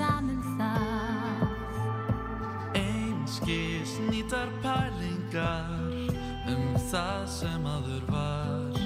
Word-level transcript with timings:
saman 0.00 0.40
það 0.56 1.40
Einskis 2.80 3.92
nýtar 4.08 4.48
pælingar 4.62 5.68
um 6.48 6.62
það 6.88 7.26
sem 7.28 7.66
aður 7.68 8.06
var 8.08 8.78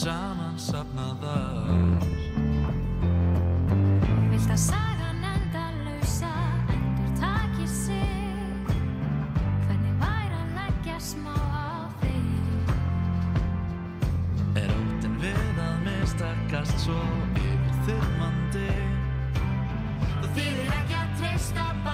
saman 0.00 0.58
sapnaðar 0.60 2.04
Vilt 4.28 4.50
að 4.52 4.60
sagan 4.66 5.24
enda 5.30 5.64
lausa 5.86 6.34
endur 6.74 7.10
takir 7.22 7.72
sig? 7.72 8.68
Hvernig 9.64 9.96
væri 10.04 10.36
að 10.42 10.52
leggja 10.58 10.98
smá 11.08 11.36
á 11.40 11.88
þig? 12.04 12.76
Er 14.60 14.70
óttinn 14.76 15.16
við 15.24 15.64
að 15.70 15.76
mistakast 15.88 16.84
svo 16.84 17.00
yfir 17.32 17.74
þyrmandi 17.88 18.69
feel 20.40 20.64
like 20.66 20.90
I 20.90 21.06
taste 21.20 21.48
stop. 21.50 21.89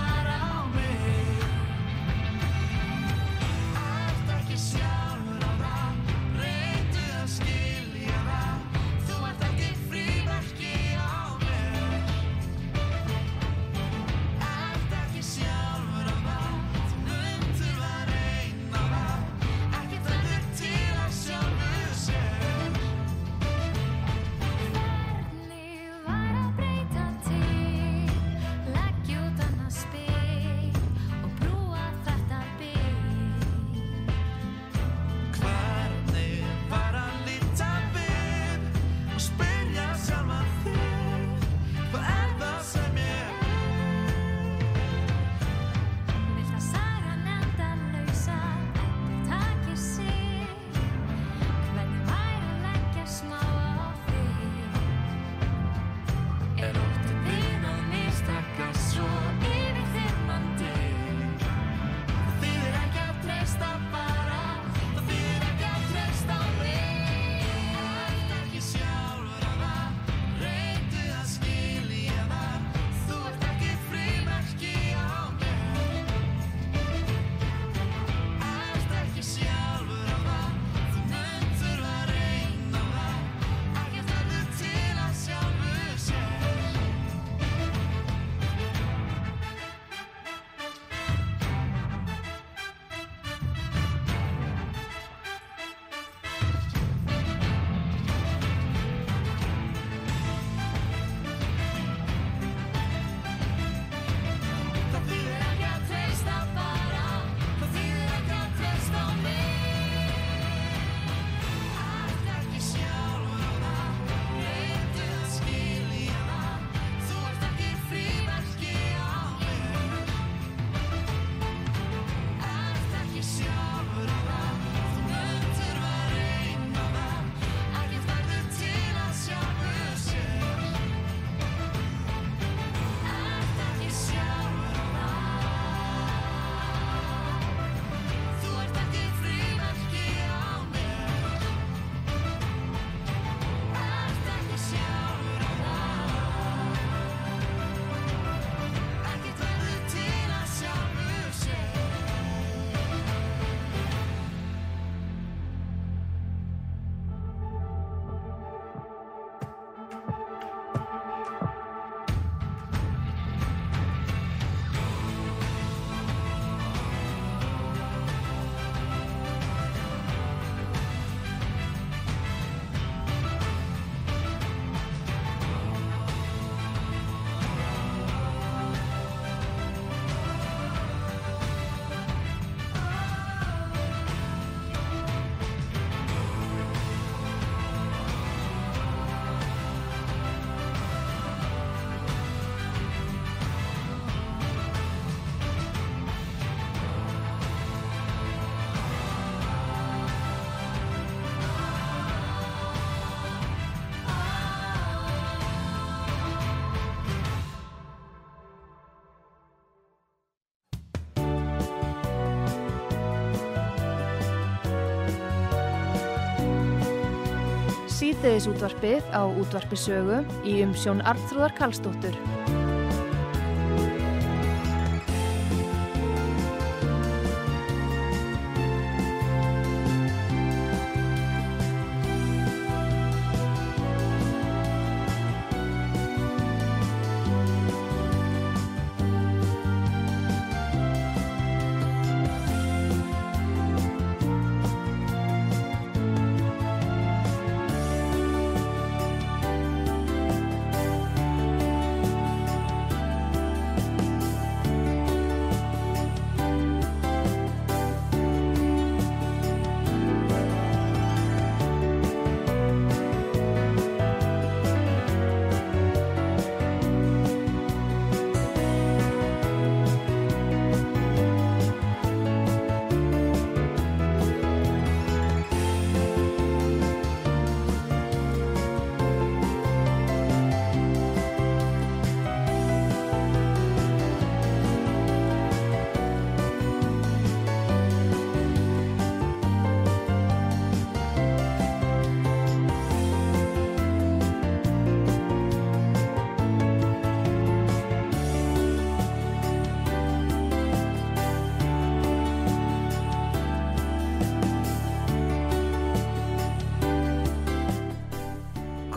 síðdegisútvarpið 218.17 219.05
á 219.13 219.29
útvarpisögu 219.29 220.23
í 220.49 220.63
umsjón 220.65 221.05
Arnþróðar 221.05 221.53
Karlsdóttur. 221.59 222.17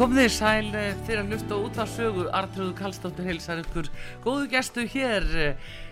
Komið 0.10 0.24
þið 0.26 0.32
sæl 0.34 0.70
eh, 0.74 1.02
fyrir 1.06 1.20
að 1.22 1.28
hlusta 1.30 1.58
út 1.62 1.76
af 1.78 1.90
sögu 1.94 2.24
Artrúðu 2.34 2.72
Kallstóttur 2.80 3.28
heilsar 3.30 3.60
ykkur 3.62 3.90
góðu 4.24 4.48
gestu 4.50 4.82
hér. 4.90 5.28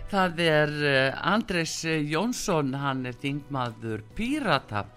Það 0.10 0.40
er 0.42 0.72
eh, 0.90 1.20
Andres 1.22 1.76
Jónsson 1.86 2.72
hann 2.82 3.06
er 3.06 3.14
þingmaður 3.22 4.02
Pírata. 4.18 4.88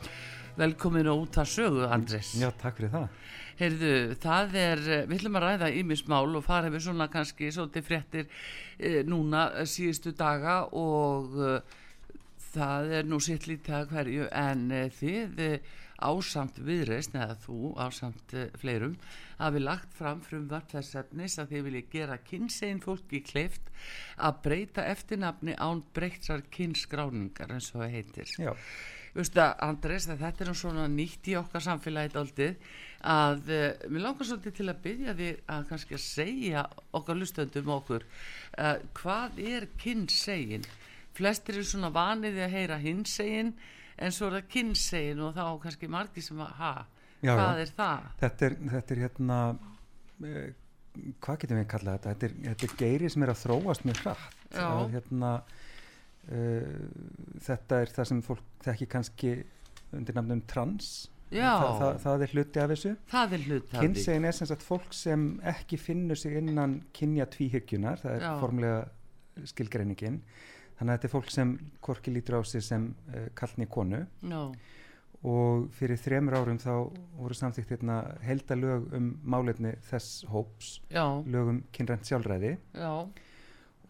Velkomin 0.57 1.11
á 1.13 1.13
út 1.13 1.37
af 1.37 1.51
sögu 1.53 1.85
Andres 1.85 2.31
Já, 2.41 2.49
takk 2.63 2.79
fyrir 2.79 2.95
það. 2.95 3.19
Heyrðu, 3.59 3.93
það 4.25 4.57
er, 4.63 4.83
eh, 4.87 5.05
við 5.11 5.19
ætlum 5.19 5.37
að 5.37 5.45
ræða 5.45 5.69
ímismál 5.83 6.39
og 6.41 6.47
fara 6.47 6.73
við 6.73 6.87
svona 6.87 7.09
kannski 7.13 7.53
svolítið 7.53 7.87
fréttir 7.91 8.25
e, 8.79 9.03
núna 9.05 9.51
síðustu 9.69 10.15
daga 10.17 10.63
og 10.73 11.37
e, 11.37 11.53
það 12.55 12.97
er 13.03 13.13
nú 13.13 13.21
sitt 13.21 13.45
lítið 13.53 13.83
að 13.83 13.93
hverju. 13.93 14.33
En 14.49 14.65
e, 14.73 14.83
þið 14.97 15.45
ásamt 16.05 16.61
viðreist, 16.65 17.15
eða 17.17 17.37
þú 17.45 17.73
ásamt 17.81 18.35
e, 18.37 18.47
fleirum, 18.61 18.95
hafi 19.41 19.63
lagt 19.63 19.93
fram 19.97 20.23
frumvart 20.25 20.73
þess 20.75 20.99
efnis 21.03 21.39
að 21.41 21.55
þið 21.55 21.67
vilji 21.69 21.85
gera 21.93 22.21
kynsegin 22.27 22.85
fólki 22.85 23.23
kleift 23.25 23.73
að 24.17 24.41
breyta 24.47 24.87
eftirnafni 24.91 25.57
án 25.57 25.85
breytsar 25.97 26.45
kynsgráningar 26.53 27.53
eins 27.55 27.71
og 27.75 27.85
það 27.85 27.95
heitir. 27.99 28.35
Já, 28.41 28.53
Veistu 29.11 29.41
að 29.43 29.57
Andres, 29.67 30.07
að 30.07 30.21
þetta 30.23 30.45
er 30.45 30.49
nú 30.51 30.57
svona 30.59 30.85
nýtt 30.91 31.29
í 31.33 31.35
okkar 31.39 31.65
samfélagi 31.65 32.13
daldið 32.15 32.69
að 33.11 33.49
uh, 33.51 33.65
mér 33.91 34.05
langar 34.05 34.29
svolítið 34.29 34.55
til 34.61 34.67
að 34.71 34.83
byggja 34.85 35.15
því 35.19 35.31
að 35.55 35.65
kannski 35.71 35.97
að 35.97 36.05
segja 36.05 36.63
okkar 36.95 37.19
lustöndum 37.19 37.73
okkur 37.75 38.07
uh, 38.07 38.77
hvað 39.01 39.41
er 39.43 39.67
kynnsegin? 39.83 40.69
Flestir 41.19 41.59
eru 41.59 41.67
svona 41.67 41.91
vaniði 41.95 42.45
að 42.45 42.55
heyra 42.55 42.79
hinsegin 42.79 43.51
en 44.01 44.15
svo 44.17 44.31
er 44.31 44.39
það 44.39 44.49
kynnsegin 44.55 45.23
og 45.27 45.37
þá 45.37 45.45
kannski 45.65 45.91
margir 45.93 46.25
sem 46.25 46.41
að 46.41 46.53
ha, 46.61 46.73
Já, 47.21 47.35
hvað 47.37 47.61
já. 47.61 47.63
er 47.67 47.73
það? 47.77 48.09
þetta 48.23 48.47
er, 48.49 48.57
þetta 48.75 48.95
er 48.97 49.03
hérna, 49.05 49.39
eh, 50.25 50.51
hvað 51.21 51.41
getum 51.45 51.61
við 51.61 51.65
að 51.67 51.71
kalla 51.75 51.97
þetta? 51.97 52.15
Þetta 52.15 52.29
er, 52.31 52.37
þetta 52.49 52.69
er 52.69 52.77
geiri 52.83 53.11
sem 53.13 53.27
er 53.27 53.33
að 53.35 53.41
þróast 53.45 53.87
mjög 53.89 54.03
hratt. 54.05 54.37
Að, 54.61 54.83
hérna, 54.97 55.33
uh, 56.35 56.85
þetta 57.47 57.81
er 57.85 57.93
það 57.95 58.09
sem 58.11 58.23
fólk 58.27 58.45
þekki 58.67 58.89
kannski 58.97 59.33
undir 59.95 60.17
nafnum 60.17 60.41
trans. 60.51 60.93
Þa, 61.31 61.51
það, 61.79 61.99
það 62.03 62.23
er 62.25 62.33
hluti 62.35 62.61
af 62.61 62.71
þessu. 62.73 62.91
Kynsegin 63.77 64.25
er 64.27 64.35
sem 64.35 64.49
sagt 64.51 64.65
fólk 64.67 64.95
sem 64.97 65.29
ekki 65.47 65.79
finnur 65.79 66.19
sig 66.19 66.35
innan 66.41 66.81
kynja 66.97 67.29
tvíhyggjunar, 67.31 68.01
það 68.03 68.17
er 68.17 68.25
Já. 68.27 68.33
formlega 68.41 68.81
skilgreiningin. 69.53 70.19
Þannig 70.81 70.95
að 70.95 70.97
þetta 70.97 71.09
er 71.11 71.13
fólk 71.13 71.33
sem 71.35 71.51
korki 71.85 72.13
lítur 72.15 72.39
á 72.39 72.43
sig 72.49 72.63
sem 72.65 72.87
uh, 73.13 73.27
kallni 73.37 73.67
konu. 73.69 73.99
Já, 74.25 74.41
og 75.29 75.67
fyrir 75.77 76.01
þremur 76.01 76.39
árum 76.41 76.61
þá 76.61 76.73
voru 77.19 77.37
samþykkt 77.37 77.75
hérna 77.75 77.97
heldalög 78.25 78.87
um 78.97 79.11
málefni 79.21 79.75
þess 79.91 80.23
hóps, 80.33 80.79
já, 80.89 81.05
lög 81.29 81.51
um 81.53 81.59
kynrænt 81.77 82.09
sjálfræði. 82.09 82.55
Já, 82.73 82.95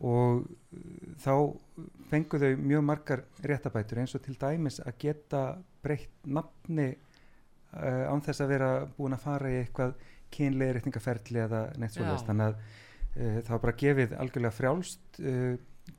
og 0.00 0.42
uh, 0.42 1.14
þá 1.22 1.34
fengu 2.10 2.42
þau 2.42 2.50
mjög 2.58 2.84
margar 2.88 3.24
réttabætur 3.46 4.02
eins 4.02 4.16
og 4.18 4.26
til 4.26 4.34
dæmis 4.40 4.82
að 4.82 4.98
geta 5.06 5.44
breytt 5.84 6.26
nafni 6.26 6.90
uh, 6.90 8.10
án 8.10 8.26
þess 8.26 8.42
að 8.42 8.54
vera 8.56 8.74
búin 8.98 9.14
að 9.14 9.26
fara 9.28 9.54
í 9.54 9.62
eitthvað 9.62 9.94
kynlega 10.34 10.80
réttingaferli 10.80 11.44
eða 11.46 11.66
neitt 11.78 11.94
svoleiðist 11.94 12.26
þannig 12.26 12.50
að 12.50 12.58
uh, 12.58 13.38
það 13.44 13.54
var 13.54 13.66
bara 13.68 13.80
gefið 13.84 14.18
algjörlega 14.24 14.58
frjálst 14.58 15.22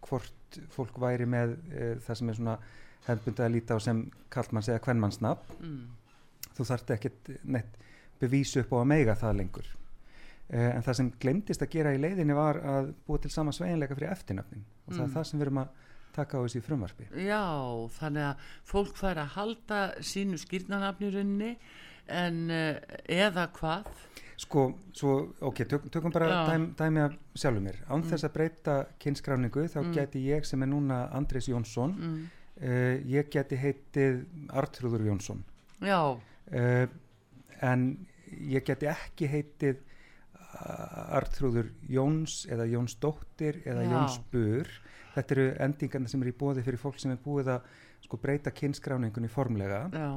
hvort 0.07 0.59
fólk 0.75 0.97
væri 0.99 1.25
með 1.29 1.55
uh, 1.57 1.99
það 2.05 2.19
sem 2.21 2.29
er 2.33 2.39
svona 2.39 2.55
hefðbundið 3.07 3.45
að 3.45 3.53
líta 3.55 3.75
á 3.75 3.79
sem 3.81 4.01
kallmanns 4.29 4.69
eða 4.69 4.81
kvennmannsnafn 4.85 5.53
mm, 5.59 5.83
þú 6.57 6.65
þarft 6.69 6.91
ekkert 6.97 7.31
neitt 7.43 7.77
bevísu 8.21 8.61
upp 8.61 8.73
á 8.75 8.77
að 8.83 8.89
meiga 8.91 9.15
það 9.17 9.37
lengur. 9.39 9.69
Uh, 10.51 10.67
en 10.75 10.83
það 10.85 10.97
sem 10.99 11.11
glemdist 11.23 11.63
að 11.63 11.71
gera 11.77 11.93
í 11.95 12.01
leiðinni 12.03 12.35
var 12.37 12.59
að 12.61 12.91
búa 13.07 13.21
til 13.23 13.31
sama 13.33 13.53
sveginleika 13.55 13.95
fyrir 13.97 14.11
eftirnafnin 14.13 14.65
og 14.87 14.93
það 14.93 14.99
Mm. 15.01 15.07
er 15.07 15.15
það 15.15 15.23
sem 15.29 15.39
við 15.39 15.45
erum 15.47 15.61
að 15.63 15.79
taka 16.11 16.37
á 16.37 16.43
þessi 16.43 16.61
frumvarpi. 16.65 17.05
Já, 17.23 17.41
þannig 17.95 18.25
að 18.27 18.47
fólk 18.67 18.97
fær 18.99 19.21
að 19.21 19.29
halda 19.37 19.77
sínu 20.03 20.37
skýrnanafnirunni 20.41 21.53
en 22.07 22.49
uh, 22.49 22.79
eða 23.07 23.47
hvað? 23.57 23.85
sko, 24.41 24.63
svo, 24.97 25.33
ok, 25.45 25.59
tök, 25.69 25.83
tökum 25.93 26.11
bara 26.11 26.47
dæm, 26.49 26.63
dæmi 26.75 26.99
af 27.03 27.13
sjálfur 27.37 27.61
mér 27.61 27.75
án 27.93 28.01
þess 28.09 28.25
að 28.25 28.33
breyta 28.33 28.75
kynskráningu 28.99 29.67
þá 29.69 29.79
Mm. 29.83 29.91
geti 29.93 30.23
ég 30.31 30.45
sem 30.45 30.63
er 30.63 30.67
núna 30.67 31.11
Andrés 31.13 31.47
Jónsson 31.47 31.93
Mm. 31.93 32.25
uh, 32.63 32.95
ég 33.05 33.29
geti 33.29 33.55
heitið 33.55 34.25
Artrúður 34.49 35.05
Jónsson 35.05 35.43
Já, 35.81 36.17
uh, 36.17 36.87
en 37.61 38.07
ég 38.49 38.63
geti 38.65 38.87
ekki 38.89 39.27
heitið 39.29 39.77
Artrúður 41.15 41.69
Jóns 41.89 42.45
eða 42.51 42.65
Jónsdóttir 42.69 43.61
eða 43.65 43.83
Já. 43.85 43.91
Jónsbur 43.93 44.67
þetta 45.15 45.35
eru 45.35 45.45
endingarna 45.63 46.09
sem 46.11 46.21
eru 46.23 46.31
í 46.33 46.37
bóði 46.37 46.63
fyrir 46.65 46.79
fólk 46.81 46.99
sem 46.99 47.11
er 47.13 47.19
búið 47.23 47.49
að 47.55 47.61
sko, 48.05 48.17
breyta 48.21 48.51
kynskráningunni 48.51 49.29
formlega 49.31 49.83
já, 49.93 50.09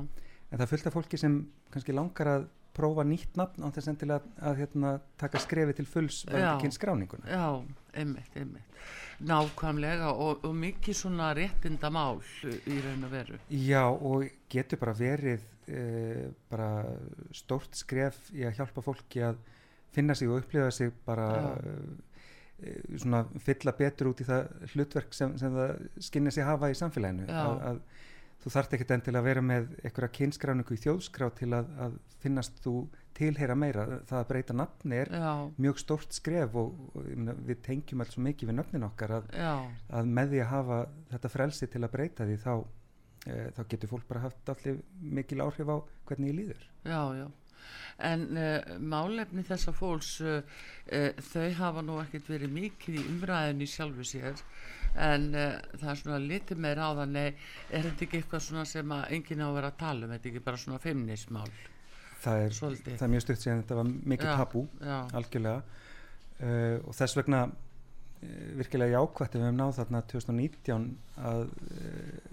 en 0.54 0.62
það 0.62 0.86
af 0.86 0.94
fólki 0.94 1.18
sem 1.18 1.40
kannski 1.74 1.94
langar 1.96 2.30
að 2.30 2.44
prófa 2.74 3.04
nýtt 3.06 3.38
nafn 3.38 3.66
á 3.66 3.68
þess 3.74 3.90
endilega 3.92 4.20
að, 4.20 4.30
að 4.48 4.60
hérna, 4.62 4.92
taka 5.20 5.40
skrefi 5.42 5.76
til 5.78 5.86
fulls 5.88 6.22
Já. 6.24 6.32
varandi 6.32 6.66
kynskráninguna 6.66 7.30
já, 7.30 7.46
einmitt, 7.94 8.38
einmitt. 8.38 8.78
Nákvæmlega 9.24 10.10
og, 10.10 10.42
og 10.44 10.56
mikið 10.58 10.96
svona 10.98 11.30
réttinda 11.38 11.90
mál 11.94 12.18
í 12.50 12.80
raun 12.82 13.06
og 13.06 13.12
veru. 13.12 13.38
Já 13.48 13.84
og 13.86 14.24
getur 14.50 14.80
bara 14.82 14.96
verið 14.98 15.44
uh, 15.70 16.24
bara 16.50 16.70
stórt 17.34 17.78
skref 17.78 18.18
í 18.34 18.42
að 18.46 18.58
hjálpa 18.58 18.82
fólki 18.84 19.22
að 19.22 19.38
finna 19.94 20.16
sig 20.18 20.30
og 20.30 20.42
upplifa 20.42 20.72
sig 20.74 20.90
bara 21.06 21.28
uh, 21.54 21.94
svona 22.98 23.22
fylla 23.42 23.74
betur 23.78 24.10
út 24.10 24.24
í 24.24 24.26
það 24.26 24.50
hlutverk 24.74 25.14
sem, 25.14 25.38
sem 25.38 25.54
það 25.54 25.86
skinnir 26.08 26.34
sig 26.34 26.46
hafa 26.46 26.72
í 26.74 26.78
samfélaginu 26.78 27.30
Já. 27.30 27.38
að, 27.44 27.62
að 27.70 27.80
þú 28.44 28.52
þarft 28.52 28.76
ekkert 28.76 28.92
endilega 28.98 29.22
að 29.22 29.28
vera 29.30 29.42
með 29.44 29.70
einhverja 29.80 30.14
kynskráningu 30.18 30.76
í 30.76 30.82
þjóðskrá 30.82 31.30
til 31.38 31.50
að, 31.56 31.70
að 31.80 31.96
finnast 32.20 32.60
þú 32.64 32.74
tilheyra 33.14 33.54
meira 33.56 33.84
það 34.08 34.18
að 34.18 34.28
breyta 34.32 34.56
nafni 34.56 34.98
er 35.04 35.12
Já, 35.14 35.30
mjög 35.64 35.80
stórt 35.80 36.16
skref 36.16 36.56
og, 36.60 36.74
og 36.92 37.06
meina, 37.14 37.36
við 37.46 37.60
tengjum 37.64 38.02
alls 38.04 38.16
svo 38.16 38.24
mikið 38.26 38.50
við 38.50 38.58
nöfnin 38.58 38.88
okkar 38.88 39.16
að, 39.20 39.30
að 39.94 40.10
með 40.18 40.34
því 40.34 40.42
að 40.42 40.50
hafa 40.50 40.80
þetta 41.12 41.30
frelsi 41.36 41.70
til 41.70 41.82
að 41.84 41.94
breyta 41.94 42.26
því 42.28 42.36
þá, 42.42 42.52
e, 43.24 43.38
þá 43.56 43.62
getur 43.70 43.92
fólk 43.94 44.10
bara 44.10 44.26
haft 44.26 44.52
allir 44.54 44.82
mikil 44.98 45.40
áhrif 45.46 45.72
á 45.72 45.76
hvernig 46.10 46.32
ég 46.34 46.38
líður. 46.42 46.68
já, 46.84 47.00
já. 47.22 47.26
En 48.04 48.24
uh, 48.36 48.74
málefni 48.82 49.40
þessa 49.46 49.72
fólks, 49.72 50.18
uh, 50.20 50.42
uh, 50.92 51.22
þau 51.30 51.46
hafa 51.60 51.84
nú 51.86 51.96
ekkert 52.02 52.26
verið 52.28 52.50
mikið 52.52 52.98
í 53.00 53.04
umræðinu 53.12 53.64
í 53.64 53.70
sjálfu 53.70 54.04
sér 54.04 54.42
en 54.96 55.24
uh, 55.34 55.54
það 55.80 55.90
er 55.90 55.98
svona 56.00 56.18
litið 56.22 56.58
meir 56.62 56.78
á 56.78 56.88
það, 56.94 57.08
nei, 57.10 57.34
er 57.70 57.82
þetta 57.88 58.04
ekki 58.06 58.18
eitthvað 58.20 58.42
svona 58.46 58.64
sem 58.70 58.92
að 58.94 59.06
enginn 59.16 59.42
á 59.42 59.48
að 59.48 59.54
vera 59.58 59.70
að 59.72 59.78
tala 59.80 60.06
um, 60.06 60.12
þetta 60.14 60.28
er 60.28 60.32
ekki 60.34 60.44
bara 60.44 60.60
svona 60.64 60.78
feimnismál, 60.82 61.50
Það 62.24 62.38
er, 62.40 62.54
það 62.56 63.02
er 63.04 63.10
mjög 63.12 63.22
stutt 63.26 63.42
síðan 63.42 63.58
þetta 63.64 63.76
var 63.76 63.88
mikið 64.14 64.28
Já. 64.30 64.36
tabú, 64.38 64.60
Já, 64.80 64.98
algjörlega 65.18 65.58
uh, 65.60 66.78
og 66.88 66.94
þess 66.96 67.16
vegna 67.18 67.40
uh, 67.50 68.46
virkilega 68.60 68.94
jákvætt 68.94 69.34
ef 69.34 69.40
við 69.40 69.44
hefum 69.44 69.58
náð 69.60 69.74
þarna 69.80 70.00
2019 70.14 70.86
að 71.30 71.42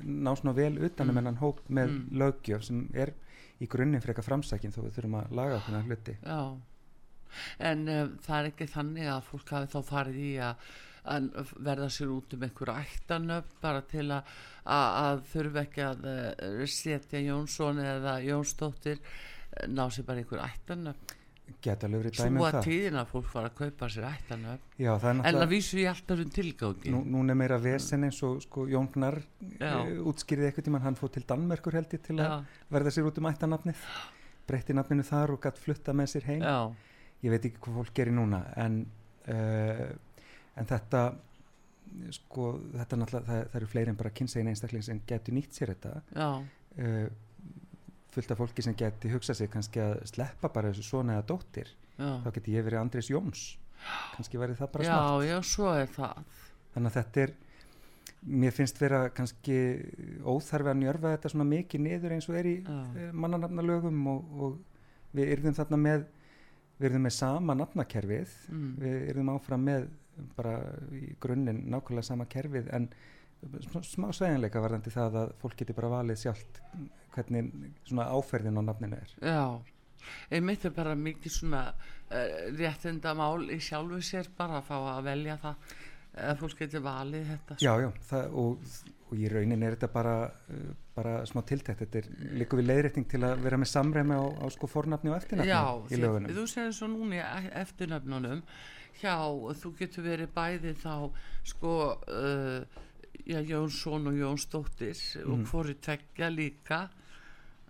ná 0.06 0.32
svona 0.40 0.54
vel 0.56 0.78
utanum 0.88 1.18
Mm. 1.18 1.24
mm. 1.24 1.28
enn 1.34 1.42
hóp 1.42 1.60
með 1.68 1.92
Mm. 1.92 2.06
löggjöf 2.22 2.64
sem 2.70 2.86
er 2.94 3.12
í 3.62 3.68
grunninn 3.68 4.02
frekar 4.02 4.24
framsækin 4.24 4.72
þó 4.72 4.80
við 4.86 4.96
þurfum 4.96 5.18
að 5.20 5.36
laga 5.42 5.58
okkur 5.60 5.84
hluti. 5.90 6.16
já. 6.24 6.58
En 7.60 7.86
það 7.88 8.38
er 8.40 8.48
ekki 8.52 8.66
þannig 8.68 9.06
að 9.08 9.22
fólk 9.24 9.50
hafi 9.56 9.68
þá 9.72 9.82
farið 9.88 10.16
í 10.20 10.32
að 10.40 10.56
að 11.10 11.54
verða 11.58 11.90
sér 11.94 12.12
út 12.14 12.36
um 12.36 12.44
einhver 12.46 12.74
ættanöfn 12.76 13.56
bara 13.62 13.82
til 13.90 14.08
að, 14.12 14.36
að, 14.66 14.90
að 15.06 15.24
þurfa 15.32 15.64
ekki 15.66 15.86
að 15.88 16.06
uh, 16.12 16.66
setja 16.70 17.24
Jónsson 17.26 17.82
eða 17.82 18.20
Jónsdóttir 18.26 19.00
eh, 19.00 19.66
ná 19.72 19.88
sér 19.90 20.08
bara 20.08 20.22
einhver 20.22 20.46
ættanöfn 20.46 21.18
Geta 21.62 21.88
svo 21.90 22.00
dæmi 22.00 22.40
um 22.40 22.46
að 22.46 22.54
það. 22.56 22.64
tíðin 22.64 22.98
að 23.02 23.10
fólk 23.12 23.34
var 23.34 23.48
að 23.50 23.56
kaupa 23.58 23.90
sér 23.92 24.06
ættanöfn 24.08 24.78
Já, 24.80 24.92
það 24.94 25.10
en 25.10 25.18
náttúrulega... 25.20 25.44
að 25.44 25.52
vísu 25.52 25.80
í 25.82 25.84
alltaf 25.90 26.22
um 26.24 26.32
tilgangi. 26.38 26.94
Nú, 26.94 27.02
núna 27.16 27.34
er 27.34 27.40
meira 27.42 27.58
vesen 27.62 28.08
eins 28.08 28.22
og 28.26 28.40
sko, 28.46 28.64
Jón 28.72 28.88
Gnar 28.94 29.18
Já. 29.58 29.74
uh, 29.74 29.92
útskýrði 30.12 30.48
eitthvað 30.48 30.68
tímann, 30.70 30.86
hann 30.86 30.98
fór 31.00 31.12
til 31.12 31.26
Danmerkur 31.28 31.76
held 31.76 31.98
ég 31.98 32.06
til 32.06 32.16
að 32.22 32.30
já, 32.30 32.62
verða 32.72 32.94
sér 32.96 33.10
út 33.10 33.20
um 33.20 33.30
ættanafnið 33.30 33.84
breytti 34.48 34.76
nafninu 34.78 35.06
þar 35.08 35.36
og 35.36 35.44
gætt 35.44 35.60
flutta 35.62 35.96
með 35.98 36.14
sér 36.16 36.30
heim. 36.30 36.46
Já, 36.46 36.58
ég 37.26 37.36
veit 37.36 37.50
ekki 37.50 37.62
hvað 37.66 37.82
fólk 37.82 37.94
gerir 38.00 38.16
núna 38.16 38.42
en, 38.60 38.82
uh, 39.32 39.86
en 40.60 40.68
þetta 40.68 41.04
sko 42.16 42.54
þetta 42.72 42.96
er 42.96 43.02
náttúrulega, 43.02 43.28
það, 43.28 43.42
það 43.52 43.60
eru 43.60 43.70
fleiri 43.72 43.92
en 43.92 44.00
bara 44.00 44.14
kynsegin 44.16 44.50
einstakling 44.52 44.86
sem 44.86 45.02
getur 45.08 45.36
nýtt 45.36 45.58
sér 45.58 45.74
þetta. 45.74 45.94
Já, 46.16 46.30
uh, 46.86 47.12
fullt 48.12 48.34
af 48.34 48.42
fólki 48.42 48.64
sem 48.66 48.76
geti 48.76 49.12
hugsað 49.12 49.40
sig 49.40 49.52
kannski 49.52 49.80
að 49.84 50.02
sleppa 50.12 50.50
bara 50.52 50.72
þessu 50.72 50.84
svona 50.88 51.18
eða 51.18 51.28
dóttir. 51.32 51.70
Já. 51.96 52.10
Þá 52.26 52.30
geti 52.38 52.56
ég 52.58 52.66
verið 52.68 52.82
Andrés 52.82 53.10
Jóns. 53.12 53.46
Kannski 54.16 54.40
væri 54.42 54.58
það 54.60 54.72
bara 54.74 54.86
já, 54.88 54.96
smart. 54.98 55.28
já, 55.30 55.38
svo 55.48 55.70
er 55.74 55.88
það. 55.96 56.42
Þannig 56.74 56.92
að 56.92 56.98
þetta 57.00 57.24
er 57.24 57.34
mér 58.42 58.54
finnst 58.54 58.82
vera 58.82 59.00
kannski 59.16 59.56
óþarfi 60.28 60.70
að 60.74 60.82
njörfa 60.84 61.14
þetta 61.16 61.32
svona 61.34 61.48
mikið 61.50 61.84
niður 61.88 62.16
eins 62.18 62.28
og 62.30 62.38
er 62.38 62.50
í 62.52 62.58
Já. 62.62 62.76
uh, 62.84 63.08
mannanafnalögum 63.24 64.04
og, 64.12 64.36
og 64.38 65.16
við 65.18 65.32
yrðum 65.38 65.58
þarna 65.58 65.80
með 65.82 66.06
við 66.82 66.90
erum 66.92 67.04
með 67.06 67.16
sama 67.16 67.56
nafnakerfið. 67.58 68.36
Mm. 68.52 68.70
við 68.82 69.10
erum 69.14 69.34
áfram 69.36 69.66
með 69.66 69.90
bara 70.38 70.56
í 70.98 71.14
grunninn 71.24 71.64
nákvæmlega 71.72 72.04
sama 72.06 72.26
kerfið 72.30 72.70
en 72.76 72.90
sm- 73.64 73.84
smá 73.88 74.10
sveginleika 74.14 74.62
varðandi 74.64 74.94
það 74.94 75.16
að 75.24 75.32
fólk 75.42 75.56
geti 75.62 75.74
bara 75.78 75.90
valið 75.98 76.20
sjálft 76.26 76.62
hvernig 77.16 77.52
svona 77.90 78.06
áferðin 78.16 78.60
á 78.60 78.64
nafninu 78.64 79.00
er. 79.00 79.16
Já, 79.20 79.46
einmitt 80.32 80.66
er 80.66 80.76
bara 80.76 80.94
mikið 80.96 81.34
svona 81.40 81.64
uh, 81.72 82.28
réttindamál 82.58 83.50
í 83.52 83.60
sjálfu 83.62 84.00
sér 84.06 84.30
bara 84.38 84.62
að 84.62 84.68
fá 84.70 84.78
að 84.98 85.04
velja 85.10 85.38
það 85.42 85.74
að 86.22 86.40
fólk 86.42 86.58
getur 86.60 86.82
valið 86.84 87.28
þetta. 87.32 87.56
Já, 87.64 87.72
já, 87.80 87.90
það, 88.10 88.34
og, 88.36 88.72
og 89.08 89.20
í 89.24 89.30
raunin 89.32 89.62
er 89.64 89.76
þetta 89.78 89.88
bara, 89.94 90.16
uh, 90.52 90.74
bara 90.96 91.14
smá 91.30 91.40
tiltækt, 91.48 91.86
þetta 91.86 92.02
er 92.02 92.10
líka 92.42 92.58
við 92.60 92.68
leiðrétting 92.68 93.08
til 93.14 93.22
að 93.24 93.40
vera 93.46 93.60
með 93.62 93.70
samræmi 93.72 94.18
á, 94.20 94.24
á 94.44 94.46
sko 94.52 94.68
fornafni 94.68 95.12
og 95.14 95.18
eftirnafni 95.22 95.52
Já, 95.52 95.64
í 95.88 96.02
því- 96.02 96.36
þú 96.36 96.46
segir 96.52 96.76
svo 96.76 96.90
núna 96.92 97.16
í 97.16 97.24
hjá, 99.00 99.16
þú 99.62 99.72
getur 99.80 100.04
verið 100.04 100.34
bæði 100.36 100.74
þá 100.82 100.96
sko 101.44 101.72
uh, 102.08 102.66
já, 103.26 103.40
Jónsson 103.42 104.08
og 104.12 104.14
Jónsdóttir 104.20 104.98
Mhm. 105.22 105.32
og 105.32 105.48
hvori 105.52 105.76
tveggja 105.82 106.30
líka 106.30 106.90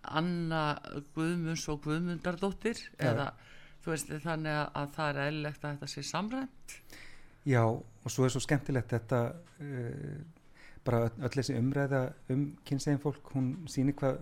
Anna 0.03 0.79
Guðmunds 1.15 1.67
og 1.69 1.81
Guðmundardóttir 1.85 2.79
Já. 2.97 3.11
eða 3.11 3.27
þú 3.83 3.91
veist 3.93 4.09
þannig 4.23 4.55
að, 4.57 4.67
að 4.81 4.91
það 4.95 5.09
er 5.11 5.19
eðlilegt 5.27 5.63
að 5.65 5.75
þetta 5.75 5.87
sé 5.93 6.03
samrænt 6.09 6.75
Já, 7.45 7.63
og 7.65 8.09
svo 8.13 8.25
er 8.25 8.29
svo 8.33 8.41
skemmtilegt 8.41 8.89
þetta, 8.93 9.19
uh, 9.61 10.17
bara 10.85 11.03
öll 11.21 11.29
þessi 11.33 11.55
umræða 11.57 12.01
um 12.33 12.43
kynsegin 12.65 12.99
fólk, 13.01 13.31
hún 13.33 13.51
sýnir 13.69 13.95
hvað 13.97 14.19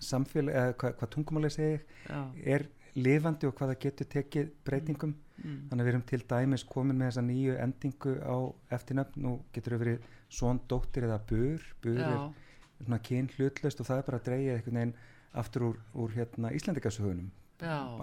samfélag, 0.00 0.54
eða 0.56 0.74
hvað, 0.80 0.94
hvað 1.00 1.10
tungumálið 1.14 1.54
segir, 1.56 1.82
Já, 2.08 2.20
er 2.46 2.66
lifandi 2.96 3.46
og 3.48 3.54
hvað 3.58 3.72
það 3.74 3.82
getur 3.84 4.08
tekið 4.14 4.50
breytingum. 4.66 5.14
mm, 5.42 5.58
Þannig 5.70 5.82
að 5.82 5.86
við 5.86 5.92
erum 5.92 6.06
til 6.10 6.22
dæmis 6.32 6.64
komin 6.64 6.98
með 6.98 7.10
þessa 7.10 7.26
nýju 7.26 7.58
endingu 7.64 8.14
á 8.24 8.36
eftirnöfn. 8.76 9.28
Og 9.30 9.44
getur 9.54 9.76
þau 9.76 9.82
verið 9.84 10.08
svon 10.30 10.60
dóttir 10.70 11.06
eða 11.08 11.20
bur, 11.26 11.62
bur 11.82 11.98
já, 11.98 12.32
er 12.80 12.84
svona 12.84 12.98
kyn 13.04 13.28
hlutlaust 13.36 13.80
og 13.80 13.86
það 13.86 13.98
er 13.98 14.06
bara 14.08 14.20
að 14.20 14.26
dreyja 14.28 14.56
einhvern 14.56 14.80
veginn 14.80 14.94
aftur 15.40 15.62
úr, 15.68 15.78
úr 15.94 16.10
hérna 16.16 16.50
Íslandikasögunum, 16.56 17.30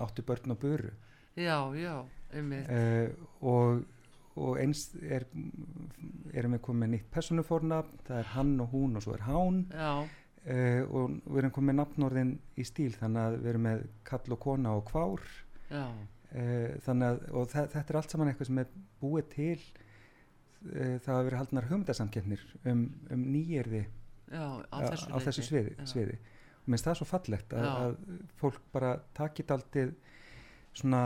áttu 0.03 0.23
börn 0.23 0.51
og 0.51 0.59
buru. 0.59 0.91
já, 1.35 1.57
já, 1.75 2.05
einmitt. 2.33 2.69
Uh, 2.69 3.27
og, 3.41 3.83
og 4.35 4.59
eins 4.61 4.91
er, 5.01 5.25
erum 6.33 6.55
við 6.55 6.61
komið 6.61 6.79
með 6.83 6.93
nýtt 6.93 7.09
personufornafn, 7.11 7.99
það 8.07 8.19
er 8.21 8.31
hann 8.35 8.53
og 8.63 8.71
hún 8.71 8.95
og 8.95 9.03
svo 9.03 9.13
er 9.17 9.25
hán. 9.27 9.65
Já, 9.71 10.07
uh, 10.47 10.81
og 10.87 11.17
við 11.25 11.41
erum 11.41 11.53
komið 11.55 11.69
með 11.69 11.79
nafnorðin 11.81 12.31
í 12.57 12.65
stíl 12.67 12.91
þannig 12.95 13.23
að 13.23 13.37
við 13.41 13.51
erum 13.53 13.67
með 13.67 13.83
kall 14.07 14.35
og 14.35 14.41
kona 14.43 14.77
og 14.77 14.87
kvár. 14.91 15.27
Uh, 15.67 16.73
þannig 16.83 17.07
að 17.07 17.21
og 17.39 17.51
þe 17.51 17.67
þetta 17.73 17.93
er 17.93 17.99
allt 18.01 18.13
saman 18.13 18.31
eitthvað 18.31 18.49
sem 18.49 18.63
er 18.63 18.71
búið 19.01 19.29
til 19.31 19.59
uh, 19.59 20.97
það 21.03 21.13
hafa 21.13 21.27
verið 21.27 21.39
haldnar 21.41 21.69
hugmyndasamkeppnir 21.69 22.43
um, 22.67 22.83
um 23.13 23.23
nýjirði 23.31 23.85
já, 23.85 24.43
á 24.67 24.77
þessu, 24.83 25.07
á 25.07 25.17
þessu 25.23 25.45
sviði, 25.47 25.75
sviði. 25.87 26.17
og 26.59 26.69
minnst 26.73 26.89
það 26.89 26.99
svo 26.99 27.07
fallegt 27.07 27.55
að, 27.55 27.67
að 27.71 27.95
fólk 28.41 28.59
bara 28.75 28.93
takit 29.17 29.53
aldrei 29.55 29.93
svona 30.75 31.03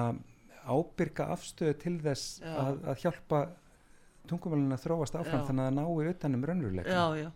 ábyrga 0.66 1.30
afstöðu 1.36 1.78
til 1.82 1.96
þess 2.04 2.42
að, 2.46 2.82
að 2.92 3.06
hjálpa 3.06 3.42
tungumálinn 4.30 4.76
að 4.76 4.84
þróast 4.86 5.18
áfram 5.18 5.42
Já. 5.42 5.48
þannig 5.48 5.64
að 5.64 5.70
það 5.70 5.78
nái 5.80 6.12
utanum 6.12 6.46
raunveruleika 6.50 6.98
Já, 6.98 7.06
já, 7.18 7.30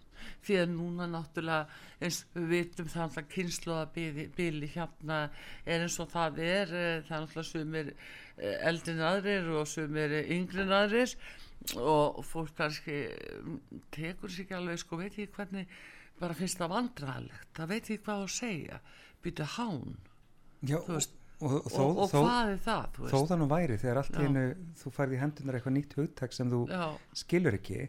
því 0.45 0.59
að 0.61 0.73
núna 0.73 1.07
náttúrulega 1.11 2.03
eins 2.03 2.21
við 2.35 2.47
vitum 2.51 2.91
það 2.91 3.17
að 3.21 3.31
kynsluða 3.33 3.87
bíli 4.35 4.69
hérna 4.75 5.19
er 5.65 5.85
eins 5.85 5.97
og 6.03 6.11
það 6.13 6.39
er 6.45 6.75
eh, 6.75 7.01
það 7.07 7.17
er 7.17 7.25
náttúrulega 7.25 7.49
sumir 7.49 7.91
eh, 7.95 8.55
eldri 8.69 8.95
en 8.95 9.03
aðrir 9.09 9.51
og 9.55 9.67
sumir 9.71 10.15
yngri 10.23 10.65
en 10.65 10.77
aðrir. 10.81 11.17
Og 11.81 12.19
fólk 12.27 12.53
kannski 12.59 12.99
mm, 13.09 13.83
tekur 13.95 14.29
sér 14.29 14.45
ekki 14.45 14.57
alveg 14.57 14.81
sko 14.81 14.99
veit 14.99 15.13
ekki 15.13 15.31
hvernig 15.33 15.77
bara 16.19 16.37
finnst 16.37 16.59
það 16.61 16.75
vandræðalegt. 16.75 17.51
Það 17.57 17.71
veit 17.71 17.83
ekki 17.83 18.03
hvað 18.05 18.25
að 18.25 18.33
segja. 18.35 18.81
Býtu 19.25 19.47
hán. 19.55 19.95
Já, 20.65 20.77
veist, 20.85 21.15
og, 21.41 21.55
og, 21.57 21.69
þó, 21.71 21.81
og, 21.83 21.99
og 21.99 22.11
þó, 22.11 22.17
hvað 22.23 22.51
er 22.53 22.59
það 22.63 22.99
þó 23.11 23.17
það 23.17 23.39
nú 23.41 23.47
væri 23.51 23.77
þegar 23.81 23.99
allt 24.01 24.15
í 24.15 24.23
Já. 24.23 24.29
einu 24.29 24.43
þú 24.79 24.91
færði 24.95 25.21
hendunar 25.21 25.57
eitthvað 25.57 25.75
nýtt 25.75 25.95
hugtak 25.99 26.35
sem 26.35 26.51
þú 26.51 26.61
já, 26.71 26.85
skilur 27.21 27.57
ekki 27.59 27.79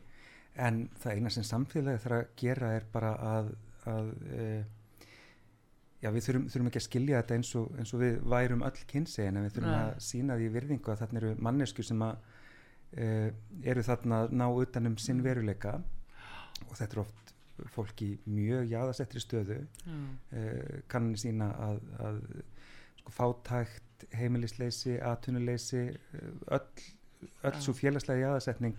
en 0.56 0.88
það 1.02 1.18
eina 1.18 1.32
sem 1.34 1.44
samfélagi 1.46 2.02
þarf 2.04 2.18
að 2.18 2.32
gera 2.40 2.72
er 2.76 2.86
bara 2.92 3.12
að, 3.32 3.50
að 3.92 4.10
e, 4.32 4.46
já 6.02 6.10
við 6.14 6.26
þurfum, 6.28 6.48
þurfum 6.52 6.70
ekki 6.70 6.82
að 6.82 6.86
skilja 6.86 7.20
þetta 7.20 7.38
eins 7.40 7.52
og, 7.60 7.68
eins 7.80 7.94
og 7.96 8.02
við 8.04 8.16
værum 8.34 8.64
öll 8.66 8.80
kynsegin 8.92 9.36
en 9.36 9.46
við 9.48 9.58
þurfum 9.58 9.74
Nei. 9.74 9.82
að 9.82 10.00
sína 10.08 10.38
því 10.40 10.48
virðingu 10.56 10.92
að 10.92 11.04
þarna 11.04 11.22
eru 11.22 11.34
mannesku 11.48 11.86
sem 11.86 12.02
að 12.06 12.16
e, 12.96 13.06
eru 13.64 13.86
þarna 13.86 14.24
að 14.24 14.34
ná 14.40 14.46
utanum 14.48 14.98
sinn 14.98 15.20
Mm. 15.20 15.28
veruleika 15.28 15.78
og 16.66 16.76
þetta 16.76 16.92
er 16.92 17.04
oft 17.04 17.34
fólk 17.72 18.02
í 18.04 18.10
mjög 18.28 18.68
jáðasettri 18.68 19.20
stöðu 19.22 19.62
já, 19.88 20.06
e, 20.32 20.42
kannanir 20.92 21.20
sína 21.20 21.50
að, 21.68 21.80
að 22.04 22.22
sko, 23.06 23.12
fátækt, 23.16 24.06
heimilisleysi, 24.12 24.98
atvinnuleysi, 25.00 25.96
eh, 26.14 26.30
öll, 26.52 26.86
öll 27.42 27.60
svo 27.62 27.72
félagslega 27.72 28.26
jáðasetning 28.26 28.76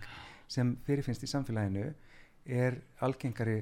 sem 0.48 0.74
fyrirfinnst 0.86 1.24
í 1.24 1.30
samfélaginu 1.30 1.90
er 2.48 2.78
algengari 3.04 3.60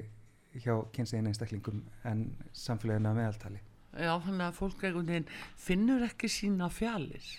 hjá 0.57 0.77
kynsegin 0.95 1.27
einstaklingum 1.29 1.83
en 2.07 2.23
samfélaginu 2.55 3.11
að 3.11 3.19
meðaltali. 3.19 3.61
já, 3.97 4.13
þannig 4.23 4.45
að 4.47 4.57
fólk 4.57 4.83
einhvern 4.83 5.11
veginn 5.11 5.29
finnur 5.57 6.07
ekki 6.07 6.29
sína 6.31 6.69
fjalir. 6.69 7.29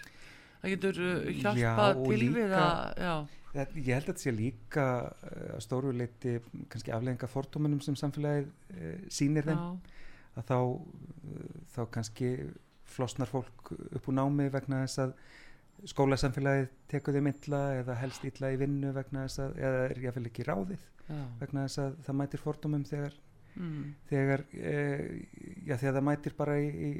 Það 0.61 0.73
getur 0.75 1.02
uh, 1.05 1.26
Já, 1.31 1.50
hjálpað 1.55 2.00
og 2.02 2.09
til 2.12 2.31
við 2.35 2.55
að 2.59 2.78
já, 2.99 3.12
ég 3.59 3.93
held 3.95 4.02
að 4.02 4.09
þetta 4.09 4.23
sé 4.25 4.33
líka 4.35 4.87
eh, 5.25 5.52
að 5.55 5.61
stóru 5.64 5.93
leiti 5.97 6.35
kannski 6.69 6.93
aflegginga 6.95 7.31
fordómanum 7.31 7.81
sem 7.83 7.97
samfélagið 7.97 8.49
e, 8.75 8.90
sýnir 9.12 9.47
þeim. 9.47 9.62
Já, 9.62 10.00
að 10.38 10.50
þá, 10.50 10.59
uh, 10.59 11.61
þá 11.75 11.81
kannski 11.95 12.33
flosnar 12.88 13.31
fólk 13.31 13.73
upp 13.76 14.09
úr 14.11 14.17
námi 14.19 14.49
vegna 14.52 14.83
þess 14.85 15.05
að 15.07 15.14
skólasamfélagið 15.87 16.68
tekur 16.90 17.14
þeim 17.14 17.30
illa 17.32 17.62
eða 17.78 17.97
helst 18.02 18.25
illa 18.28 18.52
í 18.54 18.58
vinnu 18.61 18.92
vegna 18.97 19.26
þess 19.26 19.42
að, 19.44 19.56
eða 19.62 19.85
er 19.87 20.02
jáfnvel 20.06 20.30
ekki 20.30 20.47
ráðið 20.49 20.78
já. 21.08 21.23
vegna 21.40 21.64
þess 21.66 21.82
að 21.85 21.97
það 22.08 22.20
mætir 22.23 22.44
fordómum 22.44 22.85
þegar, 22.88 23.18
Mm. 23.58 23.94
þegar, 24.06 24.42
e, 24.54 24.73
já, 25.66 25.75
þegar 25.80 25.94
það 25.97 26.04
mætir 26.06 26.35
bara 26.38 26.52
í, 26.62 26.66
í 26.68 26.90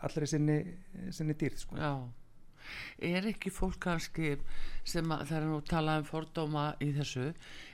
allri 0.00 0.26
sinni, 0.30 0.54
sinni 1.12 1.34
dýrð 1.36 1.58
sko. 1.60 1.76
Já, 1.76 1.90
er 3.10 3.28
ekki 3.30 3.52
fólk 3.52 3.78
kannski 3.84 4.30
sem 4.86 5.12
að 5.12 5.24
það 5.28 5.38
er 5.38 5.46
nú 5.50 5.60
talað 5.66 6.02
um 6.02 6.08
fordóma 6.08 6.66
í 6.80 6.90
þessu 6.96 7.26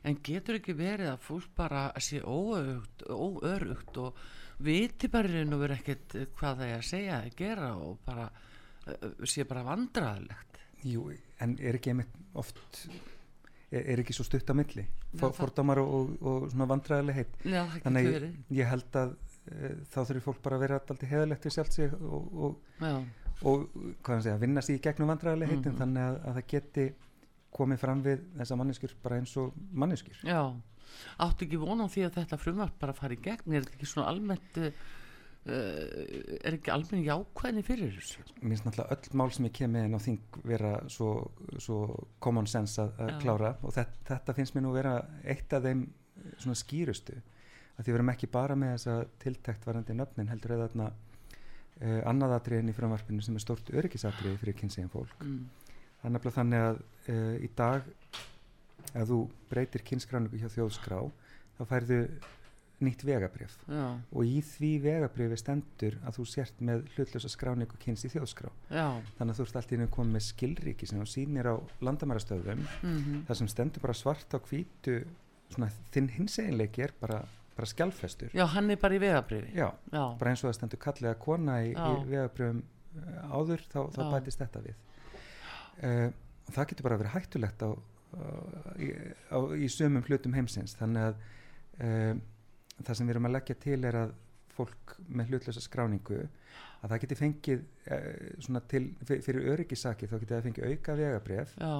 en 0.09 0.19
getur 0.26 0.59
ekki 0.59 0.75
verið 0.78 1.12
að 1.12 1.26
fólk 1.28 1.52
bara 1.59 1.85
sé 2.02 2.23
óörugt, 2.25 3.07
óörugt 3.09 4.00
og 4.02 4.19
viti 4.62 5.11
bara 5.12 5.45
verið 5.47 5.76
ekkert 5.78 6.16
hvað 6.38 6.62
það 6.62 6.66
er 6.69 6.81
að 6.81 6.88
segja 6.90 7.21
að 7.21 7.37
gera 7.38 7.71
og 7.78 8.00
bara 8.07 8.28
uh, 8.28 9.12
sé 9.25 9.47
bara 9.49 9.64
vandraðlegt 9.66 10.51
Jú, 10.85 11.09
en 11.41 11.57
er 11.61 11.77
ekki 11.79 11.93
einmitt 11.93 12.15
oft 12.35 12.59
er, 13.73 13.85
ekki 14.03 14.15
svo 14.17 14.25
stutt 14.27 14.51
á 14.51 14.55
milli? 14.57 14.85
Já, 14.85 15.19
For, 15.21 15.31
það- 15.31 15.39
fordómar 15.43 15.79
og, 15.83 15.93
og, 15.95 16.11
og 16.27 16.49
Já, 17.45 17.62
það 17.69 17.83
þannig 17.87 18.09
ég, 18.09 18.27
ég 18.59 18.67
held 18.73 18.99
að 19.03 19.15
e, 19.53 19.71
þá 19.93 19.99
þurfi 20.09 20.25
fólk 20.27 20.43
bara 20.43 20.57
að 20.59 20.65
vera 20.67 20.79
alltaf 20.81 21.05
heðalegt 21.11 21.47
við 21.49 21.55
sjálft 21.57 21.73
sig 21.79 21.93
og, 22.01 22.33
og, 22.47 22.59
segja, 24.27 24.37
vinna 24.43 24.62
sig 24.62 24.79
í 24.79 24.83
gegnum 24.85 25.09
vandræðilegheitin 25.12 25.73
Mhm. 25.73 25.79
þannig 25.81 26.03
að, 26.09 26.19
að 26.29 26.37
það 26.41 26.47
geti 26.57 26.87
komið 27.53 27.79
fram 27.83 28.03
við 28.03 28.21
þessa 28.39 28.57
manneskjur 28.57 28.95
bara 29.03 29.17
eins 29.21 29.37
og 29.37 29.53
manneskjur. 29.73 30.23
Já. 30.25 30.43
Áttu 31.21 31.45
ekki 31.47 31.59
vona 31.61 31.85
á 31.85 31.93
því 31.93 32.03
að 32.07 32.15
þetta 32.19 32.39
frumvart 32.41 32.79
bara 32.81 32.93
fari 32.97 33.17
í 33.17 33.23
gegn? 33.25 33.53
Er 33.55 33.62
þetta 33.65 33.77
ekki 33.77 33.89
svona 33.89 34.09
almennt 34.12 34.57
uh, 34.61 34.71
er 35.42 36.54
ekki 36.54 36.70
almennt 36.70 37.06
jákvæðni 37.06 37.64
fyrir 37.66 37.94
þessu? 37.96 38.22
Mér 38.38 38.52
finnst 38.52 38.66
náttúrulega 38.68 38.96
öll 38.96 39.18
mál 39.18 39.32
sem 39.34 39.46
ég 39.49 39.54
kem 39.58 39.72
með 39.75 39.87
inn 39.88 39.99
á 39.99 40.00
þing 40.04 40.37
vera 40.46 40.72
svo, 40.92 41.08
svo 41.58 41.78
common 42.22 42.46
sense 42.50 42.78
að, 42.82 42.92
að 43.02 43.14
klára. 43.25 43.54
Og 43.66 43.75
þetta, 43.75 44.04
þetta 44.12 44.37
finnst 44.37 44.54
mér 44.54 44.66
nú 44.66 44.75
vera 44.76 44.92
eitt 45.26 45.54
af 45.56 45.64
þeim 45.66 45.87
eh, 45.88 46.28
svona 46.44 46.58
skýrustu. 46.61 47.16
Að 47.72 47.82
því 47.82 47.90
við 47.90 47.99
erum 47.99 48.12
ekki 48.12 48.30
bara 48.30 48.58
með 48.58 48.76
þessa 48.76 48.96
tiltækt 49.25 49.66
varandi 49.66 49.96
nöfnin 49.99 50.30
heldur 50.30 50.54
eða 50.54 50.68
þarna 50.68 50.90
uh, 50.92 52.00
annað 52.11 52.37
atriðin 52.37 52.70
í 52.70 52.76
frumvarpinu 52.76 53.25
sem 53.25 53.38
er 53.38 53.42
stort 53.42 53.72
öryggisatriði 53.72 54.38
fyrir 54.42 54.58
kynsegin 54.58 54.92
fólk. 54.92 55.16
Mm. 55.25 55.49
það 56.02 56.11
er 56.11 56.14
nefnilega 56.16 56.37
þannig 56.37 56.66
að 56.66 56.82
uh, 56.82 57.34
í 57.40 57.50
dag 57.58 57.88
ef 58.92 59.08
þú 59.08 59.18
breytir 59.50 59.87
kynskráningu 59.88 60.38
hjá 60.42 60.50
þjóðskrá 60.52 61.00
þá 61.56 61.62
færðu 61.70 61.99
nýtt 62.87 63.03
vegabrif 63.07 63.55
Já, 63.69 63.85
og 63.99 64.23
í 64.29 64.41
því 64.47 64.71
vegabrifi 64.85 65.39
stendur 65.41 65.97
að 66.07 66.17
þú 66.19 66.25
sért 66.33 66.62
með 66.65 66.85
hlutlösa 66.97 67.31
skráningu 67.33 67.79
kyns 67.83 68.05
í 68.07 68.11
þjóðskrá. 68.12 68.51
Já. 68.71 68.87
Þannig 69.19 69.35
að 69.35 69.39
þú 69.41 69.47
ert 69.47 69.59
alltaf 69.61 69.77
inn 69.77 69.85
að 69.87 69.93
koma 69.97 70.17
með 70.17 70.25
skilríki 70.29 70.89
sem 70.91 71.03
þú 71.03 71.09
sýnir 71.12 71.49
á 71.51 71.55
landamærastöðum 71.87 72.65
mm 72.83 73.23
þar 73.29 73.39
sem 73.39 73.49
stendur 73.53 73.85
bara 73.85 73.95
svart 73.97 74.35
á 74.35 74.39
hvítu 74.43 74.97
svona 75.53 75.69
þinn 75.93 76.09
hinseginleiki 76.17 76.83
er 76.87 76.93
bara, 77.01 77.21
bara 77.57 77.69
skjálfestur. 77.69 78.33
Já, 78.35 78.45
hann 78.55 78.71
er 78.73 78.81
bara 78.81 78.97
í 78.97 79.01
vegabrifi 79.03 79.53
já, 79.57 79.69
Já, 79.93 80.05
bara 80.19 80.33
eins 80.33 80.43
og 80.45 80.49
það 80.51 80.59
stendur 80.59 80.81
kallega 80.83 81.19
kona 81.21 81.59
í, 81.67 81.73
í 81.73 81.77
Já. 81.77 82.05
vegabrifum 82.09 82.62
uh, 82.62 83.37
áður 83.37 83.65
þá, 83.69 83.79
þá 83.95 84.03
bætist 84.17 84.43
þetta 84.43 84.65
við. 84.65 84.81
Uh, 85.83 86.09
og 86.49 86.55
það 86.57 86.69
getur 86.73 86.87
bara 86.89 87.01
verið 87.01 87.15
hættulegt 87.17 87.62
á, 87.65 87.71
uh, 87.73 88.73
í, 88.83 88.91
á, 89.31 89.39
í 89.57 89.69
sömum 89.73 90.05
hlutum 90.09 90.35
heimsins. 90.37 90.75
Þannig 90.81 91.11
að 91.11 91.23
uh, 91.87 92.15
það 92.87 92.99
sem 92.99 93.07
við 93.09 93.15
erum 93.17 93.29
að 93.31 93.35
leggja 93.39 93.57
til 93.62 93.79
er 93.89 93.99
að 94.03 94.15
fólk 94.53 94.97
með 95.09 95.31
hlutlösa 95.33 95.62
skráningu 95.65 96.19
að 96.83 96.91
það 96.93 97.01
geti 97.05 97.17
fengið 97.17 97.61
svona 98.45 98.61
til, 98.69 98.83
fyr- 99.09 99.23
fyrir 99.25 99.47
öryggisaki 99.55 100.09
þá 100.11 100.17
geti 100.21 100.35
það 100.35 100.47
fengið 100.49 100.67
auka 100.73 100.97
vegabref 100.99 101.55
já, 101.57 101.73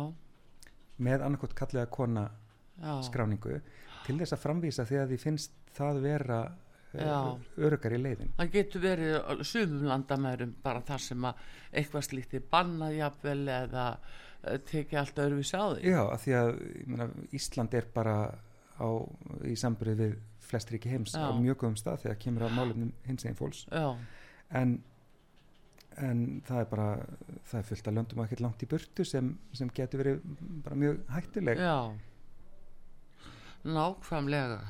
með 1.05 1.25
annarkot 1.27 1.55
kallega 1.59 1.91
kona 1.93 2.25
já, 2.81 2.95
skráningu 3.11 3.59
til 4.07 4.17
þess 4.23 4.35
að 4.39 4.43
framvísa 4.47 4.87
því 4.89 5.01
að 5.03 5.13
því 5.13 5.21
finnst 5.27 5.59
það 5.77 6.01
vera 6.07 6.41
Já. 6.93 7.09
uh, 7.33 7.37
öruggar 7.65 7.95
í 7.97 7.99
leiðin. 8.03 8.33
Það 8.37 8.51
getur 8.53 8.83
verið 8.83 9.45
sumum 9.49 9.87
landamærum 9.89 10.51
bara 10.61 10.83
þar 10.85 11.01
sem 11.01 11.23
að 11.25 11.39
eitthvað 11.81 12.03
slíkt 12.05 12.35
er 12.37 12.43
bannað 12.53 12.97
jafnvel 12.99 13.39
eða 13.49 13.85
uh, 13.95 14.59
tekið 14.69 14.99
allt 15.01 15.23
öðruvísi 15.25 15.57
á 15.57 15.65
því. 15.73 15.87
Já, 15.95 16.01
af 16.13 16.27
því 16.27 16.35
að 16.41 16.51
ég 16.67 16.91
meina, 16.93 17.07
Ísland 17.39 17.77
er 17.81 17.89
bara 17.95 18.17
á, 18.77 18.89
í 19.49 19.55
samburði 19.57 19.97
við 20.03 20.19
flest 20.43 20.73
ríki 20.75 20.91
heims 20.93 21.15
Já. 21.15 21.23
á 21.25 21.31
mjög 21.39 21.61
góðum 21.63 21.77
stað 21.81 22.03
þegar 22.05 22.19
kemur 22.25 22.47
að 22.47 22.57
málefnum 22.59 22.93
hins 23.07 23.27
einn 23.29 23.39
fólks 23.39 23.65
en, 24.53 24.77
en 25.97 26.23
það 26.49 26.63
er 26.65 26.69
bara 26.73 26.89
það 27.49 27.59
er 27.61 27.69
fullt 27.71 27.91
að 27.91 27.99
löndum 27.99 28.25
ekkert 28.25 28.45
langt 28.45 28.65
í 28.65 28.71
burtu 28.71 29.07
sem, 29.09 29.33
sem 29.57 29.71
getur 29.75 30.03
verið 30.03 30.23
bara 30.65 30.79
mjög 30.83 31.03
hættuleg. 31.15 31.63
Já. 31.63 31.79
Nákvæmlega 33.63 34.61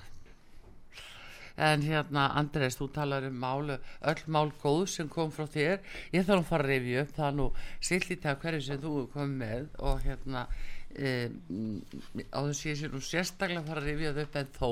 en 1.56 1.86
hérna 1.86 2.28
Andrés, 2.38 2.76
þú 2.78 2.90
talar 2.94 3.26
um 3.28 3.40
málu 3.42 3.78
öll 4.00 4.22
mál 4.26 4.52
góð 4.62 4.86
sem 4.94 5.08
kom 5.12 5.32
frá 5.34 5.46
þér. 5.46 5.80
Ég 6.14 6.26
þarf 6.26 6.44
að 6.44 6.52
fara 6.52 6.68
að 6.68 6.74
rifja 6.74 7.06
upp 7.06 7.16
það 7.16 7.34
nú 7.40 7.48
sill 7.80 8.04
í 8.08 8.20
tag 8.22 8.38
hverju 8.42 8.62
sem 8.68 8.80
þú 8.82 8.94
kom 9.12 9.34
með 9.42 9.68
og 9.82 10.00
hérna 10.06 10.46
e, 10.96 11.28
á 12.32 12.40
þess 12.44 12.64
ég 12.66 12.78
sé 12.78 12.90
nú 12.92 13.00
sérstaklega 13.02 13.62
að 13.62 13.70
fara 13.70 13.82
að 13.82 13.88
rifja 13.90 14.14
það 14.16 14.24
upp 14.24 14.40
en 14.40 14.50
þó 14.56 14.70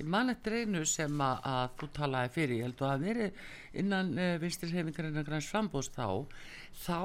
ég 0.00 0.12
man 0.14 0.32
eftir 0.32 0.58
einu 0.60 0.84
sem 0.88 1.24
að, 1.24 1.42
að 1.52 1.74
þú 1.80 1.90
talaði 1.98 2.34
fyrir, 2.36 2.56
ég 2.56 2.68
held 2.68 2.78
að 2.80 2.92
það 2.92 3.08
verið 3.08 3.42
innan 3.82 4.12
e, 4.16 4.28
vinstir 4.44 4.74
hefingarinn 4.76 5.20
að 5.20 5.28
græns 5.28 5.50
frambúst 5.50 5.98
þá. 5.98 6.08
Þá 6.84 7.00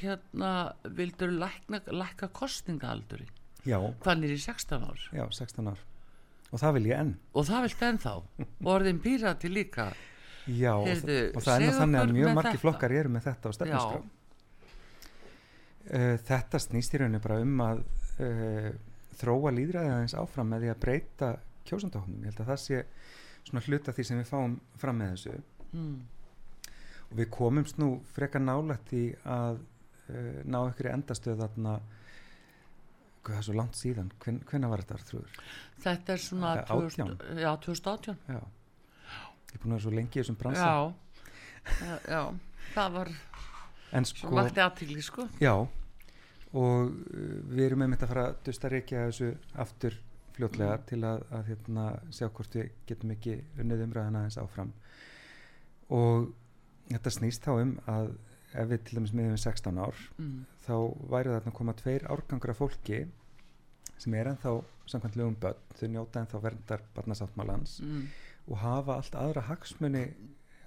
hérna 0.00 0.54
vildur 0.96 1.36
lækna, 1.36 1.82
lækka 1.92 2.30
kostningaalduri 2.34 3.28
Já, 3.68 3.76
hvað 4.00 4.24
er 4.24 4.32
í 4.32 4.40
16 4.40 4.84
ár? 4.88 5.06
Já, 5.12 5.24
16 5.36 5.68
ár 5.68 5.89
og 6.50 6.62
það 6.62 6.76
vil 6.76 6.86
ég 6.90 7.02
enn 7.04 7.12
og 7.32 7.46
það 7.48 7.66
vilt 7.66 7.82
ennþá 7.88 8.14
og 8.20 8.70
orðin 8.74 9.02
pírati 9.02 9.50
líka 9.52 9.90
Já, 10.48 10.72
og, 10.74 10.86
Heyrðu, 10.88 11.18
og 11.36 11.44
það 11.44 11.52
er 11.52 11.60
nú 11.60 11.66
segðu 11.66 11.80
þannig 11.80 12.00
að 12.00 12.12
mjög 12.14 12.26
með 12.26 12.36
margir 12.38 12.50
þetta. 12.50 12.62
flokkar 12.64 12.94
eru 12.96 13.12
með 13.12 13.26
þetta 13.26 13.50
á 13.50 13.52
stefnuskrá 13.56 14.00
uh, 15.90 16.16
Þetta 16.30 16.60
snýst 16.64 16.94
í 16.94 17.00
rauninni 17.00 17.22
bara 17.22 17.40
um 17.44 17.62
að 17.64 17.82
uh, 18.24 18.70
þróa 19.20 19.52
líðræðið 19.54 19.94
aðeins 19.94 20.16
áfram 20.18 20.50
með 20.50 20.64
því 20.64 20.70
að 20.72 20.80
breyta 20.84 21.28
kjósandahónum. 21.68 22.22
Ég 22.24 22.30
held 22.30 22.40
að 22.42 22.50
það 22.50 22.62
sé 22.64 22.80
svona 23.46 23.64
hluta 23.66 23.94
því 23.94 24.06
sem 24.06 24.20
við 24.20 24.30
fáum 24.30 24.56
fram 24.80 25.00
með 25.00 25.12
þessu 25.14 25.36
mm. 25.76 25.94
og 27.10 27.14
við 27.20 27.30
komumst 27.36 27.80
nú 27.80 27.90
frekar 28.14 28.44
nálægt 28.44 28.94
í 28.96 29.06
að 29.24 29.60
uh, 29.60 30.40
ná 30.44 30.60
ykkur 30.70 30.90
endastöð 30.94 31.44
þarna 31.44 31.78
hvað 33.24 33.36
er 33.40 33.46
svo 33.48 33.54
langt 33.58 33.76
síðan, 33.78 34.10
Hven, 34.24 34.38
hvenær 34.48 34.70
var 34.72 34.82
þetta 34.84 35.04
trúður? 35.10 35.40
þetta 35.84 36.12
er 36.16 36.22
svona 36.24 36.52
Eh, 36.60 36.64
2000, 36.70 37.16
já, 37.40 37.50
2018 37.66 38.16
Já, 38.28 38.40
ég 38.40 39.54
er 39.54 39.62
búin 39.64 39.72
að 39.72 39.76
vera 39.76 39.84
svo 39.86 39.90
lengi 39.96 40.14
í 40.18 40.22
þessum 40.22 40.38
bransa. 40.40 40.66
Já, 40.66 40.94
já, 41.86 41.98
já. 42.08 42.22
Það 42.74 42.92
var, 42.96 43.08
en 43.98 44.04
svo 44.06 44.16
sko, 44.22 44.34
vakti 44.38 44.60
aðtíli 44.64 45.02
sko. 45.02 45.26
Já, 45.42 45.54
og 46.52 46.90
uh, 46.90 46.92
við 47.50 47.64
erum 47.66 47.82
einmitt 47.86 48.02
að 48.06 48.12
fara 48.14 48.24
að 48.30 48.38
dusta 48.46 48.70
reykja 48.72 49.04
þessu 49.10 49.32
aftur 49.64 49.98
fljótlega 50.36 50.76
Mm. 50.78 50.84
til 50.88 51.00
að, 51.04 51.22
að 51.36 51.48
hérna, 51.50 51.84
sjá 52.14 52.28
hvort 52.30 52.54
við 52.56 52.70
getum 52.86 53.10
ekki 53.12 53.34
unnið 53.60 53.82
umræðina 53.88 54.22
aðeins 54.22 54.38
áfram. 54.40 54.70
Og 55.90 56.30
þetta 56.90 57.10
snýst 57.12 57.44
þá 57.44 57.50
um 57.60 57.72
að 57.90 58.12
ef 58.54 58.68
við 58.70 58.82
til 58.84 58.98
dæmis 58.98 59.12
miðum 59.14 59.34
við 59.36 59.42
16 59.44 59.78
ár 59.78 60.00
mm. 60.18 60.38
þá 60.66 60.74
væri 61.12 61.34
þarna 61.34 61.52
koma 61.54 61.74
tveir 61.78 62.06
árgangur 62.10 62.52
af 62.54 62.60
fólki 62.60 63.00
sem 64.00 64.14
er 64.16 64.30
ennþá 64.32 64.54
samkvæmt 64.90 65.16
lögum 65.20 65.36
börn, 65.40 65.60
þau 65.76 65.88
njóta 65.92 66.22
ennþá 66.24 66.42
verndar 66.42 66.82
barnasáttmálans 66.96 67.78
Mm. 67.84 68.06
og 68.50 68.58
hafa 68.58 68.96
allt 68.96 69.14
aðra 69.14 69.42
hagsmuni 69.46 70.04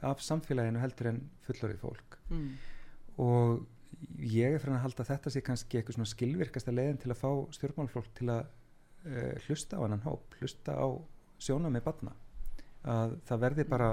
af 0.02 0.22
samfélaginu 0.22 0.80
heldur 0.80 1.08
en 1.10 1.22
fullorðið 1.48 1.80
fólk 1.82 2.18
Mm. 2.30 2.52
og 3.18 3.66
ég 4.20 4.54
er 4.54 4.60
fyrir 4.60 4.76
að 4.78 4.86
halda 4.86 5.04
þetta 5.04 5.30
sé 5.32 5.42
kannski 5.42 5.78
eitthvað 5.80 5.96
svona 5.98 6.12
skilvirkasta 6.14 6.72
leiðin 6.72 6.98
til 7.02 7.12
að 7.12 7.22
fá 7.24 7.32
stjórnmálfólk 7.58 8.14
til 8.16 8.30
að 8.30 8.46
uh, 9.06 9.34
hlusta 9.48 9.78
á 9.80 9.84
annan 9.86 10.04
hóp, 10.06 10.36
hlusta 10.40 10.76
á 10.76 10.88
sjónum 11.40 11.72
með 11.74 11.84
batna 11.84 12.14
að 12.84 13.18
það 13.28 13.40
verði 13.40 13.64
bara 13.70 13.90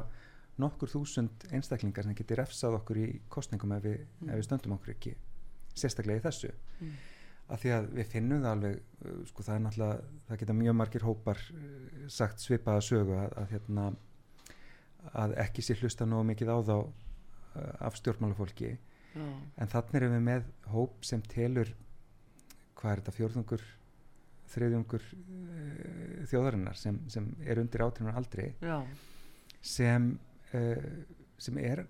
nokkur 0.61 0.93
þúsund 0.93 1.47
einstaklingar 1.51 2.07
sem 2.07 2.17
geti 2.19 2.39
refsað 2.39 2.77
okkur 2.81 3.01
í 3.03 3.09
kostningum 3.33 3.73
ef 3.77 3.87
við, 3.87 4.05
ef 4.27 4.35
við 4.35 4.47
stöndum 4.47 4.77
okkur 4.77 4.95
ekki 4.95 5.15
sérstaklega 5.77 6.21
í 6.21 6.25
þessu. 6.27 6.53
Mm. 6.81 6.93
af 7.51 7.63
því 7.65 7.71
að 7.75 7.89
við 7.99 8.07
finnum 8.13 8.45
það 8.45 8.53
alveg 8.55 8.77
uh, 8.79 9.17
sko 9.27 9.43
það 9.47 9.57
er 9.57 9.63
náttúrulega, 9.65 10.11
það 10.29 10.41
geta 10.43 10.57
mjög 10.61 10.77
margir 10.79 11.07
hópar 11.07 11.43
uh, 11.55 11.65
sagt 12.19 12.45
svipaða 12.45 12.85
sögu 12.87 13.17
að, 13.19 13.35
að 13.43 13.55
hérna 13.57 13.87
að 15.25 15.35
ekki 15.47 15.65
sé 15.65 15.75
hlusta 15.81 16.07
nógu 16.07 16.29
mikið 16.29 16.53
á 16.55 16.59
þá 16.69 16.77
uh, 16.79 17.75
af 17.89 17.99
stjórnmálafólki. 17.99 18.77
Já, 19.11 19.27
en 19.59 19.71
þannig 19.73 19.97
erum 19.99 20.13
við 20.15 20.27
með 20.29 20.51
hóp 20.71 21.07
sem 21.07 21.23
telur 21.27 21.73
hvað 22.79 22.93
er 22.93 23.01
þetta 23.01 23.15
fjórðungur 23.17 23.65
þriðjungur 24.51 25.07
þjóðarinnar 26.31 26.79
sem, 26.79 26.99
sem 27.11 27.27
er 27.43 27.59
undir 27.63 27.83
átrinnar 27.85 28.19
aldri 28.19 28.53
já, 28.63 28.77
sem, 29.63 30.13
uh, 30.57 30.91
sem 31.41 31.59
er 31.63 31.87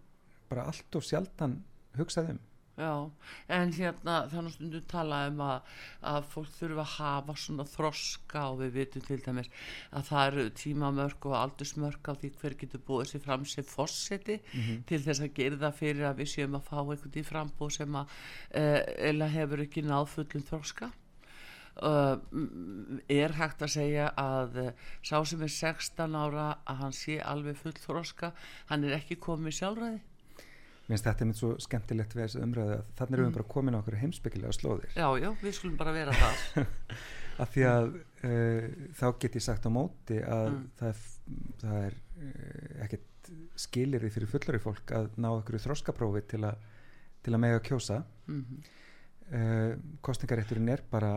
bara 0.51 0.69
allt 0.71 0.97
og 0.99 1.07
sjaldan 1.07 1.61
hugsað 1.99 2.35
um. 2.35 2.47
Já 2.81 3.11
en 3.53 3.73
hérna 3.77 4.15
þannig 4.31 4.55
stundu 4.55 4.81
tala 4.89 5.19
um 5.29 5.41
að, 5.45 5.73
að 6.07 6.29
fólk 6.33 6.53
þurfa 6.57 6.85
að 6.85 6.95
hafa 6.95 7.35
svona 7.43 7.67
þroska 7.69 8.45
og 8.53 8.63
við 8.63 8.71
vitum 8.79 9.05
til 9.05 9.19
dæmis 9.27 9.51
að 9.91 10.07
það 10.09 10.31
eru 10.31 10.45
tímamörk 10.63 11.29
og 11.29 11.37
aldursmörk 11.41 12.09
á 12.09 12.13
því 12.23 12.31
hver 12.41 12.57
getur 12.63 12.85
búið 12.87 13.11
sér 13.11 13.25
fram 13.27 13.45
sem 13.45 13.67
fosseti 13.69 14.39
til 14.89 15.03
þess 15.05 15.21
að 15.27 15.35
gera 15.37 15.61
það 15.67 15.79
fyrir 15.83 16.09
að 16.09 16.23
við 16.23 16.33
séum 16.33 16.57
að 16.57 16.67
fá 16.71 16.79
einhvern 16.81 17.21
í 17.21 17.27
frambúð 17.33 17.77
sem 17.77 18.01
að 18.01 18.17
eða 19.11 19.31
hefur 19.37 19.65
ekki 19.67 19.85
náð 19.85 20.09
fullum 20.15 20.49
þroska. 20.49 20.89
mm, 20.89 21.10
er 21.81 23.35
hægt 23.39 23.63
að 23.65 23.73
segja 23.73 24.11
að 24.21 24.59
uh, 24.63 24.71
sá 25.03 25.17
sem 25.27 25.43
er 25.47 25.53
16 25.55 26.17
ára 26.21 26.47
að 26.69 26.81
hann 26.85 26.95
sé 26.97 27.19
alveg 27.25 27.59
full 27.61 27.75
þroska 27.81 28.33
hann 28.71 28.85
er 28.89 28.97
ekki 28.99 29.19
komið 29.23 29.57
sjálfræði. 29.61 30.01
Mér 30.01 30.97
finnst 30.97 31.07
þetta 31.07 31.23
er 31.25 31.29
mitt 31.31 31.39
svo 31.39 31.53
skemmtilegt 31.63 32.15
við 32.17 32.25
þessu 32.25 32.43
umræðu 32.43 32.73
að 32.77 32.87
þannig 32.99 33.17
erum 33.17 33.29
við 33.29 33.37
bara 33.39 33.51
komin 33.55 33.77
á 33.79 33.81
okkur 33.81 33.99
heimspekilega 34.01 34.57
slóðir. 34.57 34.89
Já, 34.97 35.07
já, 35.23 35.29
við 35.43 35.55
skulum 35.55 35.77
bara 35.79 35.95
vera 35.95 36.17
það 36.19 36.65
af 37.45 37.53
því 37.55 37.67
að 37.71 37.87
uh, 37.95 38.65
þá 38.99 39.07
get 39.23 39.39
ég 39.39 39.47
sagt 39.47 39.69
á 39.69 39.71
móti 39.71 40.19
að 40.25 40.51
Mm. 40.51 40.67
það 40.81 40.91
er, 40.91 41.07
það 41.63 41.79
er 41.87 41.95
uh, 41.95 42.83
ekkert 42.89 43.31
skilirði 43.61 44.11
fyrir 44.11 44.31
fullari 44.33 44.59
fólk 44.61 44.93
að 44.97 45.09
ná 45.23 45.29
okkur 45.31 45.61
þroskaprófi 45.63 46.25
til, 46.33 46.43
til 47.23 47.35
að 47.37 47.43
mega 47.47 47.63
kjósa. 47.65 48.03
Mm 48.27 48.61
uh, 49.31 49.75
kostningarétturinn 50.05 50.73
er 50.75 50.83
bara 50.91 51.13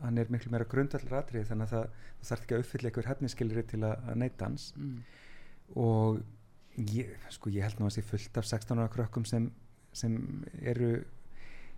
hann 0.00 0.18
er 0.18 0.30
miklu 0.32 0.50
meira 0.52 0.66
grundallur 0.68 1.18
atrið 1.20 1.48
þannig 1.50 1.68
að 1.68 1.74
það, 1.74 2.04
það 2.18 2.30
þarf 2.30 2.44
ekki 2.44 2.56
að 2.56 2.64
uppfylla 2.64 2.90
einhver 2.90 3.08
hefniskilri 3.10 3.64
til 3.70 3.80
að, 3.86 4.12
neyta 4.18 4.48
hans. 4.48 4.68
Mm. 4.76 5.00
og 5.78 6.20
ég, 6.90 7.14
sko, 7.34 7.52
ég 7.54 7.66
held 7.66 7.80
nú 7.80 7.88
að 7.88 7.96
sé 7.98 8.04
fullt 8.06 8.40
af 8.40 8.48
16 8.48 8.80
ára 8.80 8.90
krökkum 8.92 9.26
sem, 9.28 9.50
sem 9.92 10.16
eru 10.60 10.92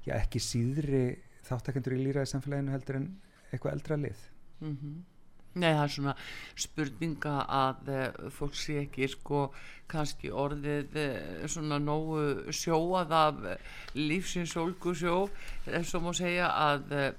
já, 0.06 0.16
ekki 0.18 0.42
síðri 0.42 1.04
þáttakendur 1.46 1.96
í 1.96 2.02
líraði 2.06 2.32
samfélaginu 2.32 2.74
heldur 2.74 3.00
en 3.00 3.08
eitthvað 3.50 3.74
eldra 3.76 4.02
lið. 4.06 4.28
Mm 4.62 4.74
Nei, 5.52 5.74
það 5.76 5.82
er 5.82 5.90
svona 5.92 6.12
spurninga 6.64 7.32
að 7.52 7.88
uh, 7.92 8.28
fólk 8.32 8.54
sé 8.56 8.78
ekki 8.86 9.04
sko 9.12 9.42
kannski 9.90 10.30
orðið 10.32 10.94
uh, 10.96 11.42
svona 11.44 11.76
nógu 11.82 12.54
sjóað 12.56 13.12
af 13.12 13.42
uh, 13.44 13.74
lífsins 13.98 14.54
ólgu 14.56 14.94
sjó 14.96 15.18
og 15.28 16.06
má 16.06 16.10
segja 16.16 16.48
að 16.56 16.96
uh, 16.96 17.10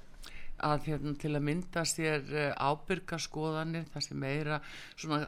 að 0.64 0.88
hérna 0.88 1.14
til 1.20 1.32
að 1.34 1.44
mynda 1.48 1.84
sér 1.88 2.24
uh, 2.32 2.50
ábyrga 2.56 3.18
skoðanir 3.22 3.88
það 3.92 4.06
sem 4.06 4.20
meira 4.20 4.60
svona 4.94 5.20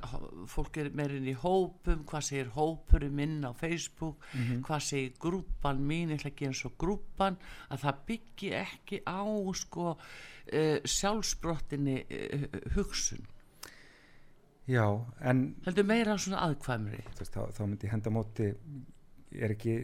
fólk 0.51 0.81
er 0.83 0.90
meira 0.96 1.18
inn 1.18 1.29
í 1.31 1.37
hópum 1.37 2.05
hvað 2.09 2.27
segir 2.31 2.53
hópurum 2.57 3.16
minn 3.20 3.44
á 3.44 3.53
Facebook 3.57 4.25
hvað 4.66 4.87
segir 4.88 5.14
grúpan 5.22 5.83
mín 5.83 6.14
ég 6.14 6.20
ætla 6.20 6.33
að 6.33 6.40
gera 6.40 6.61
svo 6.61 6.72
grúpan 6.79 7.38
að 7.70 7.85
það 7.85 8.03
byggi 8.11 8.53
ekki 8.62 9.03
á 9.05 9.22
sko 9.61 9.94
uh, 9.94 10.79
sjálfsbrottinni 10.85 12.01
uh, 12.05 12.46
hugsun. 12.77 13.25
Já, 14.66 14.87
en 15.22 15.46
heldur 15.62 15.87
meira 15.87 16.16
svona 16.18 16.42
aðkvæmri. 16.49 17.05
Þá, 17.20 17.42
þá 17.55 17.62
myndi 17.62 17.87
ég 17.87 17.92
henda 17.94 18.11
á 18.11 18.16
móti 18.16 18.49
er 19.37 19.55
ekki 19.55 19.77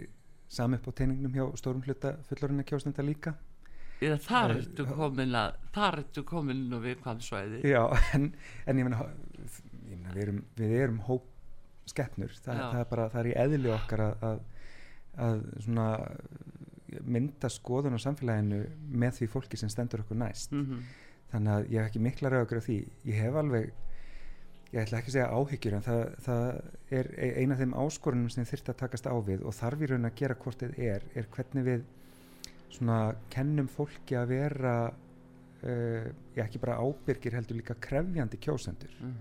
sami 0.52 0.78
upp 0.78 0.90
á 0.90 0.92
teiningnum 0.98 1.34
hjá 1.36 1.44
stórum 1.60 1.84
hluta 1.86 2.16
fullorina 2.28 2.66
kjósnenda 2.66 3.04
líka 3.06 3.36
eða 4.08 4.20
þar 4.26 4.54
ertu 4.56 4.86
komin 4.88 5.36
að 5.38 5.58
þar 5.74 5.98
ertu 6.02 6.24
komin 6.28 6.64
inn 6.64 6.76
á 6.76 6.80
viðkvæmsvæði 6.86 7.60
Já, 7.70 7.82
en, 8.16 8.30
en 8.66 8.80
ég 8.80 8.88
meina 8.88 9.04
við, 10.12 10.22
erum, 10.24 10.40
við 10.58 10.74
erum 10.78 10.98
hóp 11.08 11.28
skeppnur, 11.90 12.32
Þa, 12.38 12.56
það 12.56 12.80
er 12.80 12.90
bara 12.90 13.06
það 13.12 13.20
er 13.24 13.30
í 13.30 13.38
eðli 13.42 13.72
okkar 13.74 14.04
að, 14.04 14.26
að, 14.28 14.42
að 15.26 15.40
svona 15.64 15.86
mynda 17.02 17.48
skoðun 17.50 17.96
á 17.96 18.04
samfélaginu 18.04 18.60
með 19.02 19.16
því 19.18 19.30
fólki 19.32 19.58
sem 19.58 19.70
stendur 19.72 20.04
okkur 20.04 20.20
næst. 20.20 20.52
Mm 20.52 20.84
þannig 21.32 21.54
að 21.54 21.70
ég 21.72 21.80
hef 21.80 21.90
ekki 21.90 22.02
mikla 22.04 22.32
raugur 22.32 22.60
af 22.60 22.66
því. 22.68 22.78
Ég 23.08 23.20
hef 23.22 23.38
alveg 23.40 23.70
ég 24.72 24.80
ætla 24.82 25.00
ekki 25.00 25.12
að 25.12 25.16
segja 25.16 25.32
áhyggjur 25.36 25.74
en 25.76 25.84
það, 25.84 26.02
það 26.26 26.44
er 26.98 27.08
e- 27.16 27.32
ein 27.42 27.52
af 27.52 27.60
þeim 27.60 27.74
áskorunum 27.82 28.32
sem 28.32 28.46
þurft 28.48 28.70
að 28.72 28.78
takast 28.82 29.08
á 29.08 29.14
við 29.24 29.44
og 29.44 29.56
þarf 29.56 29.84
í 29.84 29.88
raun 29.90 30.08
að 30.08 30.16
gera 30.20 30.36
hvort 30.40 30.62
þið 30.62 30.78
er 30.86 31.04
er 31.12 31.28
hvernig 31.34 31.66
við 31.66 31.82
svona 32.72 33.14
kennum 33.30 33.68
fólki 33.68 34.16
að 34.18 34.28
vera 34.32 34.74
uh, 34.88 36.06
ekki 36.42 36.58
bara 36.62 36.78
ábyrgir 36.82 37.36
heldur 37.36 37.56
líka 37.60 37.74
krefjandi 37.80 38.38
kjósendur 38.42 38.90
Mhm. 39.00 39.16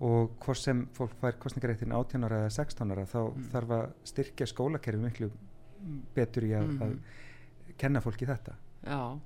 og 0.00 0.30
hvort 0.40 0.56
sem 0.56 0.86
fólk 0.96 1.12
fær 1.20 1.36
kostningaréttin 1.38 1.92
18 1.92 2.24
ára 2.24 2.38
eða 2.46 2.50
16 2.50 2.90
ára 2.94 3.04
þá 3.04 3.18
Mm. 3.36 3.48
þarf 3.52 3.68
að 3.76 3.90
styrkja 4.04 4.46
skólakerfi 4.46 4.98
miklu 5.02 5.30
betur 6.14 6.42
í 6.42 6.50
að, 6.56 6.66
Mhm. 6.68 6.82
að 6.82 7.76
kenna 7.78 8.00
fólki 8.00 8.26
þetta 8.26 8.54
já, 8.86 9.18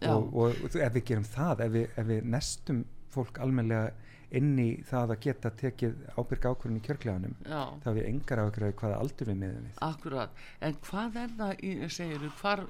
já, 0.00 0.08
og, 0.16 0.34
og, 0.34 0.54
og 0.64 0.76
ef 0.76 0.92
við 0.94 1.04
gerum 1.04 1.24
það 1.24 1.60
ef 1.66 1.72
við, 1.72 1.88
ef 1.96 2.06
við 2.06 2.22
nestum 2.24 2.84
fólk 3.10 3.38
almennilega 3.38 3.92
inn 4.38 4.54
í 4.58 4.68
það 4.88 5.12
að 5.14 5.20
geta 5.26 5.50
tekið 5.60 6.00
ábyrga 6.18 6.50
ákvörðin 6.54 6.78
í 6.80 6.82
kjörkleganum 6.88 7.34
þá 7.44 7.84
hafið 7.88 8.08
engar 8.08 8.42
ákvörði 8.44 8.76
hvaða 8.80 8.98
aldur 9.04 9.30
við 9.30 9.38
miðum 9.42 9.68
við. 9.68 9.76
Akkurat, 9.88 10.40
en 10.68 10.78
hvað 10.88 11.18
er 11.22 11.34
það, 11.38 11.52
í- 11.70 11.90
segirðu, 11.98 12.30
hvar 12.40 12.64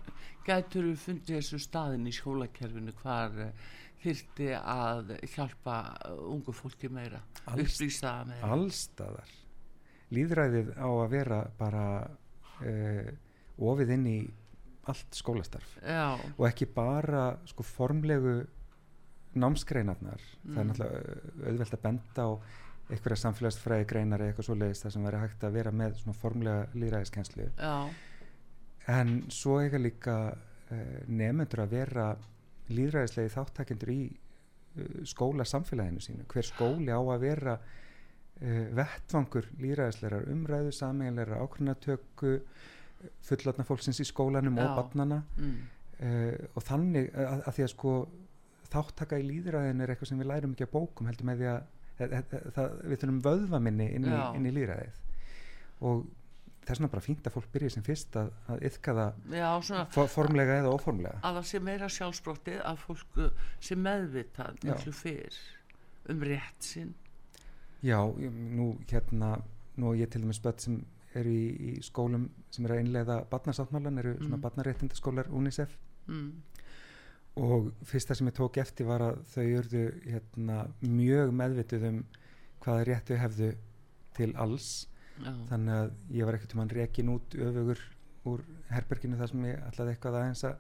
gætur 0.49 0.89
þú 0.91 0.95
fundið 1.07 1.39
þessu 1.41 1.61
staðin 1.65 2.07
í 2.11 2.13
skólakerfinu, 2.19 2.95
hvar 3.01 3.39
uh, 3.47 3.73
þyrfti 4.05 4.51
að 4.61 5.15
hjálpa 5.35 5.79
uh, 6.11 6.19
ungu 6.35 6.53
fólki 6.53 6.91
meira, 6.93 7.23
upplýsa 7.55 8.17
meira? 8.29 8.51
allstaðar 8.53 9.33
líðræðið 10.15 10.75
á 10.77 10.87
að 10.89 11.09
vera 11.15 11.39
bara 11.59 11.85
uh, 12.61 13.09
ofið 13.65 13.95
inn 13.97 14.07
í 14.11 14.19
allt 14.85 15.17
skólastarf. 15.17 15.79
Já, 15.81 16.13
og 16.37 16.45
ekki 16.51 16.67
bara 16.77 17.31
sko 17.49 17.65
formlegu 17.65 18.43
námsgreinarnar 19.35 20.21
það 20.21 20.59
er 20.59 20.65
Mm. 20.65 20.71
náttúrulega 20.71 21.49
auðvelt 21.51 21.75
að 21.79 21.83
benda 21.83 22.23
á 22.27 22.31
einhverja 22.91 23.17
samfélagsfræði 23.23 23.87
greinar 23.89 24.21
eða 24.21 24.33
eitthvað 24.33 24.49
svoleiðis 24.51 24.83
þar 24.85 24.93
sem 24.93 25.05
væri 25.09 25.21
hægt 25.23 25.45
að 25.45 25.53
vera 25.57 25.71
með 25.73 25.95
svona 26.01 26.19
formlega 26.21 26.67
líðræðiskenslu 26.75 27.47
en 28.89 29.15
svo 29.33 29.61
eiga 29.63 29.79
líka 29.81 30.17
uh, 30.35 30.99
nefnendur 31.09 31.63
að 31.65 31.71
vera 31.79 32.11
líðræðislegi 32.69 33.33
þáttakendur 33.33 33.93
í 33.95 34.03
uh, 34.11 35.01
skóla 35.09 35.45
samfélaginu 35.49 36.01
sínu. 36.05 36.27
Hver 36.29 36.45
skóli 36.45 36.93
á 36.93 37.01
að 37.01 37.25
vera 37.25 37.55
uh, 37.57 38.67
vettvangur 38.77 39.49
líðræðislegar 39.63 40.29
umræðu 40.33 40.73
sameiginlegar 40.77 41.41
ákvörnatöku 41.41 42.35
fullotna 43.25 43.65
fólksins 43.65 44.01
í 44.01 44.05
skólanum 44.09 44.57
Já. 44.57 44.65
og 44.65 44.77
barnana 44.79 45.23
mm, 45.37 45.57
og 46.57 46.63
þannig 46.65 47.11
að, 47.13 47.43
að 47.47 47.53
því 47.55 47.65
að 47.65 47.69
sko 47.75 47.93
þáttaka 48.75 49.19
í 49.23 49.25
líðræðinu 49.29 49.85
er 49.87 49.95
eitthvað 49.95 50.11
sem 50.13 50.21
við 50.23 50.31
lærum 50.33 50.53
ekki 50.57 50.67
að 50.69 50.75
bókum 50.75 51.09
heldur 51.11 51.29
með 51.31 51.41
því 51.43 51.49
að 51.53 51.63
það, 51.99 52.13
það, 52.33 52.45
það, 52.59 52.77
við 52.91 53.01
þurfum 53.05 53.23
vöðvaminni 53.29 53.89
inn 53.97 54.07
í, 54.11 54.15
inn 54.39 54.47
í 54.51 54.55
líðræðið 54.59 55.01
og 55.85 56.05
það 56.65 56.73
er 56.73 56.79
svona 56.81 56.91
bara 56.95 57.05
fínt 57.05 57.27
að 57.29 57.35
fólk 57.37 57.49
byrja 57.53 57.71
sem 57.75 57.85
fyrst 57.85 58.17
að, 58.17 58.29
að 58.49 58.63
yfka 58.71 58.95
það 58.97 59.35
já, 59.37 59.49
svona 59.69 59.83
for, 59.93 60.09
formlega 60.09 60.55
eða 60.63 60.71
óformlega. 60.73 61.19
Að 61.29 61.39
það 61.41 61.49
sé 61.51 61.61
meira 61.67 61.89
sjálfsbrottið 61.93 62.63
að 62.71 62.79
fólk 62.87 63.19
uh, 63.21 63.43
sé 63.61 63.77
meðvitað 63.77 64.63
miklu 64.65 64.95
fyrr 64.97 65.41
um 66.15 66.25
rétt 66.25 66.65
sinn. 66.71 66.95
já, 67.85 67.99
nú 68.57 68.71
hérna 68.89 69.35
nú 69.77 69.93
ég 69.99 70.09
til 70.15 70.23
dæmis 70.25 70.41
börn 70.41 70.59
sem 70.63 70.79
eru 71.15 71.31
í, 71.31 71.45
í 71.69 71.73
skólum 71.85 72.29
sem 72.51 72.65
eru 72.67 72.79
að 72.79 72.83
innleiða 72.87 73.17
barnasáttmálan 73.31 74.01
eru 74.01 74.15
svona 74.23 74.39
Mm. 74.39 74.43
barnaréttindaskólar 74.47 75.29
UNICEF. 75.31 75.77
Mm, 76.09 76.31
og 77.41 77.71
fyrsta 77.89 78.15
sem 78.15 78.29
ég 78.31 78.37
tók 78.37 78.59
eftir 78.63 78.87
var 78.87 79.03
að 79.03 79.23
þau 79.33 79.45
urðu 79.59 79.85
hérna, 80.05 80.59
mjög 80.87 81.33
meðvituð 81.35 81.87
um 81.89 82.03
hvaða 82.65 82.85
rétt 82.89 83.11
þau 83.11 83.21
hefðu 83.25 83.49
til 84.15 84.31
alls. 84.41 84.69
Já, 85.19 85.31
þannig 85.51 85.75
að 85.79 85.91
ég 86.15 86.27
var 86.27 86.39
ekkert 86.39 86.55
um 86.55 86.63
hann 86.63 86.75
rekin 86.75 87.13
út 87.13 87.37
öfugur 87.39 87.83
úr 88.31 88.45
herberginu 88.71 89.19
þar 89.19 89.31
sem 89.31 89.47
ég 89.51 89.67
ætlaði 89.69 89.95
eitthvað 89.95 90.19
aðeins 90.21 90.45
að 90.49 90.55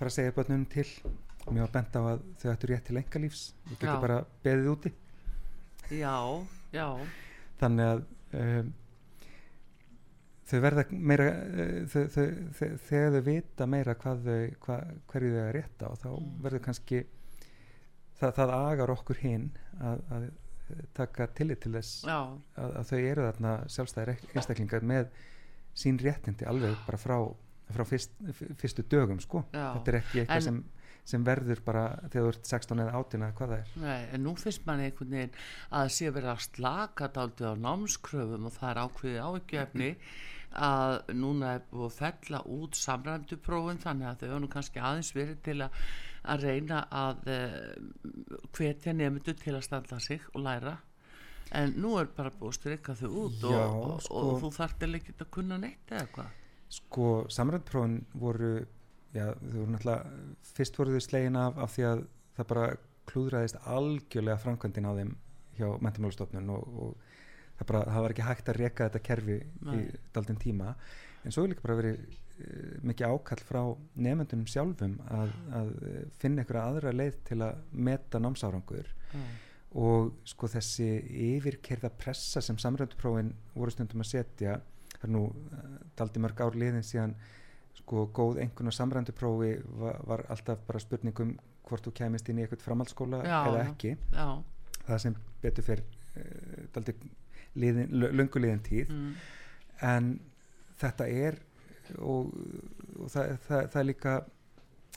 fara 0.00 0.10
að 0.10 0.16
segja 0.16 0.36
börnunum 0.36 0.66
til. 0.72 0.88
Og 1.46 1.54
mér 1.56 1.64
var 1.64 1.74
bent 1.78 1.96
á 1.96 2.02
að 2.02 2.24
þau 2.40 2.50
ættu 2.52 2.68
rétt 2.68 2.84
til 2.88 2.98
engalífs 3.00 3.44
ég 3.70 3.76
geti 3.76 3.88
Já. 3.88 4.00
bara 4.02 4.18
beðið 4.44 4.72
úti. 4.74 4.92
Já, 5.90 6.16
já, 6.70 6.86
þannig 7.58 7.88
að 7.92 8.02
um, 8.40 8.68
þau 10.50 10.60
verða 10.64 10.84
meira 10.90 11.26
uh, 11.30 11.72
þau, 11.92 12.02
þau, 12.14 12.26
þau, 12.58 12.68
þegar 12.88 13.16
þau 13.16 13.22
vita 13.30 13.66
meira 13.70 13.94
hvað 14.00 14.22
þau, 14.28 14.38
hva, 14.66 14.78
hverju 15.12 15.32
þau 15.36 15.42
er 15.48 15.58
rétt 15.60 15.84
á 15.86 15.90
þá 16.02 16.08
Mm. 16.10 16.30
verður 16.44 16.64
kannski 16.68 17.02
það, 18.20 18.32
það 18.38 18.54
agar 18.56 18.92
okkur 18.96 19.20
hinn 19.24 19.50
að, 19.80 20.02
að 20.16 20.26
taka 20.94 21.26
tillit 21.34 21.60
til 21.64 21.72
þess 21.74 22.04
að, 22.06 22.34
að 22.60 22.90
þau 22.92 22.98
eru 23.00 23.24
þarna 23.26 23.54
sjálfstæðir 23.74 24.12
einstaklingar 24.36 24.84
með 24.86 25.08
sín 25.80 25.98
réttindi 26.02 26.46
alveg 26.46 26.76
bara 26.86 26.98
frá, 27.00 27.16
frá 27.74 27.84
fyrst, 27.88 28.12
fyrstu 28.60 28.84
dögum 28.90 29.18
sko 29.22 29.44
Já. 29.54 29.72
þetta 29.78 29.90
er 29.94 29.98
ekki 30.02 30.20
eitthvað 30.22 30.36
En- 30.36 30.46
sem, 30.46 30.60
sem 31.10 31.24
verður 31.26 31.62
bara 31.66 31.84
þegar 32.12 32.26
þú 32.28 32.30
ert 32.34 32.50
16 32.52 32.82
eða 32.84 32.94
18 33.00 33.24
eða 33.26 33.36
hvað 33.40 33.52
það 33.54 33.62
er 33.64 33.70
Nei, 33.82 34.00
en 34.14 34.22
nú 34.28 34.34
finnst 34.38 34.66
mann 34.68 34.82
einhvern 34.84 35.14
veginn 35.16 35.32
að 35.70 35.86
það 35.86 35.94
sé 35.96 36.10
að 36.12 36.44
slaka 36.46 37.08
dálítið 37.16 37.50
á 37.50 37.54
námskröfum 37.66 38.46
og 38.50 38.54
það 38.58 38.70
er 38.74 38.82
ákveðið 38.84 39.24
áhyggjefni 39.26 39.90
að 40.56 41.12
núna 41.14 41.54
er 41.56 41.64
búið 41.70 41.86
að 41.86 41.96
fella 41.98 42.40
út 42.50 42.78
samræmdu 42.78 43.38
prófum 43.44 43.78
þannig 43.78 44.08
að 44.10 44.22
þau 44.22 44.28
eru 44.28 44.40
nú 44.42 44.50
kannski 44.50 44.82
aðeins 44.82 45.12
verið 45.14 45.38
til 45.46 45.56
að, 45.66 45.80
að 46.34 46.46
reyna 46.46 46.80
að 46.90 47.30
uh, 47.30 48.40
hvetja 48.56 48.94
nefndu 48.96 49.34
til 49.38 49.54
að 49.54 49.66
standa 49.68 50.00
sig 50.02 50.26
og 50.34 50.44
læra. 50.46 50.76
En 51.54 51.72
nú 51.82 51.96
er 51.98 52.10
bara 52.14 52.30
búið 52.34 52.52
að 52.52 52.58
strykka 52.58 52.98
þau 52.98 53.08
út 53.24 53.40
Já, 53.42 53.62
og, 53.62 53.86
og, 53.94 54.02
sko- 54.06 54.20
og 54.20 54.42
þú 54.42 54.52
þarft 54.58 54.84
eða 54.86 55.00
ekki 55.00 55.16
að 55.18 55.32
kunna 55.38 55.58
neitt 55.58 55.94
eða 55.94 56.10
hvað? 56.14 56.36
Sko 56.70 57.08
samrændprófin 57.34 57.96
voru 58.14 58.52
já, 59.14 59.32
þau 59.34 59.56
voru 59.56 59.72
náttúrulega 59.72 60.52
fyrst 60.54 60.78
voru 60.78 60.94
þau 60.94 61.06
slegin 61.06 61.38
af 61.40 61.58
af 61.58 61.74
því 61.74 61.86
að 61.88 62.04
það 62.38 62.50
bara 62.52 62.68
klúðraðist 63.10 63.58
algjörlega 63.66 64.42
framkvæmdin 64.44 64.86
á 64.86 64.92
þeim 64.98 65.16
hjá 65.58 65.66
mentamálastofnun 65.82 66.52
og, 66.54 66.76
og 66.84 67.09
það, 67.60 67.68
bara, 67.68 67.84
það 67.90 68.06
var 68.06 68.14
ekki 68.16 68.26
hægt 68.30 68.50
að 68.50 68.58
reka 68.60 68.88
þetta 68.88 69.04
kerfi 69.10 69.36
í 69.36 69.68
Nei. 69.68 69.84
daldinn 70.16 70.40
tíma. 70.40 70.72
En 71.20 71.36
svo 71.36 71.44
er 71.44 71.52
líka 71.52 71.66
bara 71.66 71.78
verið 71.78 72.00
uh, 72.00 72.72
mikið 72.88 73.12
ákall 73.12 73.44
frá 73.44 73.60
nefndunum 74.00 74.48
sjálfum 74.48 74.96
að, 75.12 75.36
að 75.60 75.70
eh, 75.90 76.02
finna 76.22 76.42
einhverja 76.42 76.66
aðra 76.72 76.96
leið 76.96 77.20
til 77.28 77.40
að 77.44 77.62
meta 77.88 78.22
námsárangur. 78.22 78.90
Já, 79.12 79.22
og 79.78 80.16
sko 80.26 80.48
þessi 80.50 80.88
yfirkerða 81.36 81.92
pressa 81.94 82.40
sem 82.42 82.56
samrænduprófin 82.58 83.30
voru 83.54 83.70
stundum 83.70 84.02
að 84.02 84.08
setja 84.10 84.56
það 84.96 85.04
er 85.06 85.12
nú 85.14 85.26
uh, 85.30 85.76
daldi 85.98 86.22
mörg 86.22 86.42
ár 86.42 86.58
liðin 86.58 86.86
síðan 86.86 87.14
sko 87.78 88.08
góð 88.14 88.40
einhvern 88.42 88.70
og 88.72 88.74
samrænduprófi 88.76 89.52
var, 89.78 90.00
var 90.08 90.24
alltaf 90.34 90.64
bara 90.66 90.82
spurningum 90.82 91.36
hvort 91.68 91.86
þú 91.86 91.94
kæmist 92.00 92.28
inn 92.28 92.40
í 92.40 92.44
eitthvað 92.44 92.66
framhaldsskóla 92.66 93.22
Já, 93.22 93.38
eða 93.46 93.62
ekki. 93.68 93.94
Já, 94.10 94.26
það 94.88 95.02
sem 95.04 95.16
betur 95.44 95.68
fyrir 95.68 95.84
uh, 95.86 96.66
daldi 96.74 96.96
liðin 97.58 98.62
tíð 98.66 98.90
mm, 98.94 99.14
en 99.90 100.10
þetta 100.80 101.08
er 101.08 101.38
og, 101.98 102.30
og 102.98 103.10
það, 103.10 103.36
það, 103.46 103.64
það 103.72 103.80
er 103.80 103.88
líka 103.88 104.16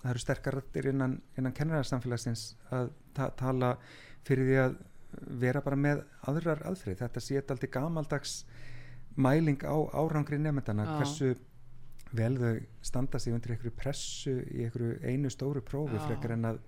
það 0.04 0.10
eru 0.12 0.24
sterkar 0.24 0.58
rættir 0.60 0.90
innan, 0.92 1.16
innan 1.40 1.56
kennararsamfélagsins 1.56 2.48
að 2.76 2.92
ta 3.16 3.30
tala 3.40 3.78
fyrir 4.28 4.50
því 4.50 4.60
að 4.64 4.76
vera 5.44 5.62
bara 5.64 5.80
með 5.80 6.04
aðrar 6.30 6.64
aðfrið 6.68 7.02
þetta 7.04 7.24
sé 7.24 7.42
aldrei 7.42 7.70
gamaldags 7.72 8.44
mæling 9.16 9.62
á 9.62 9.78
árangri 9.94 10.40
nefndana 10.42 10.88
Já. 10.88 10.94
hversu 10.98 11.34
vel 12.14 12.38
þau 12.38 12.56
standa 12.86 13.20
sig 13.20 13.34
undir 13.34 13.54
einhverju 13.54 13.76
pressu 13.78 14.34
í 14.50 14.66
einhverju 14.66 15.00
einu 15.06 15.32
stóru 15.34 15.62
prófi 15.66 16.00
Já. 16.00 16.06
frekar 16.08 16.36
en 16.36 16.50
að 16.52 16.60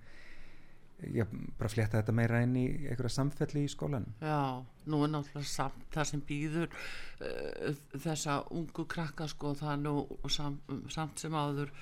já, 1.02 1.26
bara 1.58 1.70
flétta 1.72 2.00
þetta 2.00 2.14
meira 2.16 2.40
inn 2.44 2.56
í 2.58 2.64
einhverja 2.86 3.16
samfelli 3.18 3.66
í 3.66 3.72
skólanum. 3.72 4.14
Já, 4.22 4.62
nú 4.90 5.02
er 5.04 5.12
náttúrulega 5.12 5.50
samt 5.50 5.84
það 5.94 6.08
sem 6.10 6.24
býður 6.30 6.70
uh, 6.72 7.74
þessa 7.92 8.40
ungu 8.56 8.86
krakka 8.90 9.28
sko 9.30 9.52
það 9.58 9.74
er 9.74 9.82
nú 9.84 9.94
sam, 10.32 10.58
samt 10.92 11.22
sem 11.22 11.36
áður 11.36 11.74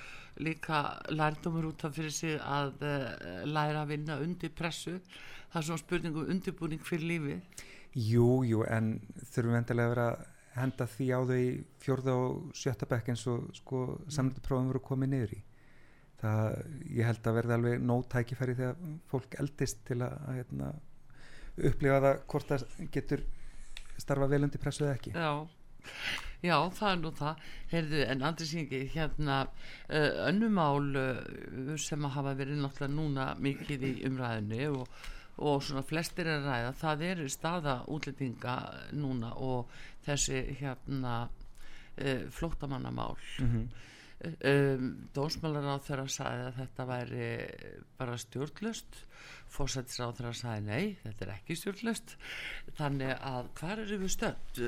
líka 0.43 0.81
lærdumur 1.15 1.71
út 1.71 1.87
af 1.87 1.95
fyrir 1.95 2.11
sig 2.11 2.35
að 2.39 2.83
uh, 2.83 3.07
læra 3.47 3.85
að 3.85 3.95
vinna 3.95 4.19
undir 4.23 4.51
pressu. 4.55 4.99
Það 5.51 5.61
er 5.61 5.67
svona 5.69 5.85
spurning 5.85 6.19
um 6.19 6.29
undirbúning 6.33 6.81
fyrir 6.83 7.07
lífi 7.07 7.39
Jú, 7.95 8.43
jú, 8.43 8.65
en 8.67 8.97
þurfum 9.31 9.53
við 9.53 9.59
endilega 9.61 9.87
að 9.87 9.93
vera 9.93 10.07
henda 10.55 10.87
því 10.91 11.05
á 11.15 11.19
þau 11.29 11.37
í 11.39 11.51
fjórða 11.83 12.15
og 12.19 12.49
sjötta 12.55 12.87
bekk 12.91 13.13
eins 13.13 13.23
og 13.31 13.45
sko 13.55 13.83
samlutuprófum 14.11 14.71
voru 14.71 14.81
komið 14.83 15.11
niður 15.13 15.35
í 15.37 15.39
það, 16.21 16.59
ég 16.95 17.07
held 17.09 17.29
að 17.29 17.37
verða 17.39 17.57
alveg 17.59 17.81
nóg 17.83 18.05
tækifæri 18.11 18.57
þegar 18.57 18.83
fólk 19.11 19.39
eldist 19.41 19.81
til 19.87 20.01
að, 20.01 20.19
að 20.25 20.37
hérna, 20.39 20.69
upplifa 21.55 22.03
það 22.05 22.21
hvort 22.31 22.53
það 22.53 22.67
getur 22.93 23.25
starfa 24.01 24.29
vel 24.31 24.43
undir 24.47 24.61
pressu 24.61 24.85
eða 24.85 24.97
ekki. 24.97 25.13
Já, 25.15 25.47
já, 26.43 26.55
það 26.77 26.91
er 26.91 27.01
nú 27.01 27.11
það. 27.15 27.43
Heyrðu, 27.73 28.05
en 28.11 28.23
andri 28.29 28.47
syngi 28.49 28.81
hérna 28.93 29.41
uh, 29.45 30.13
önnumál 30.27 30.89
uh, 30.99 31.75
sem 31.81 32.07
að 32.07 32.15
hafa 32.19 32.35
verið 32.39 32.61
náttúrulega 32.63 32.95
núna 32.95 33.29
mikið 33.39 33.87
í 33.87 33.93
umræðinu 34.09 34.69
og, 34.81 35.01
og 35.39 35.63
svona 35.63 35.83
flestir 35.87 36.29
er 36.31 36.45
ræða, 36.45 36.75
það 36.79 37.07
er 37.09 37.25
staða 37.31 37.79
útlendinga 37.91 38.59
núna 38.95 39.33
og 39.43 39.73
þessi 40.07 40.43
hérna 40.61 41.25
uh, 41.25 42.23
flóttamannamál. 42.35 43.19
Mm 43.43 43.67
um, 44.23 44.91
dónsmálar 45.15 45.69
á 45.69 45.77
þeirra 45.85 46.07
sagði 46.11 46.47
að 46.49 46.59
þetta 46.61 46.87
væri 46.91 47.29
bara 47.99 48.17
stjórnlust 48.21 49.01
fórsættis 49.55 50.01
á 50.01 50.07
þeirra 50.09 50.33
sagði 50.35 50.65
nei, 50.67 50.85
þetta 51.03 51.25
er 51.25 51.33
ekki 51.37 51.57
stjórnlust 51.59 52.15
þannig 52.77 53.15
að 53.15 53.49
hvar 53.59 53.83
eru 53.85 54.01
við 54.03 54.13
stönd 54.15 54.61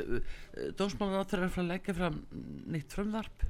dónsmálar 0.79 1.23
á 1.23 1.29
þeirra 1.29 1.49
er 1.49 1.55
frá 1.55 1.63
að 1.63 1.71
leggja 1.73 1.97
fram 1.97 2.19
nýtt 2.75 2.97
frumvarp 2.97 3.47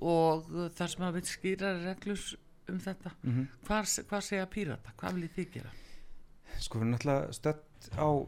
og 0.00 0.48
uh, 0.52 0.68
þar 0.72 0.92
sem 0.92 1.06
að 1.06 1.18
við 1.18 1.30
skýra 1.30 1.72
reglur 1.82 2.24
um 2.70 2.78
þetta. 2.80 3.14
-hmm. 3.22 3.46
hvar, 3.66 3.88
hvað 4.08 4.24
segja 4.26 4.46
pírata, 4.46 4.92
hvað 4.96 5.18
viljið 5.18 5.34
þið 5.36 5.50
gera? 5.56 5.72
Sko 6.58 6.78
við 6.78 6.82
erum 6.82 6.92
náttúrulega 6.94 7.32
stödd 7.32 7.90
á 7.98 8.08
uh, 8.08 8.26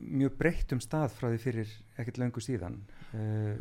mjög 0.00 0.36
breyttum 0.38 0.80
stað 0.80 1.10
frá 1.14 1.28
því 1.30 1.38
fyrir 1.38 1.74
ekkert 1.96 2.18
löngu 2.18 2.40
síðan. 2.40 2.80
Uh, 3.12 3.56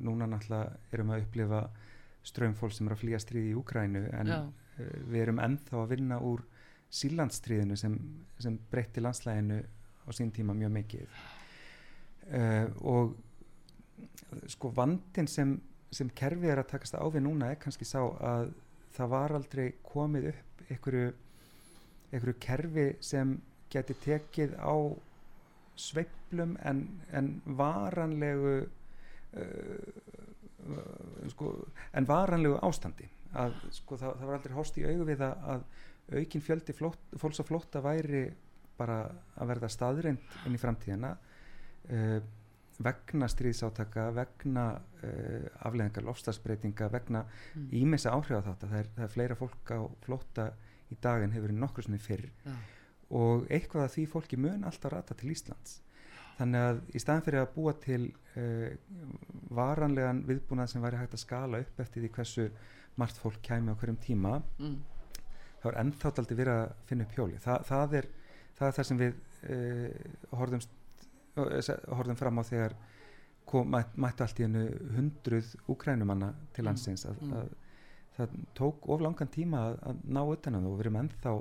núna 0.00 0.26
náttúrulega 0.26 0.76
erum 0.92 1.12
við 1.12 1.16
að 1.16 1.26
upplifa 1.26 1.62
strömmfólk 2.26 2.74
sem 2.74 2.88
er 2.88 2.96
að 2.96 3.02
flýja 3.02 3.20
stríði 3.22 3.52
í 3.52 3.58
Úkrænu 3.58 4.04
en 4.18 4.32
Já. 4.32 4.38
uh, 4.44 4.98
við 5.10 5.22
erum 5.22 5.42
ennþá 5.44 5.82
að 5.82 5.90
vinna 5.94 6.20
úr 6.24 6.44
sílandstríðinu 6.88 7.76
sem, 7.76 7.96
sem 8.40 8.58
breytti 8.70 9.02
landslæginu 9.04 9.60
á 9.62 10.10
sín 10.16 10.32
tíma 10.32 10.56
mjög 10.56 10.72
mikið. 10.78 11.18
Uh, 12.28 12.66
og 12.84 13.16
sko 14.48 14.70
vandin 14.76 15.28
sem, 15.28 15.56
sem 15.92 16.10
kerfið 16.16 16.52
er 16.52 16.62
að 16.62 16.72
takast 16.72 16.96
á 16.96 17.04
við 17.08 17.24
núna 17.24 17.52
er 17.52 17.60
kannski 17.60 17.86
sá 17.88 18.00
að 18.02 18.52
það 18.96 19.12
var 19.14 19.34
aldrei 19.36 19.66
komið 19.86 20.30
upp 20.32 20.62
einhverju 20.68 21.12
einhverju 22.12 22.38
kerfi 22.40 22.86
sem 23.04 23.36
geti 23.72 23.96
tekið 24.04 24.54
á 24.56 24.76
sveiflum 25.78 26.56
en, 26.64 26.82
en 27.12 27.34
varanlegu 27.58 28.54
uh, 28.64 30.27
sko, 31.32 31.52
en 31.92 32.06
varanlegu 32.08 32.58
ástandi 32.66 33.06
að 33.38 33.54
sko, 33.76 33.96
það, 34.00 34.16
það 34.18 34.26
var 34.30 34.38
aldrei 34.38 34.56
hóst 34.56 34.78
í 34.80 34.86
augu 34.88 35.04
við 35.08 35.22
að, 35.26 35.46
að 35.54 36.18
aukin 36.22 36.42
fjöldi 36.44 36.72
flótt, 36.72 37.02
fólks 37.20 37.40
á 37.40 37.44
flótta 37.44 37.82
væri 37.84 38.24
bara 38.78 39.02
að 39.36 39.50
verða 39.52 39.68
staðreind 39.68 40.36
inn 40.46 40.54
í 40.56 40.60
framtíðina 40.62 41.10
uh, 41.92 42.20
vegna 42.78 43.26
stríðsátaka 43.28 44.04
vegna 44.14 44.64
uh, 44.78 45.46
afleðingar 45.66 46.06
lofslagsbreytinga 46.06 46.88
vegna 46.94 47.24
Mm. 47.58 47.68
ímessa 47.74 48.12
áhrif 48.14 48.38
á 48.38 48.46
þetta 48.52 48.68
það 48.70 48.78
er, 48.78 48.88
það 48.96 49.04
er 49.04 49.12
fleira 49.14 49.36
fólk 49.38 49.70
á 49.74 49.80
flótta 50.04 50.44
í 50.92 50.96
dag 51.02 51.22
en 51.24 51.32
hefur 51.34 51.48
verið 51.48 51.58
nokkur 51.62 51.84
sinni 51.84 51.98
fyrr 51.98 52.28
Já. 52.44 52.54
og 53.18 53.46
eitthvað 53.50 53.84
að 53.88 53.92
því 53.96 54.04
fólki 54.12 54.38
mun 54.40 54.64
alltaf 54.68 54.92
rata 54.92 55.14
til 55.18 55.32
Íslands 55.34 55.80
þannig 56.38 56.66
að 56.68 56.80
í 56.94 57.02
staðan 57.02 57.24
fyrir 57.26 57.42
að 57.42 57.54
búa 57.54 57.74
til 57.82 58.02
uh, 58.38 58.68
varanlegan 59.54 60.22
viðbúnað 60.28 60.72
sem 60.72 60.84
væri 60.84 61.00
hægt 61.00 61.16
að 61.16 61.24
skala 61.24 61.62
upp 61.64 61.82
eftir 61.84 62.04
því 62.04 62.12
hversu 62.14 62.48
margt 62.98 63.20
fólk 63.22 63.40
kæmi 63.46 63.74
á 63.74 63.78
hverjum 63.78 63.98
tíma 64.02 64.38
mm. 64.58 64.76
þá 65.62 65.66
er 65.72 65.80
ennþátt 65.84 66.22
aldrei 66.22 66.38
verið 66.38 66.60
að 66.62 66.76
finna 66.90 67.06
upp 67.06 67.16
hjóli 67.18 67.40
Þa, 67.42 67.58
það, 67.68 67.96
er, 68.00 68.10
það 68.58 68.68
er 68.68 68.76
það 68.78 68.90
sem 68.90 69.02
við 69.02 69.18
uh, 69.54 70.36
horfðum, 70.40 70.66
horfðum 71.38 72.20
fram 72.22 72.42
á 72.42 72.44
þegar 72.48 72.76
kom, 73.48 73.70
mætt, 73.72 73.94
mættu 73.96 74.26
allt 74.26 74.42
í 74.42 74.46
hennu 74.46 74.66
hundruð 74.96 75.54
úkrænumanna 75.72 76.32
til 76.52 76.64
Mm, 76.64 76.70
landsins 76.70 77.06
að, 77.08 77.22
mm. 77.24 77.38
að 77.38 77.56
það 78.18 78.34
tók 78.58 78.88
of 78.92 79.02
langan 79.04 79.30
tíma 79.32 79.62
að, 79.68 79.78
að 79.90 80.02
ná 80.10 80.20
utan 80.24 80.58
að 80.58 80.66
það 80.66 80.72
og 80.72 80.78
við 80.78 80.86
erum 80.86 81.00
ennþá 81.02 81.34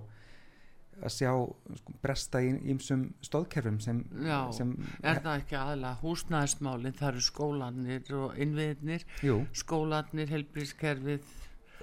að 0.98 1.14
sjá 1.14 1.32
sko, 1.80 1.96
bresta 2.02 2.42
í 2.42 2.54
ímsum 2.74 3.04
stóðkerfum 3.26 3.78
sem, 3.84 4.00
Já, 4.26 4.40
sem 4.56 4.72
er 5.02 5.22
það 5.22 5.42
ekki 5.44 5.58
aðalega 5.60 6.00
húsnæðismálin, 6.02 6.96
það 6.98 7.12
eru 7.12 7.26
skólanir 7.28 8.14
og 8.18 8.40
innviðnir, 8.42 9.06
jú, 9.26 9.38
skólanir, 9.58 10.32
helbrískerfið 10.34 11.28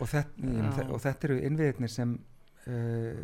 og, 0.02 0.16
Já. 0.16 0.88
og 0.88 0.98
þetta 1.04 1.30
eru 1.30 1.38
innviðirnir 1.46 1.92
sem 1.92 2.16
uh, 2.66 3.22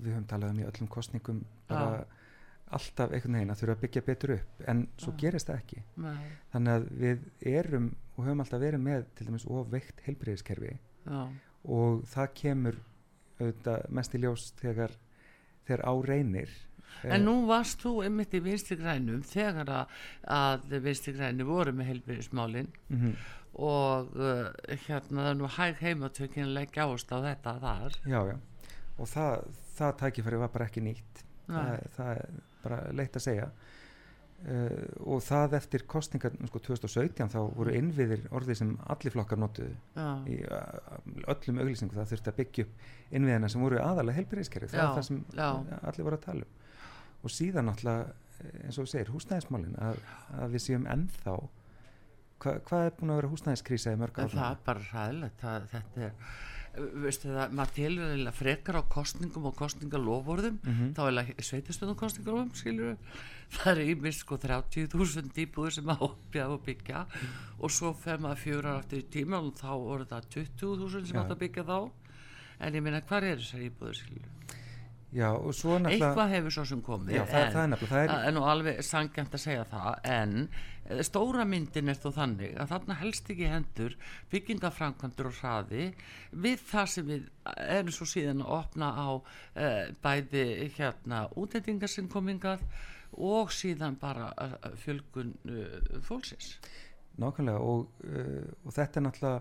við 0.00 0.14
höfum 0.14 0.30
talað 0.30 0.54
um 0.54 0.62
í 0.62 0.66
öllum 0.68 0.90
kostningum 0.92 1.44
bara 1.68 2.06
alltaf 2.70 3.10
einhvern 3.10 3.40
veginn 3.40 3.52
að 3.52 3.62
þurfa 3.64 3.74
að 3.76 3.84
byggja 3.84 4.06
betur 4.06 4.32
upp 4.36 4.60
en 4.70 4.84
svo 5.00 5.12
Já. 5.12 5.18
gerist 5.24 5.50
það 5.50 5.62
ekki. 5.64 5.82
Nei, 6.00 6.26
þannig 6.52 6.76
að 6.76 6.90
við 7.00 7.24
erum 7.52 7.88
og 8.14 8.26
höfum 8.26 8.44
alltaf 8.44 8.62
verið 8.62 8.84
með 8.84 9.08
til 9.18 9.26
dæmis 9.28 9.46
of 9.48 9.72
veikt 9.72 10.04
heilbreyðiskerfi 10.06 10.76
já, 10.76 11.20
og 11.76 12.04
það 12.08 12.32
kemur 12.40 12.78
auðvitað 13.40 13.86
mest 13.98 14.14
í 14.16 14.22
ljós 14.22 14.50
þegar 14.60 14.96
þegar 15.66 15.84
á 15.86 15.92
reynir. 16.06 16.52
En 17.06 17.22
nú 17.24 17.34
varst 17.48 17.80
þú 17.80 18.00
einmitt 18.04 18.34
í 18.34 18.40
vinstri 18.44 18.76
grænum 18.76 19.22
þegar 19.24 19.68
að, 19.72 19.92
að 20.26 20.72
vinstri 20.84 21.14
græni 21.16 21.46
voru 21.46 21.72
með 21.76 21.94
helbyrðismálin 21.94 22.72
mm 22.90 23.12
og 23.60 24.12
uh, 24.14 24.46
hérna 24.86 25.24
það 25.24 25.30
er 25.30 25.38
nú 25.38 25.48
hæg 25.56 25.80
heimatökin 25.82 26.52
leggja 26.54 26.86
ást 26.86 27.10
á 27.10 27.18
þetta 27.18 27.56
þar. 27.60 27.96
já, 28.06 28.20
já. 28.30 28.36
Og 29.00 29.08
það, 29.08 29.44
það 29.76 29.96
tækifæri 30.02 30.40
var 30.40 30.52
bara 30.54 30.68
ekki 30.68 30.84
nýtt. 30.84 31.22
Það, 31.50 31.86
það 31.96 32.10
er 32.14 32.40
bara 32.62 32.80
leitt 32.94 33.16
að 33.18 33.24
segja 33.24 33.46
uh, 34.48 34.86
og 35.04 35.22
það 35.24 35.56
eftir 35.58 35.84
kostningar 35.90 36.34
sko 36.48 36.62
2017 36.66 37.32
þá 37.34 37.38
voru 37.56 37.74
innviðir 37.76 38.24
orðið 38.36 38.60
sem 38.62 38.72
allir 38.92 39.14
flokkar 39.14 39.40
notuðu 39.40 39.74
já, 39.74 40.08
í 40.30 40.40
uh, 40.46 40.96
öllum 41.34 41.62
auglýsingum. 41.64 41.96
Það 41.98 42.10
þurfti 42.14 42.32
að 42.32 42.40
byggja 42.40 42.66
upp 42.66 42.88
innviðina 43.18 43.52
sem 43.52 43.64
voru 43.66 43.80
aðalega 43.84 44.20
helbriðiskerfi, 44.20 44.72
það 44.74 44.84
er 44.84 44.98
það 44.98 45.08
sem 45.10 45.22
já. 45.36 45.48
allir 45.80 46.08
voru 46.08 46.20
að 46.20 46.26
tala 46.26 46.48
um. 46.48 46.58
Og 47.20 47.34
síðan 47.34 47.66
náttúrulega 47.68 48.04
eh, 48.40 48.60
eins 48.64 48.78
og 48.78 48.86
þú 48.86 48.92
segir, 48.94 49.10
húsnæðismálin 49.12 49.74
að, 49.84 49.98
að 50.40 50.54
við 50.54 50.64
séum 50.64 50.86
ennþá 50.88 51.34
hva, 52.40 52.54
hvað 52.64 52.86
er 52.86 52.94
búin 52.96 53.12
að 53.12 53.20
vera 53.20 53.32
húsnæðiskrísa 53.34 53.92
í 53.92 54.00
mörg 54.00 54.16
en 54.16 54.30
ár 54.30 54.36
það 54.38 54.54
er 54.54 54.62
bara 54.70 54.86
ræðilegt, 54.86 55.44
þetta 55.74 56.06
er, 56.06 56.38
veistu 56.76 57.28
það, 57.32 57.52
maður 57.58 57.72
telur 57.76 58.10
eiginlega 58.12 58.32
frekar 58.36 58.78
á 58.78 58.82
kostningum 58.88 59.46
og 59.50 59.56
kostningalofvorðum, 59.58 60.58
Mhm. 60.64 60.92
þá 60.94 61.00
er 61.08 61.34
sveitastöðum 61.42 61.96
kostningalofum, 61.98 62.52
skilur 62.54 62.96
það 63.50 63.72
er 63.72 63.94
ímist 63.94 64.20
sko 64.24 64.36
30.000 64.38 65.32
íbúður 65.46 65.72
sem 65.72 65.84
að 65.90 66.02
opja 66.06 66.48
og 66.48 66.62
byggja 66.64 67.06
og 67.60 67.70
svo 67.70 67.92
fer 67.96 68.18
maður 68.18 68.42
fjórar 68.44 68.78
aftur 68.78 68.98
í 69.02 69.08
tíma 69.10 69.38
og 69.42 69.54
þá 69.58 69.72
voru 69.74 70.04
það 70.06 70.28
20.000 70.30 71.06
sem 71.06 71.16
að 71.24 71.38
byggja 71.38 71.64
þá. 71.64 71.90
En 72.60 72.74
ég 72.74 72.82
meina 72.82 73.00
hvar 73.00 73.22
eru 73.24 73.40
þessar 73.40 73.70
íbúður 73.70 73.96
skilur 73.96 74.28
Já, 75.10 75.32
eitthvað 75.34 76.28
hefur 76.30 76.50
svo 76.54 76.64
sem 76.68 76.82
komið 76.86 77.16
Já, 77.16 77.24
það, 77.26 77.46
það 77.50 77.62
er 77.64 77.70
nefnilega, 77.72 77.90
það 77.90 78.02
er, 78.04 78.08
Það 78.12 78.26
er 78.28 78.32
nú 78.36 78.42
alveg 78.46 78.76
sangjant 78.86 79.32
að 79.34 79.40
segja 79.42 79.64
það 79.64 79.98
en 80.04 80.48
stóra 81.06 81.44
myndin 81.48 81.90
er 81.92 81.98
þó 82.00 82.08
þannig 82.16 82.56
að 82.60 82.72
þarna 82.72 82.96
helst 83.00 83.30
ekki 83.30 83.50
hendur 83.50 83.96
byggingaframkvæmdur 84.32 85.28
og 85.30 85.36
hraði 85.40 85.84
við 86.32 86.64
það 86.70 86.90
sem 86.94 87.08
við 87.10 87.28
erum 87.66 87.94
svo 87.94 88.08
síðan 88.10 88.42
að 88.44 88.54
opna 88.58 88.90
á 88.96 89.08
uh, 89.14 89.84
bæði 90.02 90.44
hérna 90.76 91.22
útendingarsinnkomingar 91.40 92.64
og 93.20 93.54
síðan 93.54 93.98
bara 94.00 94.30
uh, 94.34 94.58
fjölgun 94.82 95.32
uh, 95.50 96.02
fólksins 96.06 96.56
nákvæmlega 97.20 97.62
og, 97.62 97.88
uh, 98.06 98.44
og 98.64 98.76
þetta 98.76 99.00
er 99.00 99.06
náttúrulega 99.08 99.40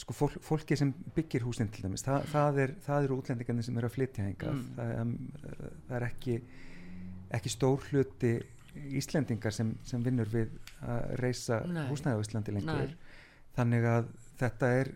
sko 0.00 0.14
fólk, 0.16 0.38
fólki 0.42 0.76
sem 0.78 0.90
byggir 1.14 1.44
húsin 1.44 1.68
til 1.70 1.84
dæmis, 1.84 2.02
það, 2.02 2.24
það, 2.32 2.60
er, 2.64 2.70
það 2.82 3.04
eru 3.06 3.18
útlendingarnir 3.20 3.66
sem 3.66 3.76
eru 3.78 3.90
að 3.90 3.96
flytja 3.98 4.24
hengað 4.26 4.54
Mm. 4.54 4.70
það, 4.78 4.94
um, 5.02 5.12
það 5.88 5.96
er 5.98 6.06
ekki 6.08 6.38
ekki 7.34 7.50
stór 7.52 7.84
hluti 7.90 8.32
Íslendingar 8.74 9.54
sem, 9.54 9.74
sem 9.86 10.02
vinnur 10.04 10.28
við 10.32 10.52
að 10.82 11.14
reysa 11.22 11.60
Nei. 11.68 11.86
húsnæði 11.90 12.18
á 12.18 12.24
Íslandi 12.24 12.54
lengur 12.56 12.90
Nei. 12.90 12.96
þannig 13.56 13.88
að 13.90 14.12
þetta 14.40 14.70
er 14.80 14.92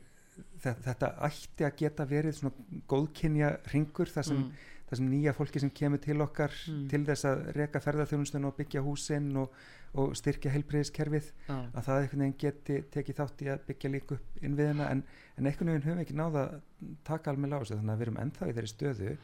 þetta, 0.62 0.74
þetta 0.86 1.12
ætti 1.28 1.66
að 1.66 1.78
geta 1.82 2.06
verið 2.08 2.36
svona 2.38 2.82
góðkynja 2.90 3.52
ringur 3.72 4.10
þar 4.12 4.26
sem, 4.28 4.42
mm. 4.44 4.68
þar 4.90 5.00
sem 5.00 5.10
nýja 5.12 5.34
fólki 5.36 5.62
sem 5.62 5.72
kemur 5.74 6.02
til 6.02 6.20
okkar 6.22 6.54
Mm. 6.68 6.86
til 6.90 7.02
þess 7.06 7.26
að 7.28 7.42
reka 7.56 7.82
ferðarþjónustun 7.82 8.48
og 8.48 8.56
byggja 8.58 8.82
húsin 8.84 9.28
og, 9.36 9.54
og 9.98 10.14
styrkja 10.18 10.52
heilbreyðiskerfið 10.54 11.30
Já. 11.48 11.56
að 11.74 11.82
það 11.88 12.00
einhvern 12.02 12.24
veginn 12.24 12.38
geti 12.44 12.80
tekið 12.94 13.18
þátt 13.20 13.44
í 13.44 13.50
að 13.52 13.66
byggja 13.68 13.90
líka 13.94 14.18
upp 14.18 14.42
innviðina 14.42 14.88
en, 14.92 15.04
en 15.36 15.46
einhvern 15.46 15.72
veginn 15.72 15.86
höfum 15.86 16.00
við 16.00 16.06
ekki 16.06 16.18
náða 16.18 16.44
að 16.44 16.96
taka 17.08 17.32
alveg 17.32 17.52
lásu 17.54 17.76
þannig 17.76 17.94
að 17.94 17.98
við 18.02 18.06
erum 18.08 18.20
ennþá 18.24 18.48
í 18.50 18.56
þeirri 18.58 18.72
stöðu 18.74 19.14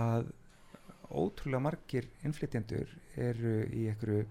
að 0.00 0.32
ótrúlega 1.10 1.64
margir 1.64 2.10
innflytjendur 2.24 2.92
eru 3.20 3.54
í 3.68 3.86
einhverju 3.90 4.26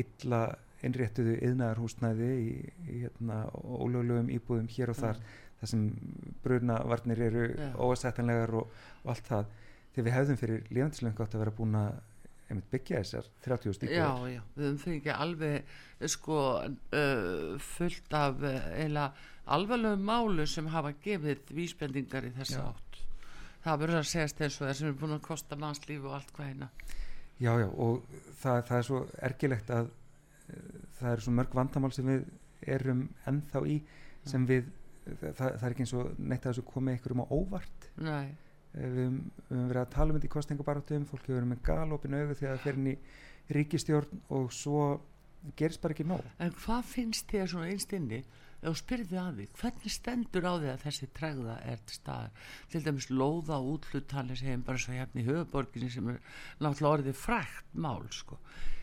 illa 0.00 0.42
innréttuðu 0.86 1.36
yðnaðarhúsnæði 1.44 2.28
í, 2.40 2.52
í 2.88 2.98
hérna, 3.04 3.42
ólöglegum 3.52 4.30
íbúðum 4.32 4.68
hér 4.72 4.92
og 4.94 5.00
þar 5.00 5.18
þar 5.60 5.70
sem 5.74 5.88
brunavarnir 6.44 7.20
eru 7.26 7.48
Já. 7.52 7.72
óasettanlegar 7.76 8.54
og, 8.62 8.70
og 9.02 9.10
allt 9.12 9.26
það 9.28 9.50
þegar 9.90 10.06
við 10.06 10.14
hefðum 10.16 10.38
fyrir 10.40 10.70
lífandislöngu 10.70 11.24
átt 11.24 11.36
að 11.36 11.44
vera 11.44 11.56
búin 11.58 11.76
að 11.80 11.98
byggja 12.72 13.02
þessar 13.02 13.28
30 13.44 13.76
stíkur 13.76 13.94
Já, 13.94 14.08
já, 14.32 14.40
við 14.56 14.64
höfum 14.66 14.78
fengið 14.84 15.12
alveg 15.14 15.74
sko 16.14 16.38
uh, 16.64 17.58
fullt 17.62 18.16
af 18.16 18.40
uh, 18.42 18.56
eila 18.80 19.10
alvarlegum 19.50 20.06
málu 20.06 20.46
sem 20.50 20.70
hafa 20.72 20.94
gefið 21.04 21.52
vísbendingar 21.54 22.26
í 22.26 22.32
þessa 22.40 22.56
Já. 22.56 22.64
átt. 22.72 22.89
Það 23.64 23.80
verður 23.84 24.00
að 24.00 24.10
segjast 24.10 24.42
eins 24.44 24.58
og 24.58 24.66
það 24.66 24.76
sem 24.78 24.90
er 24.90 24.98
búin 25.00 25.16
að 25.16 25.24
kosta 25.26 25.58
mannslífi 25.60 26.06
og 26.06 26.16
allt 26.16 26.34
hvað 26.36 26.50
hérna. 26.50 26.70
Já, 27.40 27.52
já, 27.60 27.68
og 27.68 28.02
það, 28.40 28.60
það 28.68 28.76
er 28.78 28.86
svo 28.88 29.00
ergilegt 29.30 29.72
að 29.76 29.88
uh, 29.88 30.84
það 30.98 31.14
eru 31.14 31.26
svo 31.26 31.34
mörg 31.38 31.56
vandamál 31.60 31.92
sem 31.96 32.10
við 32.10 32.28
erum 32.76 33.06
ennþá 33.28 33.64
í 33.68 33.80
sem 34.28 34.44
við, 34.48 34.68
það, 35.08 35.34
það 35.40 35.66
er 35.66 35.74
ekki 35.74 35.84
eins 35.86 35.96
og 35.96 36.14
neitt 36.18 36.44
að 36.44 36.50
þessu 36.52 36.66
komið 36.68 36.96
einhverjum 36.96 37.24
á 37.24 37.32
óvart. 37.32 37.90
Nei, 38.00 38.36
Eh, 38.70 38.86
við 38.86 39.00
höfum, 39.02 39.22
verið 39.50 39.80
að 39.80 39.88
tala 39.96 40.12
um 40.12 40.16
þetta 40.18 40.28
í 40.28 40.34
kostningabarátum 40.34 41.06
fólk 41.08 41.24
hefur 41.24 41.40
verið 41.40 41.50
með 41.50 41.62
galopin 41.66 42.14
augu 42.14 42.36
þegar 42.38 42.52
það 42.52 42.66
fer 42.66 42.76
inn 42.78 42.90
í 42.90 42.96
ríkistjórn 43.56 44.20
og 44.36 44.52
svo 44.54 44.84
gerist 45.58 45.82
bara 45.82 45.96
ekki 45.96 46.06
nóg. 46.06 46.28
En 46.38 46.54
hvað 46.54 46.84
finnst 46.92 47.26
þér 47.32 47.50
svona 47.50 47.70
einst 47.72 47.94
þú 48.62 48.74
spyrði 48.80 49.20
að 49.20 49.40
því, 49.40 49.48
hvernig 49.60 49.94
stendur 49.94 50.48
á 50.48 50.52
því 50.54 50.72
að 50.72 50.86
þessi 50.86 51.10
tregða 51.16 51.58
er 51.72 51.84
staðar? 51.90 52.48
Til 52.72 52.82
dæmis 52.86 53.10
lóða 53.10 53.60
útlutali 53.72 54.38
segjum 54.38 54.64
bara 54.66 54.82
svo 54.82 54.96
hérna 54.96 55.22
í 55.22 55.28
höfuborginni 55.28 55.92
sem 55.92 56.10
er 56.12 56.18
náttúrulega 56.60 56.96
orðið 56.96 57.20
frækt 57.20 57.78
mál 57.86 58.02
sko, 58.14 58.40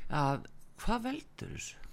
að 0.10 0.48
hvað 0.82 1.06
veldur 1.10 1.54
þessu? 1.58 1.84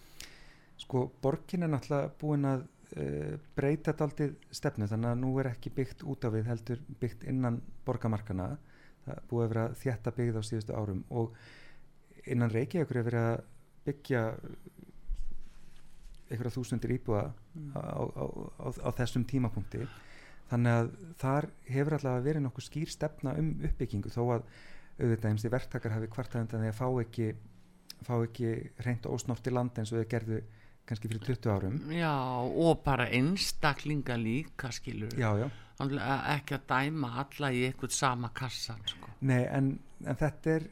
sko 0.85 1.09
borgin 1.23 1.65
er 1.65 1.73
náttúrulega 1.73 2.13
búin 2.21 2.49
að 2.49 2.65
uh, 2.99 3.35
breyta 3.57 3.95
daldið 3.97 4.37
stefnu 4.55 4.89
þannig 4.91 5.13
að 5.13 5.21
nú 5.23 5.33
er 5.41 5.51
ekki 5.53 5.73
byggt 5.75 6.05
út 6.11 6.27
á 6.27 6.29
við 6.35 6.49
heldur 6.51 6.83
byggt 7.01 7.27
innan 7.31 7.61
borgamarkana 7.87 8.55
það 9.05 9.27
búið 9.31 9.45
að 9.45 9.53
vera 9.55 9.67
þétta 9.83 10.15
byggð 10.19 10.41
á 10.41 10.43
síðustu 10.49 10.77
árum 10.77 11.03
og 11.11 11.37
innan 12.25 12.53
Reykjavíkur 12.53 13.01
er 13.01 13.09
verið 13.09 13.29
að 13.31 13.43
byggja 13.85 14.23
einhverja 16.31 16.55
þúsundir 16.57 16.95
íbúa 16.97 17.25
á, 17.77 17.81
á, 17.81 18.25
á, 18.25 18.67
á 18.71 18.89
þessum 18.97 19.25
tímapunkti. 19.29 19.85
Þannig 20.51 20.79
að 20.79 20.91
þar 21.21 21.49
hefur 21.73 21.97
allavega 21.99 22.27
verið 22.29 22.45
nokkuð 22.45 22.69
skýr 22.69 22.93
stefna 22.93 23.35
um 23.41 23.55
uppbyggingu 23.65 24.13
þó 24.13 24.23
að 24.39 24.47
auðvitað 25.01 25.31
eins 25.31 25.47
og 25.47 25.55
verktakar 25.55 25.97
hafi 25.97 26.11
kvartað 26.13 26.45
undan 26.45 26.65
því 26.65 26.71
að 26.71 26.79
fá 26.79 26.89
ekki 27.03 27.31
fá 28.05 28.15
ekki 28.19 28.53
reynd 28.85 29.09
og 29.09 29.17
ósnorti 29.19 29.53
land 29.55 29.81
eins 29.81 29.93
og 29.93 30.03
þau 30.03 30.11
gerðu 30.13 30.43
kannski 30.85 31.09
fyrir 31.09 31.25
20 31.25 31.53
árum. 31.55 31.77
Já, 31.97 32.13
og 32.45 32.83
bara 32.85 33.09
einstaklinga 33.09 34.19
líka 34.21 34.71
skilur 34.75 35.15
já, 35.17 35.31
já, 35.41 35.49
ekki 36.35 36.59
að 36.59 36.67
dæma 36.71 37.13
alla 37.25 37.51
í 37.57 37.65
eitthvað 37.71 37.95
sama 37.97 38.31
kassan 38.37 38.83
sko. 38.91 39.15
nei 39.25 39.43
en, 39.49 39.73
en 40.05 40.19
þetta 40.21 40.59
er 40.59 40.67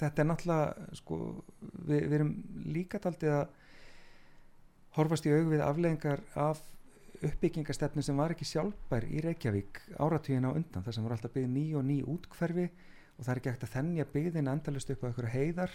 þetta 0.00 0.22
er 0.22 0.28
náttúrulega 0.30 0.96
sko, 0.96 1.18
við, 1.60 1.98
við 2.00 2.16
erum 2.18 2.32
líka 2.72 3.00
daldið 3.04 3.34
að 3.36 3.58
horfast 4.96 5.28
í 5.28 5.34
augu 5.34 5.54
við 5.54 5.64
afleðingar 5.66 6.24
af 6.40 6.62
uppbyggingastefnu 7.20 8.02
sem 8.02 8.16
var 8.16 8.32
ekki 8.32 8.48
sjálfbær 8.48 9.04
í 9.04 9.20
Reykjavík 9.26 9.82
áratugin 10.00 10.48
á 10.48 10.56
undan 10.56 10.84
þar 10.86 10.96
sem 10.96 11.04
voru 11.04 11.16
alltaf 11.18 11.34
byggð 11.34 11.50
ný 11.52 11.64
og 11.76 11.84
ný 11.84 11.98
útkverfi 12.08 12.66
og 13.18 13.24
það 13.26 13.32
er 13.32 13.40
ekki 13.40 13.52
hægt 13.52 13.66
að 13.66 13.74
þennja 13.76 14.06
byggðin 14.14 14.52
endalust 14.54 14.92
upp 14.94 15.04
á 15.04 15.08
einhverju 15.10 15.34
heiðar 15.34 15.74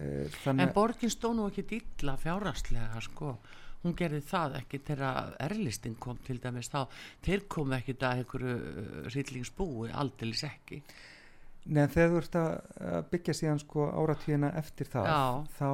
Eh, 0.00 0.24
en 0.24 0.32
þannig 0.32 0.70
borgin 0.72 1.12
stóð 1.12 1.34
nú 1.36 1.48
ekki 1.50 1.66
dilla 1.68 2.14
fjárrastlega 2.20 3.00
sko. 3.04 3.36
hún 3.82 3.96
gerði 3.98 4.20
það 4.22 4.52
ekki 4.60 4.78
þegar 4.86 5.32
erlistin 5.42 5.96
kom 5.98 6.20
til 6.22 6.36
dæmis 6.38 6.68
þá 6.70 6.86
þeir 7.26 7.40
kom 7.50 7.72
ekki 7.74 7.96
að 7.98 8.20
einhverju 8.20 8.52
rillingsbúi 9.10 9.90
aldeilis 9.90 10.44
ekki 10.46 10.78
Nei, 11.66 11.88
þegar 11.90 12.12
þú 12.12 12.20
ert 12.20 12.38
að 12.38 13.08
byggja 13.10 13.34
síðan 13.34 13.58
sko 13.58 13.88
áratugina 13.90 14.52
eftir 14.58 14.86
það 14.86 15.10
Já. 15.10 15.24
þá 15.58 15.70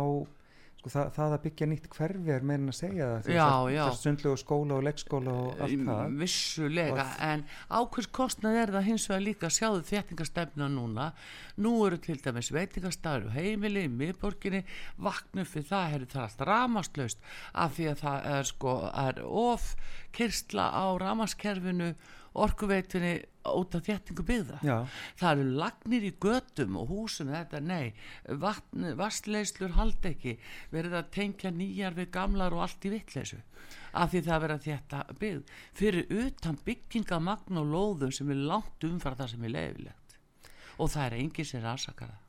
sko 0.79 0.91
það, 0.95 1.09
það 1.17 1.33
að 1.35 1.41
byggja 1.45 1.67
nýtt 1.73 1.87
hverfi 1.91 2.31
er 2.35 2.45
meira 2.47 2.63
en 2.63 2.71
að 2.71 2.77
segja 2.79 3.07
það 3.25 3.31
Já, 3.35 3.45
það, 3.51 3.69
já. 3.75 3.81
það 3.89 3.97
sundlu 3.99 4.31
og 4.31 4.39
skóla 4.39 4.77
og 4.79 4.85
leikskóla 4.87 5.33
og 5.43 5.63
allt 5.67 5.81
það 5.89 6.13
vissulega 6.21 7.07
Og- 7.09 7.23
en 7.29 7.43
ákveðs 7.81 8.09
kostnað 8.19 8.59
er 8.63 8.73
það 8.77 8.87
hins 8.89 9.07
vegar 9.11 9.25
líka 9.27 9.51
sjáðu 9.59 9.83
þéttingastefna 9.91 10.69
núna 10.77 11.09
nú 11.59 11.73
eru 11.89 11.99
til 11.99 12.19
dæmis 12.23 12.53
veitingastæður 12.55 13.27
og 13.27 13.35
heimili 13.35 13.83
í 13.89 13.93
miðborginni 13.99 14.63
vaknu 15.03 15.45
fyrir 15.51 15.67
það 15.73 15.97
er 15.99 16.07
það 16.15 16.23
allt 16.29 16.47
ramaslaust 16.53 17.19
af 17.55 17.75
því 17.75 17.91
að 17.93 18.05
það 18.05 18.31
er 18.39 18.49
sko 18.53 18.77
er 18.95 19.21
of 19.27 19.73
kyrsla 20.15 20.71
á 20.79 20.87
ramaskerfinu 21.03 21.91
orkuveitunni 22.35 23.15
út 23.49 23.75
af 23.79 23.87
þéttingu 23.87 24.25
byggða. 24.29 24.59
Já, 24.67 24.77
það 25.17 25.41
eru 25.41 25.55
lagnir 25.63 26.05
í 26.05 26.13
götum 26.21 26.77
og 26.83 26.91
húsum 26.93 27.31
þetta, 27.33 27.61
nei, 27.65 27.95
vastleislur 28.99 29.73
haldi 29.79 30.13
ekki, 30.13 30.35
verið 30.75 30.97
að 31.01 31.11
tengja 31.15 31.53
nýjar 31.55 31.97
við 31.97 32.11
gamlar 32.15 32.55
og 32.57 32.65
allt 32.67 32.85
í 32.89 32.93
vittleysu 32.93 33.41
af 33.99 34.13
því 34.13 34.23
það 34.29 34.43
verið 34.45 34.57
að 34.59 34.67
þetta 34.69 35.03
byggð. 35.23 35.57
Fyrir 35.81 36.13
utan 36.27 36.59
byggingamagn 36.69 37.61
og 37.63 37.73
lóðum 37.73 38.13
sem 38.15 38.31
er 38.35 38.43
langt 38.53 38.85
umfra 38.89 39.15
það 39.19 39.33
sem 39.35 39.45
er 39.49 39.55
leifilegt 39.57 40.19
og 40.79 40.91
það 40.93 41.05
er 41.09 41.17
enginn 41.19 41.49
sem 41.49 41.63
rannsakar 41.65 42.13
það. 42.13 42.25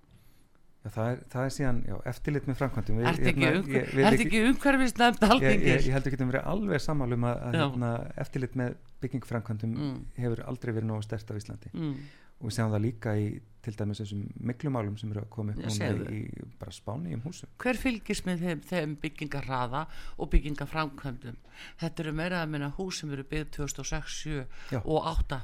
Já 0.79 0.89
það, 0.95 1.09
er, 1.11 1.17
það 1.29 1.43
er 1.45 1.51
síðan 1.51 1.79
já, 1.89 1.95
eftirlit 2.07 2.45
með 2.47 2.55
framkvæmdum. 2.61 2.99
Við- 3.01 3.07
Ertu 3.09 3.25
ekki, 3.27 3.41
hérna, 3.43 3.59
umhver, 3.59 3.81
ég- 3.83 3.89
við 3.99 4.05
ert 4.07 4.15
ekki- 4.15 4.27
ekki 4.29 4.43
umhverfisnefnd 4.53 5.19
ég, 5.19 5.27
ég, 5.27 5.33
alþingis? 5.35 5.87
ég 5.89 5.93
heldur 5.97 6.13
getum 6.15 6.29
verið 6.31 6.45
alveg 6.53 6.79
sammálum 6.85 7.25
að, 7.27 7.41
að 7.49 7.57
hérna, 7.59 7.89
eftirlit 8.23 8.55
með 8.55 8.77
byggingframkvæmdum 9.01 9.75
Mm. 9.77 10.05
hefur 10.17 10.43
aldrei 10.47 10.73
verið 10.73 10.89
nógu 10.91 11.03
stert 11.03 11.31
á 11.31 11.33
Íslandi. 11.39 11.69
Mm, 11.73 11.95
og 12.41 12.47
við 12.49 12.55
sjáum 12.55 12.71
það 12.71 12.81
líka 12.85 13.13
í 13.19 13.41
til 13.61 13.73
dæmis 13.75 13.99
þessum 13.99 14.21
miklumálum 14.39 14.97
sem 14.97 15.11
eru 15.11 15.21
að 15.21 15.29
koma 15.29 15.51
upp 15.51 15.57
núna 15.59 16.11
í, 16.15 16.31
bara 16.59 16.71
spáni 16.71 17.13
um 17.13 17.21
húsum. 17.21 17.49
Hver 17.59 17.75
fylgist 17.75 18.25
með 18.25 18.39
þeim, 18.45 18.61
þeim 18.63 18.95
byggingarraða 19.01 19.85
og 20.17 20.29
byggingarframkvæmdum 20.31 21.35
þetta 21.81 21.99
eru 22.05 22.13
meira 22.13 22.43
að 22.43 22.49
minna 22.49 22.69
hús 22.77 22.99
sem 23.01 23.11
eru 23.11 23.23
byggð 23.23 23.49
2006, 23.51 24.19
7 24.23 24.45
Já. 24.71 24.79
og 24.85 25.03
8 25.05 25.41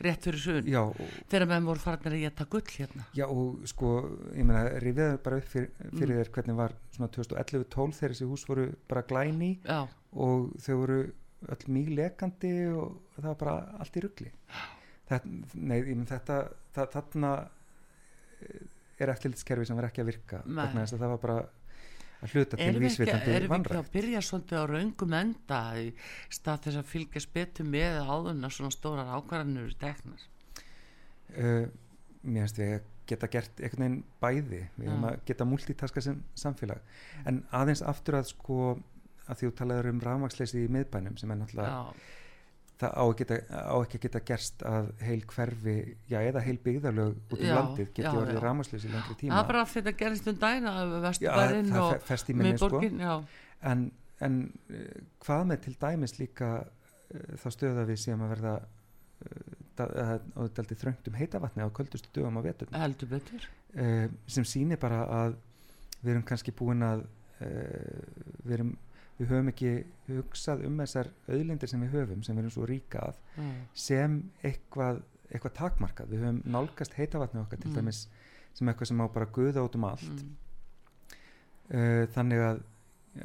rétt 0.00 0.22
fyrir 0.22 0.38
sun 0.40 0.64
Já, 0.70 0.80
og, 0.86 0.96
þegar 1.28 1.46
menn 1.50 1.64
voru 1.66 1.78
farnir 1.82 2.14
að 2.14 2.22
geta 2.22 2.44
gull 2.48 2.62
hérna. 2.78 3.04
Já 3.12 3.26
og 3.26 3.66
sko, 3.68 3.90
ég 4.32 4.44
meina, 4.46 4.62
rifið 4.80 5.18
bara 5.22 5.36
upp 5.42 5.44
fyrir, 5.50 5.70
fyrir 5.98 6.14
Mm. 6.14 6.22
þér 6.22 6.30
hvernig 6.30 6.56
var 6.56 6.72
svona 6.94 7.10
2011-12 7.10 7.92
þegar 7.98 8.14
þessi 8.14 8.28
hús 8.30 8.46
voru 8.48 8.68
bara 8.88 9.02
glæni 9.02 9.58
já, 9.64 9.88
og 10.12 10.54
þau 10.62 10.76
voru 10.78 11.12
öll 11.48 11.72
mjög 11.72 11.94
lekandi 11.96 12.52
og 12.74 12.98
það 13.16 13.30
var 13.30 13.38
bara 13.44 13.54
allt 13.80 13.96
í. 14.00 14.32
Þetta, 15.10 15.30
nei, 15.54 15.78
ég 15.80 15.94
meina 15.94 16.10
þetta, 16.10 16.36
það, 16.74 16.92
þarna 16.96 17.30
eh, 18.44 18.60
er 19.00 19.14
eftirlitskerfi 19.14 19.66
sem 19.66 19.78
var 19.78 19.88
ekki 19.88 20.04
að 20.04 20.12
virka 20.12 20.42
vegna 20.44 20.84
þess 20.84 20.94
að 20.94 21.02
það 21.02 21.12
var 21.14 21.22
bara 21.24 21.38
að 22.20 22.34
hluta 22.34 22.58
til 22.60 22.82
vísvitandi 22.82 23.32
erum 23.32 23.54
við 23.54 23.60
ekki 23.60 23.78
að 23.80 23.90
byrja 23.94 24.22
svolítið 24.26 24.60
á 24.60 24.64
raungum 24.68 25.16
enda 25.16 25.60
í 25.80 25.86
stað 26.28 26.66
þess 26.66 26.80
að 26.82 26.90
fylgjast 26.92 27.32
betur 27.34 27.68
með 27.72 27.98
áðurna 28.04 28.50
svona 28.52 28.74
stórar 28.74 29.12
ákvarðanur 29.16 29.66
eru 29.70 29.78
teknar? 29.80 30.26
Uh, 31.30 31.66
mér 32.22 32.44
finnst 32.44 32.60
við 32.60 32.74
að 32.76 32.88
geta 33.10 33.30
gert 33.32 33.60
einhvern 33.64 33.82
veginn 33.82 34.00
bæði, 34.22 34.62
við 34.76 34.86
erum 34.86 35.06
Já. 35.06 35.10
að 35.10 35.22
geta 35.30 35.46
multitaska 35.48 36.02
sem 36.04 36.20
samfélag, 36.38 36.82
en 37.26 37.40
aðeins 37.56 37.82
aftur 37.82 38.20
að 38.20 38.28
sko, 38.30 38.58
að 39.30 39.40
því 39.40 39.50
þú 39.50 39.58
talaður 39.60 39.90
um 39.92 40.00
rafmaksleysi 40.06 40.64
í 40.64 40.72
miðbænum 40.76 41.20
sem 41.20 41.30
er 41.32 41.38
náttúrulega 41.40 41.76
já, 41.76 42.08
það 42.80 42.96
á, 42.96 43.04
geta, 43.20 43.38
á 43.50 43.76
ekki 43.76 43.98
að 43.98 44.04
geta 44.06 44.22
gerst 44.30 44.64
að 44.66 44.90
heil 45.04 45.20
hverfi, 45.28 45.76
já 46.10 46.18
eða 46.22 46.42
heil 46.46 46.56
byggðalög 46.64 47.16
út 47.34 47.44
í 47.44 47.50
landið 47.50 47.92
geti 47.92 48.12
orðið 48.22 48.42
í 48.88 48.92
lengri 48.94 49.14
það 49.14 49.22
tíma 49.22 49.40
er 49.42 49.48
bara 49.52 49.64
þetta 49.74 49.94
gerist 50.02 50.30
um 50.32 50.40
dæna 50.40 50.74
já, 50.80 50.90
vesturbærin 51.06 51.72
það 51.74 51.86
og 51.86 52.20
sko. 52.22 52.36
miðborgin 52.40 53.02
já, 53.04 53.14
en, 53.72 53.86
en 54.26 54.42
uh, 54.72 55.00
hvað 55.26 55.48
með 55.52 55.64
til 55.66 55.76
dæmis 55.84 56.16
líka 56.20 56.52
uh, 56.64 57.32
þá 57.42 57.48
stöðu 57.56 57.84
að 57.84 57.92
við 57.92 58.02
séum 58.06 58.24
að 58.24 58.34
verða 58.36 58.54
uh, 58.60 59.60
og 59.80 60.50
þetta 60.56 60.64
er 60.64 60.80
þröngt 60.82 61.08
um 61.08 61.16
heitavatni 61.20 61.64
á 61.64 61.68
köldustu 61.76 62.10
dögum 62.14 62.40
á 62.40 62.42
heldur 62.76 63.10
betur. 63.10 63.48
Uh, 63.74 64.08
sem 64.26 64.44
sýnir 64.44 64.80
bara 64.80 65.04
að 65.20 65.36
við 66.00 66.14
erum 66.14 66.26
kannski 66.26 66.54
búin 66.56 66.84
að 66.84 67.04
uh, 67.04 68.04
við, 68.44 68.54
erum, 68.58 68.72
við 69.20 69.28
höfum 69.34 69.48
ekki 69.52 69.70
hugsað 70.08 70.64
um 70.66 70.78
þessar 70.80 71.10
auðlindir 71.28 71.68
sem 71.68 71.80
við 71.84 71.94
höfum 71.98 72.22
sem 72.24 72.34
við 72.36 72.42
erum 72.46 72.54
svo 72.56 72.66
ríka 72.70 73.02
af 73.10 73.18
já, 73.36 73.44
sem 73.74 74.18
eitthvað, 74.42 75.02
eitthvað 75.30 75.54
takmarkað. 75.60 76.08
Við 76.14 76.24
höfum 76.24 76.42
nálgast 76.56 76.96
heitavatni 76.96 77.40
okkar 77.44 77.60
til 77.60 77.70
Mm. 77.70 77.76
dæmis 77.76 78.06
sem 78.54 78.66
eitthvað 78.72 78.88
sem 78.90 78.96
má 78.98 79.06
bara 79.12 79.26
guða 79.26 79.62
út 79.68 79.76
um 79.76 79.84
allt. 79.84 80.08
Mm, 80.08 80.36
uh, 81.74 82.06
þannig 82.16 82.40
að 82.48 82.62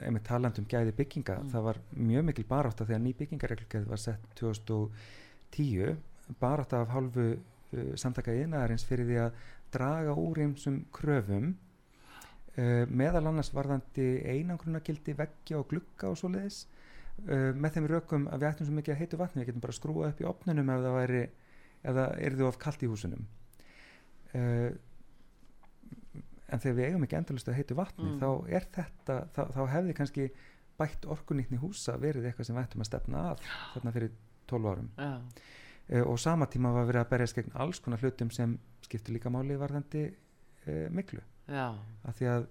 einmitt 0.02 0.24
talandi 0.26 0.62
um 0.62 0.66
gæði 0.70 0.92
bygginga 0.98 1.40
Mm. 1.42 1.50
það 1.54 1.64
var 1.64 1.78
mjög 1.96 2.24
mikil 2.26 2.46
barátta 2.50 2.86
þegar 2.86 3.02
ný 3.02 3.14
byggingareglugæð 3.18 3.86
var 3.88 3.98
sett 3.98 4.24
2010 4.36 5.98
barátta 6.42 6.82
af 6.82 6.90
hálfu 6.90 7.26
uh, 7.38 7.96
samtaka 7.96 8.32
yðnaðarins 8.34 8.86
fyrir 8.86 9.06
því 9.10 9.20
að 9.26 9.32
draga 9.72 10.14
úr 10.18 10.40
einsum 10.46 10.86
kröfum 10.92 11.54
uh, 12.58 12.86
meðal 12.90 13.26
annars 13.30 13.52
varðandi 13.56 14.06
einangrunagildi 14.32 15.16
veggja 15.18 15.60
og 15.60 15.70
glugga 15.72 16.12
og 16.12 16.20
svoleiðis. 16.20 16.66
Uh, 17.26 17.52
með 17.56 17.78
þeim 17.78 17.86
rökum 17.92 18.26
að 18.28 18.42
við 18.44 18.50
ættum 18.50 18.68
svo 18.68 18.76
mikið 18.76 18.94
að 18.96 19.02
heitu 19.04 19.20
vatni 19.22 19.42
við 19.42 19.50
getum 19.52 19.64
bara 19.64 19.76
skrúa 19.78 20.10
upp 20.12 20.20
í 20.20 20.28
opnunum 20.28 20.72
ef 20.74 20.82
það 20.84 20.98
væri 21.00 21.22
ef 21.86 21.96
það 21.96 22.18
yrði 22.28 22.46
of 22.50 22.58
kalt 22.60 22.84
í 22.84 22.90
húsunum. 22.92 23.28
Uh, 24.36 24.72
en 26.52 26.62
þegar 26.62 26.76
við 26.78 26.88
eigum 26.90 27.06
ekki 27.08 27.18
endalust 27.20 27.50
að 27.50 27.58
heitu 27.60 27.78
vatni 27.80 28.10
Mm. 28.12 28.18
þá 28.20 28.30
er 28.58 28.68
þetta 28.76 29.16
þá, 29.34 29.42
þá 29.56 29.62
hefði 29.72 29.96
kannski 29.98 30.26
bætt 30.78 31.06
orkunýtni 31.08 31.58
húsa 31.58 31.96
verið 31.98 32.28
eitthvað 32.28 32.50
sem 32.50 32.58
við 32.58 32.66
ættum 32.68 32.84
að 32.84 32.90
stefna 32.90 33.22
að 33.32 33.46
þarna 33.74 33.94
fyrir 33.96 34.12
12 34.52 34.72
árum. 34.74 34.90
Uh, 35.86 36.02
og 36.10 36.20
sama 36.20 36.48
tíma 36.50 36.74
var 36.74 36.86
verið 36.90 37.04
að 37.06 37.10
berjast 37.14 37.38
gegn 37.38 37.56
alls 37.56 37.80
konar 37.80 38.02
hlutum 38.02 38.32
sem 38.34 38.58
skiptir 38.82 39.14
líka 39.16 39.30
máli 39.30 39.56
varðandi 39.58 40.08
miklu 40.90 41.22
af 41.50 42.18
því 42.18 42.30
að 42.32 42.48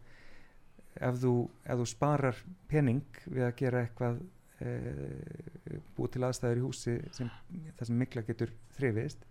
ef 0.95 1.21
þú, 1.23 1.35
ef 1.65 1.81
þú 1.81 1.87
sparar 1.91 2.41
pening 2.71 3.23
við 3.27 3.47
að 3.49 3.57
gera 3.59 3.83
eitthvað 3.85 4.21
uh, 4.63 5.79
búið 5.97 6.15
til 6.15 6.27
aðstæður 6.29 6.61
í 6.61 6.67
húsi 6.69 6.97
sem, 7.17 7.31
það 7.79 7.89
sem 7.91 8.03
mikla 8.05 8.27
getur 8.29 8.55
þrifist 8.79 9.27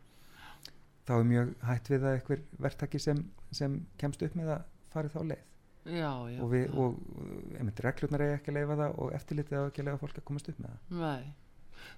þá 1.07 1.16
er 1.18 1.26
mjög 1.30 1.55
hætt 1.68 1.89
við 1.91 2.05
að 2.05 2.18
eitthvað 2.18 2.43
verktaki 2.66 3.01
sem, 3.01 3.24
sem 3.51 3.80
kemst 3.99 4.24
upp 4.26 4.38
með 4.39 4.53
að 4.55 4.70
fari 4.93 5.11
þá 5.11 5.20
leið. 5.32 5.49
Já, 5.84 6.11
já 6.32 6.39
og, 6.39 6.47
við, 6.53 6.76
og 6.80 7.82
reglurnar 7.84 8.24
eiga 8.24 8.36
ekki 8.38 8.53
að 8.53 8.57
leifa 8.59 8.78
það 8.80 8.99
og 9.03 9.16
eftirlitið 9.18 9.57
á 9.59 9.64
ekki 9.68 9.84
að 9.84 9.89
leifa 9.89 10.01
fólk 10.03 10.20
að 10.22 10.28
komast 10.30 10.51
upp 10.53 10.61
með 10.64 10.70
það. 10.76 10.93
Nei, 11.01 11.34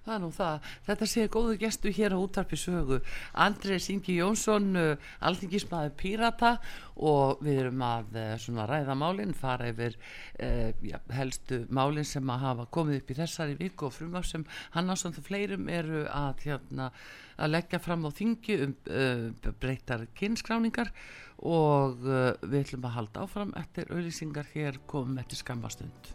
það 0.06 0.14
er 0.14 0.22
nú 0.22 0.30
það. 0.34 0.68
Þetta 0.86 1.08
sé 1.10 1.26
góðu 1.32 1.56
gestu 1.60 1.92
hér 1.94 2.14
á 2.14 2.18
útarpi 2.20 2.58
sögu. 2.60 3.00
Andrés 3.46 3.88
Ingi 3.92 4.18
Jónsson, 4.20 4.70
uh, 4.78 5.10
alþingismæður 5.26 5.94
Pírata 5.98 6.52
og 6.96 7.42
við 7.44 7.60
erum 7.64 7.84
að 7.84 8.16
uh, 8.16 8.30
svona 8.40 8.66
ræða 8.70 8.96
málinn, 8.98 9.34
fara 9.36 9.70
yfir 9.72 9.98
uh, 9.98 10.70
já, 10.84 10.98
helstu 11.18 11.62
málinn 11.74 12.08
sem 12.08 12.32
að 12.32 12.44
hafa 12.46 12.68
komið 12.78 13.02
upp 13.02 13.12
í 13.12 13.18
þessari 13.20 13.58
viku 13.60 13.90
og 13.90 13.96
frumar 13.96 14.26
sem 14.26 14.46
hann 14.76 14.90
á 14.90 14.94
svona 14.96 15.24
fleirum 15.26 15.70
eru 15.72 16.06
að, 16.08 16.46
hérna, 16.46 16.90
að 17.36 17.54
leggja 17.56 17.82
fram 17.82 18.06
á 18.06 18.10
þingi 18.14 18.58
um 18.66 18.74
breytar 19.60 20.06
kynskráningar 20.16 20.92
og 21.44 22.00
við 22.00 22.60
ætlum 22.62 22.86
að 22.88 22.96
halda 22.96 23.24
áfram 23.26 23.52
eftir 23.60 23.90
auðlýsingar 23.92 24.48
hér 24.54 24.80
komum 24.88 25.18
eftir 25.20 25.42
skammastund. 25.42 26.14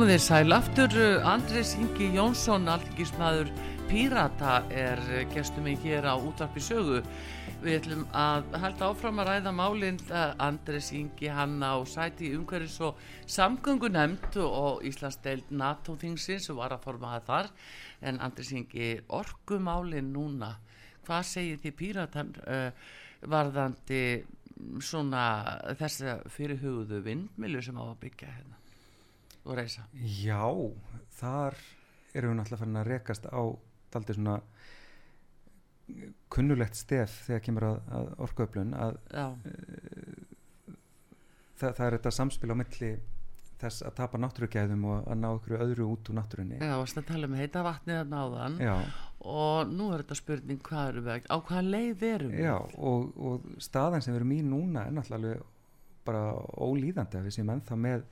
Komið 0.00 0.14
þér 0.14 0.22
sæl 0.24 0.54
aftur, 0.56 0.94
uh, 0.96 1.26
Andrés 1.28 1.70
Ingi 1.76 2.06
Jónsson, 2.14 2.70
alþingismæður 2.72 3.50
Pírata 3.90 4.62
er 4.72 5.00
uh, 5.04 5.18
gestur 5.28 5.60
mig 5.60 5.82
hér 5.84 6.06
á 6.08 6.16
útvarpi 6.16 6.62
sögu. 6.64 7.02
Við 7.60 7.74
ætlum 7.82 8.06
að 8.16 8.46
halda 8.62 8.86
áfram 8.88 9.20
að 9.20 9.28
ræða 9.28 9.50
málinn 9.52 9.98
uh, 10.06 10.30
Andrés 10.40 10.88
Ingi 10.96 11.28
hann 11.28 11.60
á 11.60 11.76
sæti 11.84 12.30
í 12.30 12.38
umhverfis 12.38 12.78
og 12.88 13.02
samgöngunemnd 13.28 14.38
og 14.40 14.80
Íslandsdeild 14.88 15.52
NATO-þingsins 15.52 16.48
og 16.54 16.62
var 16.62 16.72
að 16.78 16.86
formaða 16.86 17.20
þar. 17.26 17.50
En 18.00 18.22
Andrés 18.24 18.54
Ingi, 18.56 18.94
orkumálinn 19.20 20.14
núna, 20.14 20.54
hvað 21.04 21.28
segir 21.34 21.60
þið 21.66 21.76
Píratan 21.82 22.32
uh, 22.46 22.70
varðandi 23.28 24.00
svona 24.80 25.26
þessa 25.76 26.22
fyrirhugðu 26.32 27.02
vindmilu 27.04 27.60
sem 27.60 27.76
á 27.76 27.84
að 27.84 28.00
byggja 28.06 28.32
hérna? 28.38 28.49
Og 29.44 29.56
reysa 29.58 29.86
Já, 29.94 30.42
þar 31.20 31.56
erum 32.14 32.34
við 32.34 32.40
náttúrulega 32.40 32.62
farin 32.64 32.80
að 32.82 32.90
rekast 32.90 33.28
á 33.30 33.42
daldið 33.94 34.18
svona 34.20 34.40
kunnulegt 36.30 36.78
stef 36.78 37.14
þegar 37.26 37.44
kemur 37.46 37.66
að, 37.66 37.78
að 37.98 38.10
orkuöflun 38.26 38.74
að 38.78 38.98
já, 39.10 39.26
það, 41.58 41.72
það 41.72 41.86
er 41.86 41.96
þetta 41.96 42.12
samspil 42.14 42.54
á 42.54 42.56
milli 42.60 42.90
þess 43.60 43.84
að 43.84 43.96
tapa 43.98 44.20
náttúrugæðum 44.20 44.84
og 44.88 45.08
að 45.10 45.18
ná 45.20 45.28
ykkur 45.34 45.56
öðru 45.60 45.86
út 45.92 46.08
úr 46.08 46.16
náttúrunni. 46.16 46.60
Já, 46.62 46.74
varst 46.80 47.00
að 47.00 47.08
tala 47.10 47.28
um 47.28 47.36
heita 47.36 47.64
vatnið 47.66 47.98
að 47.98 48.12
náðan 48.14 48.56
Já, 48.62 48.74
og 49.34 49.74
nú 49.74 49.90
er 49.92 50.04
þetta 50.04 50.16
spurning 50.16 50.62
hvað 50.64 50.92
eru 50.92 51.02
við, 51.04 51.26
á 51.28 51.36
hvaða 51.36 51.64
leið 51.66 52.04
erum 52.08 52.32
við? 52.32 52.46
Já 52.46 52.56
og, 52.56 53.10
og 53.20 53.50
staðan 53.60 54.04
sem 54.04 54.14
við 54.14 54.20
erum 54.22 54.32
í 54.32 54.40
núna 54.46 54.86
er 54.86 54.96
náttúrulega 54.96 55.42
bara 56.08 56.24
ólíðandi 56.56 57.20
að 57.20 57.28
við 57.28 57.36
séum 57.36 57.52
ennþá 57.52 57.80
með 57.84 58.06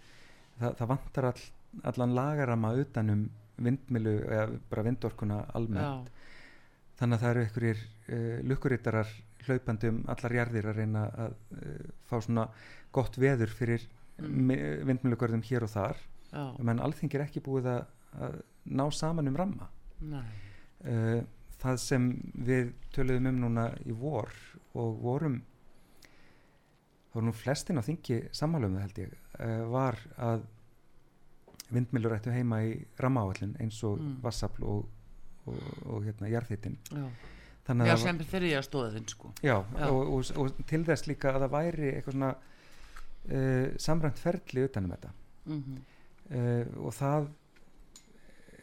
það, 0.60 0.74
það 0.80 0.90
vantar 0.94 1.28
all, 1.32 1.44
allan 1.92 2.16
lagarama 2.18 2.72
utanum 2.82 3.26
vindmilu 3.58 4.16
eða 4.28 4.58
bara 4.70 4.86
vindorkuna 4.86 5.38
almennt. 5.58 6.08
Já, 6.08 6.26
þannig 7.00 7.18
að 7.18 7.22
það 7.24 7.30
eru 7.34 7.44
einhverjir 7.46 7.84
uh, 7.84 8.40
lukkurittarar 8.52 9.14
hlaupandi 9.48 9.90
um 9.92 10.02
allar 10.12 10.34
jarðir 10.40 10.68
að 10.70 10.80
reyna 10.82 11.06
að 11.26 11.38
uh, 11.56 11.86
fá 12.10 12.18
svona 12.20 12.48
gott 12.92 13.18
veður 13.20 13.54
fyrir 13.54 13.86
Mm. 14.18 14.48
vindmjölugörðum 14.88 15.44
hér 15.46 15.62
og 15.62 15.70
þar. 15.70 15.98
Menn 16.66 16.80
alþingi 16.82 17.14
er 17.14 17.22
ekki 17.22 17.38
búið 17.44 17.68
að, 17.70 17.82
að 18.18 18.32
ná 18.66 18.82
saman 18.90 19.30
um 19.30 19.36
ramma. 19.38 19.68
Uh, 20.82 21.20
það 21.62 21.78
sem 21.82 22.08
við 22.34 22.72
töluðum 22.94 23.30
um 23.30 23.38
núna 23.44 23.68
í 23.86 23.94
vor 23.94 24.34
og 24.74 24.98
vorum 25.02 25.36
þá 27.08 27.14
voru 27.14 27.26
nú 27.28 27.34
flestin 27.34 27.78
á 27.78 27.86
þingi 27.86 28.18
það 28.74 28.84
held 28.88 29.00
ég 29.04 29.14
var 29.70 29.98
að 30.18 30.46
vindmjölur 31.70 32.14
ættu 32.16 32.32
heima 32.32 32.62
í 32.64 32.76
rammaáallin 32.98 33.56
eins 33.60 33.82
og 33.84 33.98
Mm. 34.00 34.14
vassafl 34.24 34.64
og, 34.64 34.86
og, 35.46 35.58
og 35.86 36.04
hérna 36.06 36.30
jarðhittin 36.32 36.78
já, 36.88 37.96
sem 38.00 38.18
fyrir 38.24 38.54
ég 38.54 38.58
að 38.62 38.64
stóða 38.68 38.92
þinn 38.94 39.08
sko. 39.08 39.32
Já, 39.44 39.58
Já. 39.76 39.88
Og, 39.92 40.30
og, 40.40 40.62
til 40.66 40.84
þess 40.84 41.06
líka 41.06 41.34
að 41.34 41.42
það 41.44 41.52
væri 41.52 41.90
eitthvað 41.92 42.16
svona 42.16 42.30
uh, 43.28 43.66
samrænt 43.76 44.18
ferli 44.18 44.64
utanum 44.64 44.94
þetta. 44.96 45.10
Mm 45.46 45.78
uh, 46.30 46.86
og 46.86 46.94
það 46.96 47.28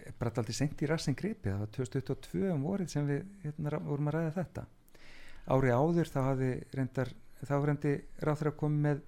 er 0.05 0.13
bara 0.19 0.29
alltaf 0.31 0.55
sent 0.55 0.81
í 0.81 0.89
rassin 0.89 1.15
gripið, 1.17 1.51
það 1.51 1.59
var 1.59 1.69
2022 1.77 2.49
um 2.53 2.65
vorið 2.65 2.89
sem 2.93 3.07
við 3.09 3.23
hérna, 3.43 3.79
vorum 3.85 4.09
að 4.09 4.17
ræða 4.17 4.33
þetta. 4.35 4.65
Ári 5.45 5.71
áður 5.73 6.09
þá 6.09 6.19
hafði 6.25 6.51
reyndar, 6.73 7.13
þá 7.45 7.55
reyndi 7.65 7.93
ráþur 8.21 8.51
að 8.51 8.57
koma 8.57 8.89
með 8.89 9.01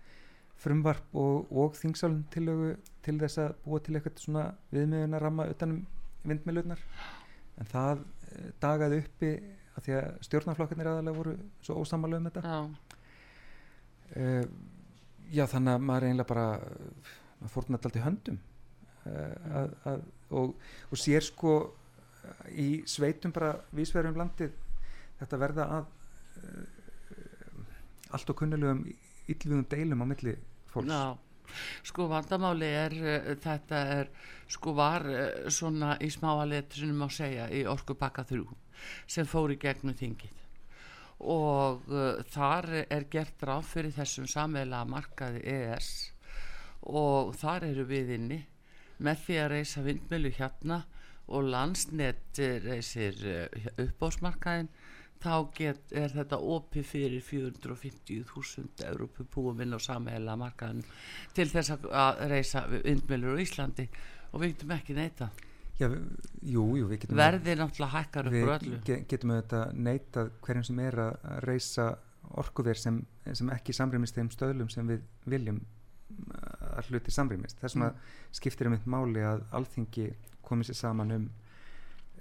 frumvarp 0.61 1.15
og, 1.17 1.51
og 1.51 1.75
þingsálun 1.77 2.25
tillögu 2.33 2.73
til 3.05 3.17
þess 3.21 3.41
að 3.43 3.55
búa 3.65 3.81
til 3.83 3.95
eitthvað 3.97 4.21
svona 4.23 4.45
viðmiðuna 4.73 5.21
ramma 5.21 5.47
utanum 5.51 5.83
vindmilunar 6.27 6.81
en 7.57 7.69
það 7.71 8.01
uh, 8.01 8.49
dagaði 8.63 9.01
uppi 9.03 9.31
að 9.77 9.85
því 9.85 9.95
að 9.99 10.19
stjórnarflokkarnir 10.27 10.91
aðalega 10.91 11.17
voru 11.19 11.35
svo 11.61 11.77
ósamalega 11.83 12.21
um 12.21 12.29
þetta. 12.29 12.41
Já, 12.43 12.59
uh, 14.17 14.45
já 15.31 15.43
þannig 15.53 15.75
að 15.75 15.89
maður 15.89 16.07
eiginlega 16.07 16.31
bara 16.33 16.47
maður 17.37 17.53
fórna 17.53 17.79
alltaf 17.79 18.05
höndum 18.07 18.39
uh, 19.05 19.35
að, 19.61 19.75
að, 19.91 20.07
og, 20.41 20.55
og 20.89 21.01
sér 21.01 21.25
sko 21.25 21.57
í 22.51 22.69
sveitum 22.89 23.31
bara 23.35 23.53
vísverðum 23.75 24.17
landið 24.19 24.55
þetta 25.21 25.39
verða 25.41 25.67
að 25.77 25.91
uh, 26.41 26.65
allt 28.17 28.31
og 28.31 28.39
kunnulegum 28.39 28.83
illvíðum 29.27 29.67
deilum 29.71 30.03
á 30.03 30.05
milli 30.09 30.35
fólks 30.71 30.91
já 30.91 31.17
sko 31.87 32.07
vandamáli 32.11 32.69
er 32.69 32.95
uh, 32.97 33.29
þetta 33.41 33.83
er 33.97 34.09
sko 34.51 34.73
var 34.77 35.05
uh, 35.07 35.47
svona 35.53 35.95
í 36.03 36.09
smáalit 36.13 36.75
sem 36.79 36.91
má 36.95 37.07
segja 37.13 37.47
í 37.53 37.63
orkupakka 37.69 38.25
3 38.27 38.43
sem 39.09 39.27
fór 39.27 39.55
í 39.55 39.59
gegnum 39.61 39.97
þingið 39.97 40.43
og 41.23 41.87
uh, 41.89 42.19
þar 42.33 42.69
er 42.83 43.07
gert 43.11 43.47
ráð 43.47 43.71
fyrir 43.71 43.95
þessum 43.95 44.27
sammeila 44.29 44.83
markaði 44.89 45.41
ES 45.55 45.89
og 46.87 47.33
þar 47.39 47.71
eru 47.71 47.87
við 47.89 48.13
inni 48.19 48.43
með 49.03 49.25
því 49.25 49.41
að 49.41 49.51
reysa 49.53 49.83
vindmjölu 49.85 50.33
hérna 50.37 50.83
og 51.27 51.49
landsnet 51.51 52.39
eh, 52.39 52.55
reysir 52.63 53.17
uppbósmarkaðin 53.83 54.69
þá 55.23 55.33
get, 55.57 55.81
er 55.91 56.13
þetta 56.13 56.39
opið 56.55 56.85
fyrir 56.91 57.23
450.000 57.25 58.85
Európubúum 58.91 59.61
inn 59.65 59.75
á 59.75 59.79
samheila 59.81 60.37
markaðin 60.39 60.85
til 61.33 61.47
þess 61.51 61.75
að- 61.75 62.23
reysa 62.29 62.65
vindmjölur 62.71 63.37
á 63.37 63.41
Íslandi. 63.43 63.87
Og 64.33 64.41
við 64.41 64.55
getum 64.55 64.73
ekki 64.75 64.93
neita. 64.97 65.29
Já, 65.77 65.87
jú, 66.41 66.63
jú, 66.77 66.87
við 66.89 67.03
getum 67.03 67.19
verðið 67.19 67.59
náttúrulega 67.61 67.93
hækkar 67.93 68.27
upp 68.27 68.37
úr 68.37 68.63
við 68.65 69.03
getum 69.07 69.33
auðvitað 69.35 69.73
neitað 69.77 70.31
hverjum 70.41 70.63
sem 70.65 70.79
er 70.79 70.95
að 71.03 71.17
reysa 71.45 71.85
orkuver 72.41 72.79
sem, 72.81 72.97
sem 73.31 73.51
ekki 73.53 73.75
samrýmist 73.77 74.17
þeim 74.17 74.31
stöðlum 74.33 74.71
sem 74.73 74.87
við 74.89 75.03
viljum 75.29 75.59
að 76.77 76.89
hluti 76.89 77.13
samrýmist. 77.13 77.59
Þess 77.61 77.77
vegna 77.77 77.91
skiptir 78.35 78.69
um 78.69 78.73
eitt 78.77 78.87
máli 78.89 79.21
að 79.21 79.45
alþingi 79.59 80.07
komið 80.47 80.71
sér 80.71 80.79
saman 80.81 81.13
um 81.13 81.27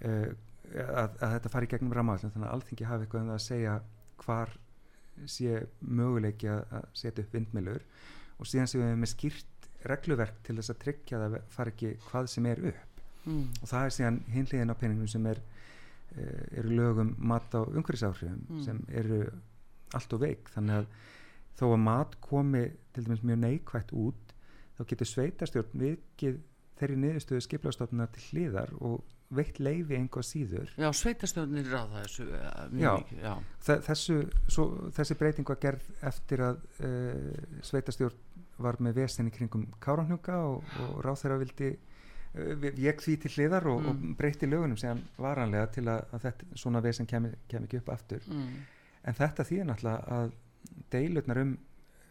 uh, 0.05 0.29
að, 0.75 1.17
að 1.21 1.35
þetta 1.37 1.53
fari 1.53 1.71
gegnum 1.71 1.95
rammaðallin 1.97 2.35
þannig 2.35 2.49
að 2.49 2.55
alþingi 2.57 2.89
hafi 2.91 3.07
eitthvað 3.07 3.23
um 3.23 3.31
það 3.31 3.39
að 3.39 3.45
segja 3.47 3.75
hvar 4.23 4.55
sé 5.33 5.61
möguleiki 5.81 6.51
að, 6.53 6.89
setja 6.97 7.25
upp 7.25 7.35
vindmilur 7.37 7.85
og 8.37 8.49
síðan 8.51 8.71
séum 8.71 8.85
við 8.85 8.99
með 9.01 9.13
skýrt 9.15 9.69
regluverk 9.87 10.41
til 10.45 10.57
þess 10.59 10.73
að 10.75 10.81
tryggja 10.83 11.19
að 11.19 11.27
það 11.27 11.51
fari 11.57 11.75
ekki 11.75 11.93
hvað 12.09 12.31
sem 12.33 12.49
er 12.51 12.63
upp 12.73 13.03
mm. 13.25 13.45
og 13.63 13.71
það 13.71 13.85
er 13.85 13.95
síðan 13.97 14.23
hinliðin 14.35 14.75
á 14.75 14.81
peningum 14.81 15.11
sem 15.11 15.29
er 15.31 15.41
uh, 15.41 16.43
eru 16.61 16.79
lögum 16.81 17.15
mat 17.19 17.57
á 17.57 17.61
umhverfisáhrifum 17.65 18.43
Mm. 18.47 18.63
sem 18.65 18.83
eru 18.89 19.21
allt 19.95 20.13
og 20.13 20.21
veik 20.21 20.51
þannig 20.53 20.83
að 20.83 20.87
þó 21.57 21.67
að 21.71 21.83
mat 21.87 22.17
komi 22.21 22.65
til 22.93 23.07
dæmis 23.07 23.25
mjög 23.25 23.39
neikvætt 23.45 23.93
út 23.97 24.35
þá 24.77 24.83
getur 24.91 25.09
sveitastjórn 25.09 25.81
vikið 25.81 26.41
þeirri 26.77 26.97
niðurstöðu 27.01 27.45
skiplastofnuna 27.47 28.09
til 28.13 28.25
hliðar 28.31 28.75
og 28.85 29.05
veitt 29.35 29.59
leifi 29.59 29.97
einhvað 29.99 30.23
síður 30.29 30.69
já, 30.79 30.87
sveitastöðnir 30.95 31.67
ráða 31.73 32.05
þessu 32.05 32.27
eh, 32.31 32.61
mjög 32.71 32.85
Já. 32.85 32.93
mikið, 33.01 33.23
já. 33.25 33.35
Þessu, 33.89 34.17
svo, 34.55 34.67
þessi 34.95 35.17
breyting 35.19 35.49
var 35.51 35.59
gerð 35.65 35.89
eftir 36.07 36.43
að 36.47 36.61
uh, 36.87 37.41
sveitastjórn 37.67 38.21
var 38.63 38.79
með 38.81 38.95
vesen 39.03 39.27
í 39.29 39.33
kringum 39.35 39.67
Káranhuga 39.83 40.37
og, 40.47 40.63
og 40.85 41.01
ráþeira 41.05 41.37
vildi 41.43 41.73
uh, 41.75 42.69
ég 42.79 43.03
því 43.03 43.17
til 43.25 43.33
hliðar 43.35 43.67
og, 43.73 43.83
Mm. 43.83 43.89
og 43.91 44.17
breytti 44.21 44.47
lögunum 44.47 44.79
sem 44.79 45.03
varanlega 45.19 45.67
til 45.75 45.85
að, 45.91 46.05
að 46.15 46.23
þetta, 46.29 46.47
svona 46.63 46.81
vesen 46.87 47.07
kemi, 47.11 47.33
kemi 47.51 47.67
ekki 47.67 47.81
upp 47.83 47.91
aftur 47.97 48.23
Mm. 48.31 48.53
en 49.05 49.15
þetta 49.19 49.45
þýðir 49.51 49.69
náttúrulega 49.73 50.21
að 50.21 50.31
deilurnar 50.95 51.43
um 51.43 51.57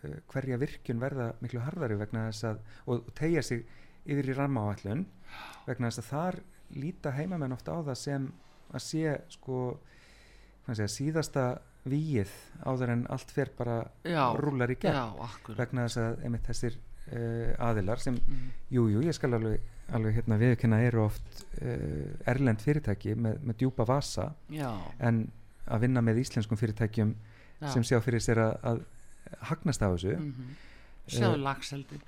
uh, 0.04 0.18
hverja 0.34 0.60
virkjun 0.62 1.00
verða 1.00 1.32
miklu 1.42 1.64
harðari 1.64 1.96
vegna 2.04 2.28
þess 2.28 2.44
að 2.52 2.60
og 2.92 3.08
tegja 3.16 3.42
sig 3.44 3.64
yfir 4.06 4.30
í 4.30 4.36
rammaáallun 4.38 5.06
vegna 5.66 5.90
þess 5.90 6.04
að 6.04 6.12
þar 6.12 6.40
líta 6.80 7.14
heimamenn 7.16 7.56
ofta 7.56 7.78
á 7.78 7.80
það 7.90 8.00
sem 8.02 8.26
að 8.76 8.84
sé 8.86 9.14
sko 9.36 9.60
segja, 10.66 10.90
síðasta 10.90 11.46
víið 11.86 12.32
áður 12.66 12.96
en 12.96 13.06
allt 13.14 13.32
fer 13.32 13.52
bara 13.58 13.84
rúlar 14.40 14.74
í 14.74 14.78
gegn. 14.82 15.16
Vegna 15.58 15.86
þess 15.86 16.02
að 16.02 16.26
einmitt 16.26 16.50
þessir 16.50 16.78
uh, 16.80 17.54
aðilar 17.68 18.02
sem, 18.02 18.18
mm. 18.18 18.48
jú, 18.74 18.88
jú, 18.96 19.04
ég 19.06 19.16
skal 19.16 19.36
alveg, 19.38 19.62
alveg 19.94 20.18
hérna 20.18 20.40
viðkynna 20.42 20.82
eru 20.88 21.04
oft 21.06 21.44
uh, 21.62 22.30
erlend 22.32 22.66
fyrirtæki 22.66 23.14
með, 23.14 23.38
með 23.46 23.62
djúpa 23.62 23.86
vasa 23.86 24.32
já, 24.50 24.72
en 24.98 25.28
að 25.70 25.86
vinna 25.86 26.02
með 26.06 26.24
íslenskum 26.26 26.58
fyrirtækjum 26.58 27.14
já. 27.14 27.70
sem 27.70 27.86
sjá 27.86 28.00
fyrir 28.02 28.26
sér 28.26 28.42
að, 28.48 28.56
að 28.74 28.86
hagnast 29.52 29.86
á 29.86 29.90
þessu. 29.94 30.18
Mm 30.18 30.56
sjáðu 31.08 31.38
Eh, 31.38 31.44
lagseldi 31.44 32.00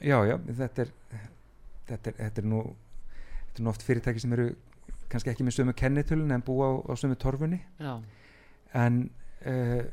já, 0.00 0.18
já, 0.26 0.36
þetta 0.58 0.84
er 0.84 0.92
þetta 1.86 2.10
er, 2.10 2.16
þetta 2.18 2.42
er 2.42 2.48
nú 2.50 2.62
þetta 3.56 3.64
er 3.64 3.72
oft 3.72 3.84
fyrirtæki 3.86 4.22
sem 4.22 4.34
eru 4.36 4.50
kannski 5.10 5.32
ekki 5.32 5.46
með 5.46 5.56
sömu 5.56 5.74
kennitölun 5.78 6.34
en 6.34 6.44
búa 6.44 6.68
á, 6.68 6.72
á 6.90 6.92
sömu 6.98 7.16
torfunni 7.20 7.60
já, 7.80 7.94
en 8.76 8.98
uh, 9.46 9.84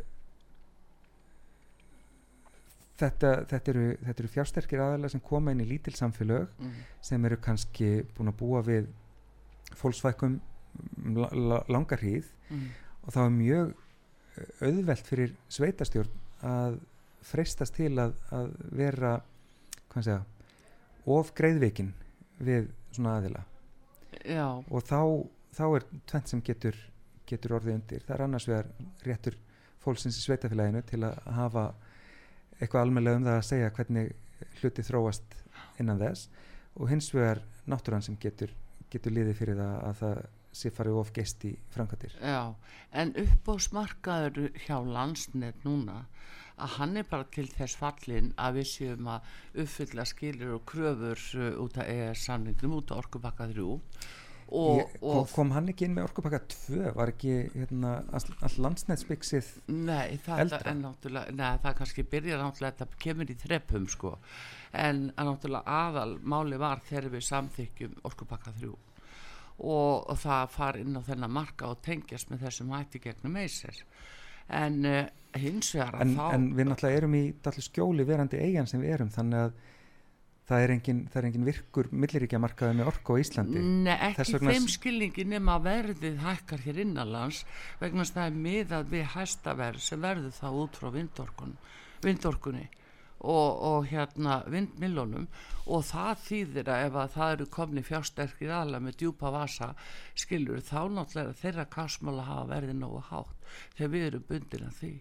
þetta, 2.99 3.31
þetta 3.49 3.73
eru, 3.73 3.85
þetta 4.03 4.23
eru 4.23 4.31
fjársterkir 4.35 4.83
aðalega 4.83 5.13
sem 5.15 5.23
koma 5.23 5.53
inn 5.53 5.63
í 5.63 5.69
lítil 5.69 5.95
samfélög 5.97 6.49
mm. 6.59 6.81
sem 7.05 7.29
eru 7.29 7.39
kannski 7.43 7.93
búin 8.17 8.33
að 8.33 8.39
búa 8.41 8.63
við 8.65 8.89
fólksvækum 9.79 10.39
um 11.05 11.17
la, 11.21 11.29
la, 11.33 11.63
langar 11.71 12.01
hríð 12.01 12.29
Mm. 12.53 12.67
og 13.07 13.13
það 13.15 13.23
er 13.25 13.31
mjög 13.37 13.69
eh, 14.37 14.67
auðvelt 14.67 15.07
fyrir 15.07 15.31
sveitastjórn 15.49 16.19
að 16.43 16.75
freistast 17.23 17.77
til 17.77 17.93
að, 18.03 18.17
að 18.35 18.49
vera 18.75 19.13
segja 19.95 20.19
of 21.05 21.31
greiðveikin 21.37 21.93
við 22.43 22.67
svona 22.91 23.17
aðila 23.19 23.43
já, 24.25 24.47
og 24.49 24.85
þá, 24.87 24.99
þá 25.55 25.63
er 25.69 25.87
tvent 26.09 26.31
sem 26.31 26.43
getur, 26.45 26.77
getur 27.29 27.57
orðið 27.59 27.77
undir. 27.77 28.05
Það 28.07 28.15
er 28.15 28.25
annars 28.27 28.47
vegar 28.49 28.69
réttur 29.07 29.39
fólksins 29.83 30.19
í 30.19 30.23
sveitafélaginu 30.23 30.83
til 30.87 31.01
að 31.07 31.17
hafa 31.37 31.65
eitthvað 32.59 32.85
almennilega 32.85 33.19
um 33.19 33.27
það 33.27 33.39
að 33.39 33.49
segja 33.49 33.73
hvernig 33.77 34.13
hluti 34.61 34.85
þróast 34.85 35.35
innan 35.81 36.01
þess. 36.01 36.29
Og 36.79 36.89
hins 36.89 37.09
vegar 37.13 37.43
náttúran 37.69 38.05
sem 38.05 38.17
getur, 38.19 38.53
getur 38.91 39.13
liðið 39.15 39.37
fyrir 39.39 39.59
það 39.59 39.75
að 39.89 39.99
það 40.01 40.23
sé 40.53 40.69
farið 40.73 40.99
of 41.01 41.11
geist 41.13 41.43
í 41.49 41.53
framkvæmdir. 41.73 42.15
Já. 42.21 42.53
En 42.93 43.13
uppbóðsmarkaður 43.17 44.51
hjá 44.65 44.77
landsnet 44.85 45.65
núna 45.65 46.03
að 46.57 46.75
hann 46.77 46.97
er 47.01 47.07
bara 47.09 47.27
til 47.33 47.45
þess 47.49 47.77
fallin 47.79 48.33
að 48.41 48.59
við 48.59 48.67
séum 48.71 49.07
að 49.15 49.31
uppfylla 49.63 50.05
skilur 50.09 50.57
og 50.57 50.65
kröfur 50.69 51.23
uh, 51.39 51.47
út 51.63 51.79
af 51.81 51.89
ES 51.89 52.27
samningnum 52.27 52.77
út 52.79 52.93
af 52.93 53.05
orkubakka 53.05 53.49
3 53.53 53.65
og, 54.53 54.91
og 55.01 55.31
kom 55.33 55.53
hann 55.55 55.71
ekki 55.71 55.87
inn 55.87 55.95
með 55.95 56.09
orkupakka 56.11 56.41
2 56.53 56.93
var 56.97 57.13
ekki 57.13 57.35
hérna, 57.55 57.95
all, 58.13 58.57
landsnetsbyggsið 58.67 59.51
Nei, 59.73 60.19
það 60.21 60.55
er 60.59 60.77
náttúrulega, 60.77 61.33
neða, 61.33 61.61
það 61.65 61.77
kannski 61.81 62.07
byrjar 62.11 62.43
náttúrulega, 62.43 62.79
þetta 62.83 63.03
kemur 63.07 63.33
í 63.33 63.37
þreppum 63.43 63.87
sko, 63.89 64.15
en 64.77 65.05
að 65.15 65.29
náttúrulega 65.31 65.77
aðal 65.79 66.17
máli 66.21 66.59
var 66.61 66.83
þegar 66.85 67.13
við 67.15 67.29
samþykjum 67.31 68.01
orkupakka 68.11 68.53
3 68.59 68.73
og, 68.73 70.09
og 70.09 70.17
það 70.19 70.49
far 70.53 70.79
inn 70.81 70.97
á 70.97 71.01
þennan 71.05 71.33
marka 71.33 71.69
og 71.71 71.81
tengjast 71.85 72.29
með 72.29 72.47
þessum 72.47 72.73
hætti 72.75 73.01
gegnum 73.01 73.37
meisir 73.37 73.83
en 74.49 74.79
uh, 74.85 75.03
hins 75.39 75.73
vegar 75.75 76.01
en, 76.03 76.15
þá 76.17 76.25
en 76.35 76.49
við 76.57 76.69
náttúrulega 76.69 77.01
erum 77.01 77.15
í 77.17 77.23
skjóli 77.67 78.07
verandi 78.07 78.41
eigin 78.41 78.69
sem 78.69 78.83
við 78.83 78.97
erum 78.97 79.13
þannig 79.13 79.45
að 79.45 79.55
það 80.43 80.65
er 80.65 80.73
engin, 80.73 80.99
það 81.07 81.19
er 81.19 81.27
engin 81.29 81.47
virkur 81.47 81.89
milliríkja 81.95 82.39
markaði 82.43 82.75
með 82.75 82.89
orku 82.91 83.15
á 83.15 83.21
Íslandi. 83.23 83.61
Nei, 83.63 83.93
ekki 84.09 84.35
vegna 84.35 84.55
þeim 84.57 84.69
skilningi 84.73 85.25
nema 85.31 85.55
verðið 85.63 86.19
hækkar 86.19 86.63
hér 86.65 86.81
innanlands 86.83 87.43
vegna 87.79 88.05
það 88.09 88.25
er 88.25 88.39
miðað 88.47 88.91
við 88.91 89.05
hæsta 89.15 89.55
verð 89.55 89.85
sem 89.85 90.03
verður 90.03 90.35
þá 90.35 90.47
út 90.51 90.79
frá 90.81 90.89
vindorkun, 90.97 91.55
vindorkunni 92.03 92.67
og, 93.23 93.61
og 93.63 93.87
hérna 93.87 94.41
vindmillunum 94.51 95.27
og 95.63 95.85
það 95.87 96.25
þýðir 96.25 96.71
að 96.73 96.83
ef 96.87 96.97
að 96.99 97.15
það 97.15 97.33
eru 97.37 97.47
komni 97.53 97.85
fjársterkir 97.87 98.51
aðla 98.51 98.81
með 98.83 98.99
djúpa 98.99 99.31
vasa 99.31 99.71
skilur 100.19 100.59
þá 100.59 100.79
náttúrulega 100.91 101.39
þeirra 101.39 101.65
kásmála 101.71 102.27
hafa 102.27 102.49
verið 102.51 102.77
nógu 102.81 103.01
hátt 103.09 103.49
þegar 103.77 103.93
við 103.95 104.07
erum 104.09 104.27
bundin 104.29 104.67
af 104.67 104.77
því. 104.81 104.93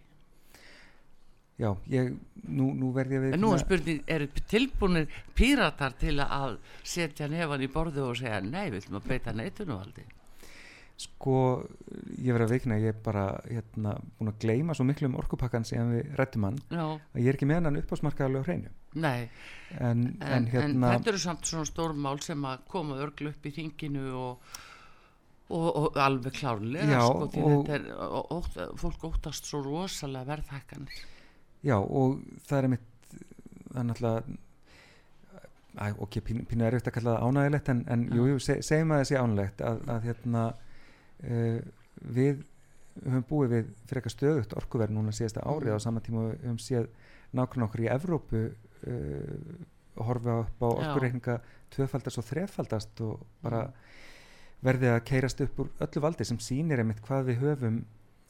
já, 1.58 1.70
ég, 1.90 2.14
nú, 2.48 2.70
nú 2.78 2.92
verð 2.94 3.18
ég 3.18 3.26
við 3.26 3.36
En 3.36 3.42
nú 3.42 3.52
er 3.56 3.62
spurning, 3.62 4.02
eru 4.06 4.30
tilbúinir 4.50 5.22
píratar 5.34 5.98
til 5.98 6.16
að 6.22 6.58
setja 6.82 7.28
nefan 7.30 7.62
í 7.62 7.70
borðu 7.70 8.08
og 8.08 8.18
segja 8.22 8.40
nei, 8.40 8.70
við 8.70 8.84
ætlum 8.84 9.02
að 9.02 9.08
beita 9.10 9.34
neitunumvaldi? 9.36 10.06
Sko, 11.02 11.36
ég 12.22 12.32
verð 12.34 12.46
að 12.48 12.52
veikna 12.56 12.76
ég 12.82 12.92
er 12.94 12.98
bara 13.04 13.24
hérna, 13.48 13.94
búin 14.18 14.30
að 14.32 14.38
gleyma 14.44 14.74
svo 14.78 14.84
miklu 14.88 15.08
um 15.10 15.16
orkupakkan 15.20 15.64
sem 15.68 15.90
við 15.94 16.12
rættum 16.18 16.46
hann 16.48 16.58
Já, 16.72 16.84
að 16.96 17.20
ég 17.22 17.30
er 17.32 17.38
ekki 17.38 17.48
með 17.50 17.66
hann 17.68 17.80
uppásmarkaðarlega 17.82 18.42
á 18.42 18.48
hreinu. 18.48 18.70
Nei. 19.02 19.22
en, 19.78 20.02
en, 20.20 20.28
en 20.36 20.46
hérna 20.52 20.90
þetta 20.96 21.12
eru 21.14 21.22
samt 21.22 21.48
svona 21.48 21.64
stórmál 21.70 22.18
sem 22.24 22.44
að 22.44 22.62
koma 22.68 22.98
örglu 23.00 23.30
upp 23.32 23.46
í 23.48 23.54
þinginu 23.56 24.04
og, 24.20 24.52
og, 25.48 25.68
og 25.82 25.96
alveg 26.04 26.36
klárlega 26.38 26.92
Já, 26.92 27.02
sko, 27.08 27.48
og- 27.56 27.72
er, 27.72 27.86
ótt, 28.36 28.60
fólk 28.82 29.08
óttast 29.10 29.48
svo 29.48 29.62
rosalega 29.64 30.28
verðhækkanir. 30.34 31.02
Já, 31.62 31.76
og 31.80 32.18
það 32.48 32.58
er 32.64 32.72
mitt 32.76 32.88
það 33.72 33.80
er 33.80 33.86
náttúrulega 33.88 34.40
ok, 36.04 36.18
pínu, 36.26 36.42
pínu 36.50 36.66
erfitt 36.68 36.88
að 36.90 36.94
kalla 36.98 37.12
það 37.16 37.22
ánægilegt 37.30 37.68
en, 37.72 37.78
en 37.94 38.02
jú, 38.12 38.26
jú, 38.34 38.40
se, 38.44 38.58
segjum 38.66 38.90
að 38.92 39.00
það 39.02 39.08
sé 39.08 39.16
ánægilegt 39.22 39.62
að, 39.64 39.78
að 39.94 40.02
hérna 40.10 40.42
við 41.22 42.42
höfum 43.02 43.24
búið 43.28 43.52
við 43.54 43.68
fyrir 43.88 44.00
eitthvað 44.00 44.14
stöðugt 44.16 44.56
orkuverð 44.58 44.92
núna 44.96 45.12
síðasta 45.16 45.44
árið 45.48 45.70
Mm. 45.72 45.76
á 45.80 45.84
sama 45.86 46.00
tíma 46.00 46.24
við 46.28 46.42
höfum 46.44 46.58
séð 46.60 46.88
nákvæmlega 47.32 47.68
okkur 47.68 47.80
í 47.84 47.90
Evrópu 47.94 48.40
uh, 48.86 50.04
horfa 50.06 50.34
upp 50.42 50.62
á 50.64 50.68
orkureikninga 50.72 51.36
tvöfaldast 51.72 52.18
og 52.18 52.24
þrefaldast 52.24 53.00
og 53.00 53.22
bara 53.42 53.62
Mm. 53.66 53.72
verði 54.62 54.90
að 54.92 55.04
keirast 55.04 55.40
upp 55.40 55.58
úr 55.60 55.70
öllu 55.80 56.00
valdi 56.04 56.24
sem 56.24 56.38
sýnir 56.38 56.78
einmitt 56.78 57.00
hvað 57.02 57.24
við 57.30 57.40
höfum 57.42 57.84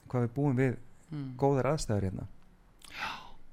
hvað 0.09 0.23
við 0.27 0.35
búum 0.37 0.57
við 0.57 0.77
mm. 1.11 1.35
góðar 1.37 1.73
aðstæður 1.73 2.07
hérna 2.09 2.27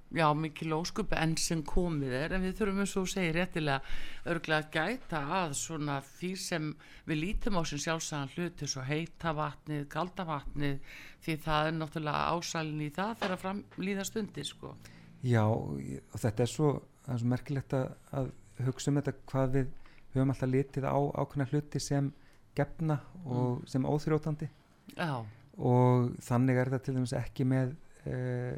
Já, 0.09 0.25
mikil 0.33 0.73
óskup 0.73 1.11
enn 1.13 1.35
sem 1.37 1.59
komið 1.61 2.13
er 2.17 2.33
en 2.33 2.41
við 2.41 2.55
þurfum 2.57 2.81
eins 2.81 2.95
og 2.97 3.09
segir 3.11 3.35
réttilega 3.37 4.31
örglega 4.33 4.63
að 4.63 4.71
gæta 4.73 5.19
að 5.37 5.51
svona 5.59 5.99
því 6.01 6.29
sem 6.41 6.69
við 7.05 7.19
lítum 7.19 7.59
á 7.59 7.63
sem 7.69 7.81
sjálfsæðan 7.83 8.31
hluti 8.33 8.69
svo 8.71 8.85
heita 8.87 9.35
vatnið, 9.37 9.83
kalda 9.93 10.25
vatnið 10.25 10.95
því 11.25 11.35
það 11.45 11.69
er 11.69 11.77
náttúrulega 11.77 12.33
ásælin 12.33 12.81
í 12.87 12.89
það 12.95 13.13
þegar 13.21 13.41
fram 13.43 13.61
líða 13.77 14.07
stundir 14.09 14.49
sko. 14.49 14.73
Já, 15.21 15.43
og 15.45 16.17
þetta 16.17 16.45
er 16.45 16.53
svo, 16.55 16.71
er 17.05 17.21
svo 17.21 17.29
merkilegt 17.35 17.75
að, 17.77 17.91
að 18.09 18.31
hugsa 18.65 18.89
um 18.89 18.97
þetta 18.97 19.15
hvað 19.29 19.57
við 19.59 19.73
höfum 20.15 20.33
alltaf 20.33 20.53
litið 20.55 20.89
á 20.89 20.97
ákveðna 21.21 21.49
hluti 21.51 21.83
sem 21.83 22.09
gefna 22.57 22.97
og 23.29 23.61
sem 23.69 23.85
óþrjótandi. 23.85 24.49
Já, 24.97 25.21
og 25.59 26.09
þannig 26.23 26.57
er 26.57 26.71
þetta 26.71 26.85
til 26.85 26.97
dæmis 26.97 27.15
ekki 27.19 27.45
með 27.47 27.75
uh, 28.07 28.57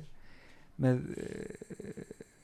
með 0.82 1.01
uh, 1.11 2.01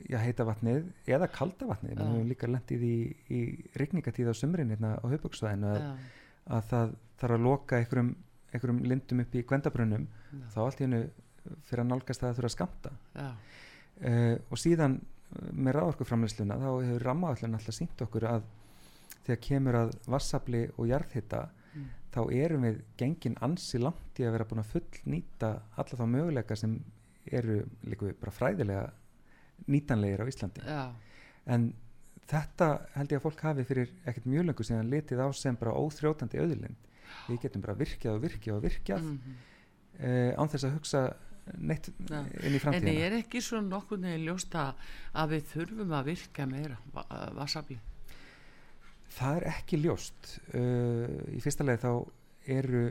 já, 0.08 0.18
heita 0.24 0.46
vatnið 0.48 0.86
eða 1.08 1.28
kalda 1.34 1.70
vatnið, 1.72 1.96
við 1.98 2.12
höfum 2.12 2.30
líka 2.32 2.50
lendið 2.52 2.86
í, 2.88 2.98
í 3.34 3.42
rigningatíð 3.80 4.32
á 4.32 4.36
sumrin 4.38 4.72
hérna 4.74 4.96
á 5.00 5.06
höfböksvæðinu 5.08 5.74
að, 5.74 5.88
að 6.58 6.70
það 6.72 6.96
þarf 7.18 7.38
að 7.38 7.46
loka 7.48 7.80
einhverjum, 7.82 8.14
einhverjum 8.54 8.82
lindum 8.92 9.24
upp 9.24 9.36
í 9.36 9.44
gvendabrunum. 9.50 10.08
Já. 10.32 10.46
þá 10.54 10.60
allt 10.66 10.82
í 10.82 10.86
hennu 10.88 11.04
fyrir 11.68 11.84
að 11.84 11.92
nálgast 11.92 12.24
það 12.24 12.30
að 12.30 12.40
þurfa 12.40 12.52
að 12.52 12.56
skamta 12.58 12.96
uh, 13.18 14.36
og 14.52 14.60
síðan 14.62 14.98
uh, 15.00 15.52
með 15.54 15.78
ráorkuframleysluna 15.80 16.60
þá 16.62 16.70
hefur 16.72 17.06
rammaallin 17.08 17.60
alltaf 17.60 17.78
sínt 17.78 18.04
okkur 18.04 18.28
að 18.28 18.50
þegar 19.28 19.44
kemur 19.44 19.78
að 19.82 19.94
vassafli 20.08 20.66
og 20.76 20.90
jarðhita 20.92 21.48
Mm. 21.78 21.90
þá 22.14 22.22
erum 22.34 22.64
við 22.66 22.78
gengin 22.98 23.36
ansi 23.46 23.80
langt 23.82 24.20
í 24.22 24.26
að 24.26 24.38
vera 24.38 24.46
búin 24.50 24.64
að 24.64 24.72
fullnýta 24.74 25.50
alla 25.78 26.00
þá 26.00 26.06
möguleika 26.10 26.56
sem 26.58 26.78
eru 27.36 27.60
líka 27.88 28.14
bara 28.22 28.34
fræðilega 28.36 28.88
nýtanlegir 29.68 30.24
á 30.24 30.30
Íslandi 30.30 30.64
já, 30.64 30.84
en 31.54 31.70
þetta 32.28 32.70
held 32.96 33.14
ég 33.14 33.22
að 33.22 33.26
fólk 33.26 33.46
hafi 33.48 33.68
fyrir 33.68 33.94
ekkert 34.06 34.28
mjög 34.30 34.50
lengur 34.50 34.68
síðan 34.68 34.92
litið 34.92 35.24
á 35.24 35.28
sem 35.36 35.58
bara 35.60 35.76
óþrjótandi 35.80 36.42
auðlind 36.44 36.92
við 37.28 37.42
getum 37.46 37.64
bara 37.64 37.78
virkjað 37.80 38.18
og 38.18 38.26
virkjað 38.26 38.60
og 38.60 38.66
virkjað 38.68 39.06
mm. 39.06 39.18
mhm. 39.18 40.36
án 40.38 40.52
þess 40.54 40.68
að 40.68 40.76
hugsa 40.78 41.04
neitt 41.56 41.90
Já. 42.10 42.20
inn 42.44 42.56
í 42.56 42.60
En 42.60 42.64
framtíðina 42.64 43.06
er 43.08 43.16
ekki 43.22 43.42
svo 43.44 43.62
nokkur 43.64 44.02
neginn 44.02 44.26
ljóst 44.28 44.56
að 44.58 45.32
við 45.34 45.46
þurfum 45.54 45.94
að 45.96 46.10
virka 46.12 46.48
meira 46.50 46.80
va- 46.96 47.08
vassafli? 47.38 47.78
Það 49.18 49.40
er 49.40 49.46
ekki 49.54 49.80
ljóst. 49.82 50.34
Uh, 50.52 51.08
í 51.34 51.40
fyrsta 51.44 51.66
leið 51.66 51.86
þá 51.86 51.92
eru 52.58 52.84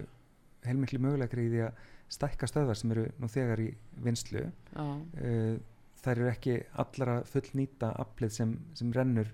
heilmikli 0.66 1.01
möguleikri 1.03 1.47
í 1.47 1.53
því 1.53 1.62
að 1.68 1.84
stækka 2.13 2.47
stöðvar 2.51 2.79
sem 2.79 2.93
eru 2.95 3.07
nú 3.21 3.29
þegar 3.31 3.63
í 3.65 3.71
vinslu. 4.05 4.45
Uh, 4.77 5.57
þær 6.03 6.21
eru 6.21 6.29
ekki 6.31 6.55
allara 6.79 7.17
fullnýta 7.27 7.91
aflið 8.03 8.35
sem, 8.37 8.53
sem 8.79 8.93
rennur 8.95 9.33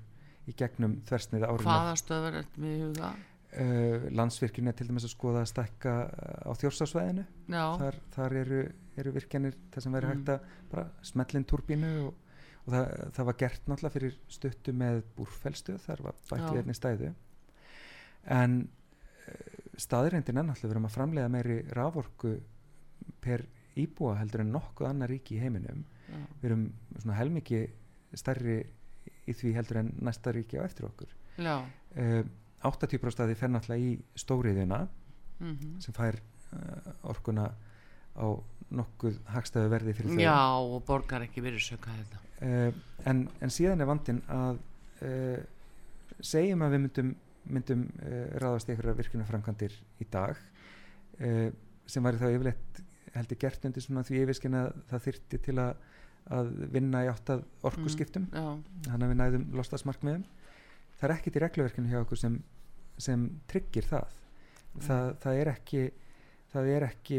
í 0.48 0.54
gegnum 0.58 0.96
þversnið 1.06 1.44
árum. 1.46 1.66
hvaða 1.66 1.92
stöður 2.00 2.38
er 2.40 2.48
með 2.56 2.72
í 2.72 2.80
huga? 2.86 3.10
Uh, 3.52 4.06
landsvirkjun 4.16 4.70
er 4.72 4.76
til 4.78 4.86
dæmis 4.88 5.04
að 5.04 5.12
skoða 5.12 5.42
að 5.44 5.50
stækka 5.52 5.92
uh, 6.08 6.48
á 6.48 6.52
þjórsásvæðinu. 6.62 7.24
Þar, 7.52 7.98
þar 8.14 8.36
eru, 8.40 8.60
eru 8.96 9.12
virkjanir 9.18 9.58
þar 9.74 9.84
sem 9.84 9.92
verður 9.98 10.14
Mm. 10.14 10.22
hægt 10.22 10.32
að 10.32 10.70
bara 10.72 10.86
smellin 11.04 11.44
turbínu 11.44 11.90
og, 12.06 12.14
og 12.64 12.72
það, 12.72 12.86
það 13.18 13.28
var 13.28 13.36
gert 13.42 13.68
náttúrulega 13.68 13.96
fyrir 13.98 14.16
stuttu 14.32 14.72
með 14.72 15.02
búrfellstuð, 15.18 15.82
þar 15.84 16.02
var 16.08 16.16
bætt 16.30 16.48
við 16.48 16.62
einni 16.62 16.78
stæðu 16.78 17.12
en 18.32 18.56
staðreindin 19.80 20.38
er 20.40 20.46
náttúrulega 20.46 20.68
við 20.68 20.74
erum 20.76 20.88
að 20.88 20.94
framleiða 20.96 21.30
meiri 21.32 21.56
raforku 21.76 22.32
per 23.22 23.46
íbúa 23.78 24.18
heldur 24.20 24.44
en 24.44 24.52
nokkuð 24.52 24.90
annar 24.90 25.10
ríki 25.12 25.38
í 25.38 25.42
heiminum. 25.42 25.84
Já, 26.08 26.18
við 26.42 26.48
erum 26.50 26.64
svona 26.98 27.18
helmiki 27.18 27.62
stærri 28.18 28.58
í 29.28 29.34
því 29.36 29.54
heldur 29.56 29.80
en 29.82 29.92
næsta 30.04 30.32
ríki 30.34 30.60
á 30.60 30.66
eftir 30.66 30.88
okkur. 30.88 31.12
Uh, 31.40 32.22
80% 32.62 33.24
af 33.24 33.30
því 33.30 33.36
fer 33.38 33.50
náttúrulega 33.52 33.92
í 33.92 33.94
stóriðuna 34.20 34.82
mhm. 35.40 35.78
sem 35.82 35.96
fær 35.96 36.18
uh, 36.18 36.92
orkuna 37.10 37.48
á 38.12 38.26
nokkuð 38.72 39.18
hagstæðu 39.32 39.72
verði 39.72 39.96
fyrir 39.96 40.14
þau. 40.14 40.22
Já 40.22 40.36
og 40.60 40.78
borgar 40.88 41.24
ekki 41.26 41.44
verið 41.44 41.66
söka 41.70 41.96
þetta. 41.96 42.22
uh, 42.44 42.84
en, 43.08 43.26
en 43.40 43.52
síðan 43.52 43.84
er 43.84 43.90
vandin 43.90 44.22
að 44.32 44.62
segjum 46.22 46.60
að 46.62 46.74
við 46.76 46.80
myndum, 46.84 47.08
myndum 47.50 47.80
ráðast 48.38 48.68
í 48.68 48.70
einhverja 48.70 48.94
virkjunarframkvæmdir 49.00 49.72
í 49.98 50.06
dag 50.12 50.38
sem 51.90 52.06
væri 52.06 52.20
þá 52.20 52.28
yfirleitt 52.28 52.82
heldur 53.16 53.40
gert 53.40 53.64
undir 53.68 53.84
svona 53.84 54.04
því 54.06 54.22
yfirskinn 54.22 54.58
að 54.58 54.70
það 54.90 55.04
þyrti 55.06 55.40
til 55.46 55.56
að, 55.60 55.72
að 56.38 56.52
vinna 56.74 57.02
í 57.04 57.10
átt 57.12 57.34
að 57.34 57.44
orkuskiptum. 57.68 58.28
Já, 58.32 58.46
þannig 58.88 59.06
að 59.06 59.12
við 59.12 59.20
næðum 59.20 59.48
lostasmarkmiðum 59.58 60.24
það 61.02 61.08
er 61.08 61.16
ekkit 61.16 61.36
í 61.36 61.42
regluverkinu 61.42 61.90
hjá 61.90 62.02
okkur 62.04 62.20
sem, 62.20 62.36
sem 63.02 63.24
tryggir 63.50 63.88
það. 63.88 64.20
það 64.86 65.08
það 65.24 65.40
er 65.40 65.50
ekki 65.52 65.80
það 66.52 66.68
er 66.68 66.86
ekki 66.86 67.18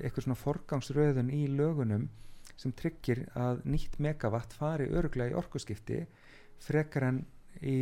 eitthvað 0.00 0.24
svona 0.24 0.40
forgangsröðun 0.40 1.32
í 1.34 1.42
lögunum 1.52 2.06
sem 2.60 2.72
tryggir 2.76 3.24
að 3.38 3.60
nýtt 3.68 3.98
megavatt 4.02 4.54
fari 4.56 4.88
öruglega 4.88 5.34
í 5.34 5.38
orkuskipti 5.38 6.00
frekar 6.60 7.08
en 7.08 7.20
í 7.60 7.78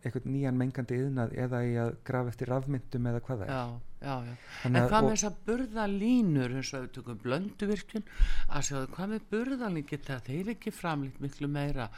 eitthvað 0.00 0.26
nýjan 0.32 0.56
mengandi 0.56 0.96
yðnað 0.96 1.34
eða 1.44 1.58
í 1.68 1.72
að 1.82 1.90
grafa 2.08 2.32
eftir 2.32 2.48
rafmyndum 2.48 3.06
eða 3.10 3.20
hvað 3.26 3.42
það 3.42 3.50
er 3.50 3.52
já, 3.52 4.14
já, 4.30 4.36
En 4.64 4.78
að- 4.80 4.88
hvað 4.90 5.04
með 5.04 5.14
þess 5.14 5.28
að 5.28 5.38
burða 5.50 5.84
línur 5.92 6.54
eins 6.56 6.70
og 6.74 6.84
við 6.86 6.92
tökum 6.96 7.18
blönduvirkjun 7.24 8.06
að 8.48 8.66
sjáðu 8.70 8.90
hvað 8.96 9.12
með 9.14 9.26
burðalín 9.34 9.86
geta 9.90 10.20
þeir 10.24 10.52
ekki 10.54 10.72
framlýtt 10.72 11.20
miklu 11.20 11.48
meira 11.52 11.90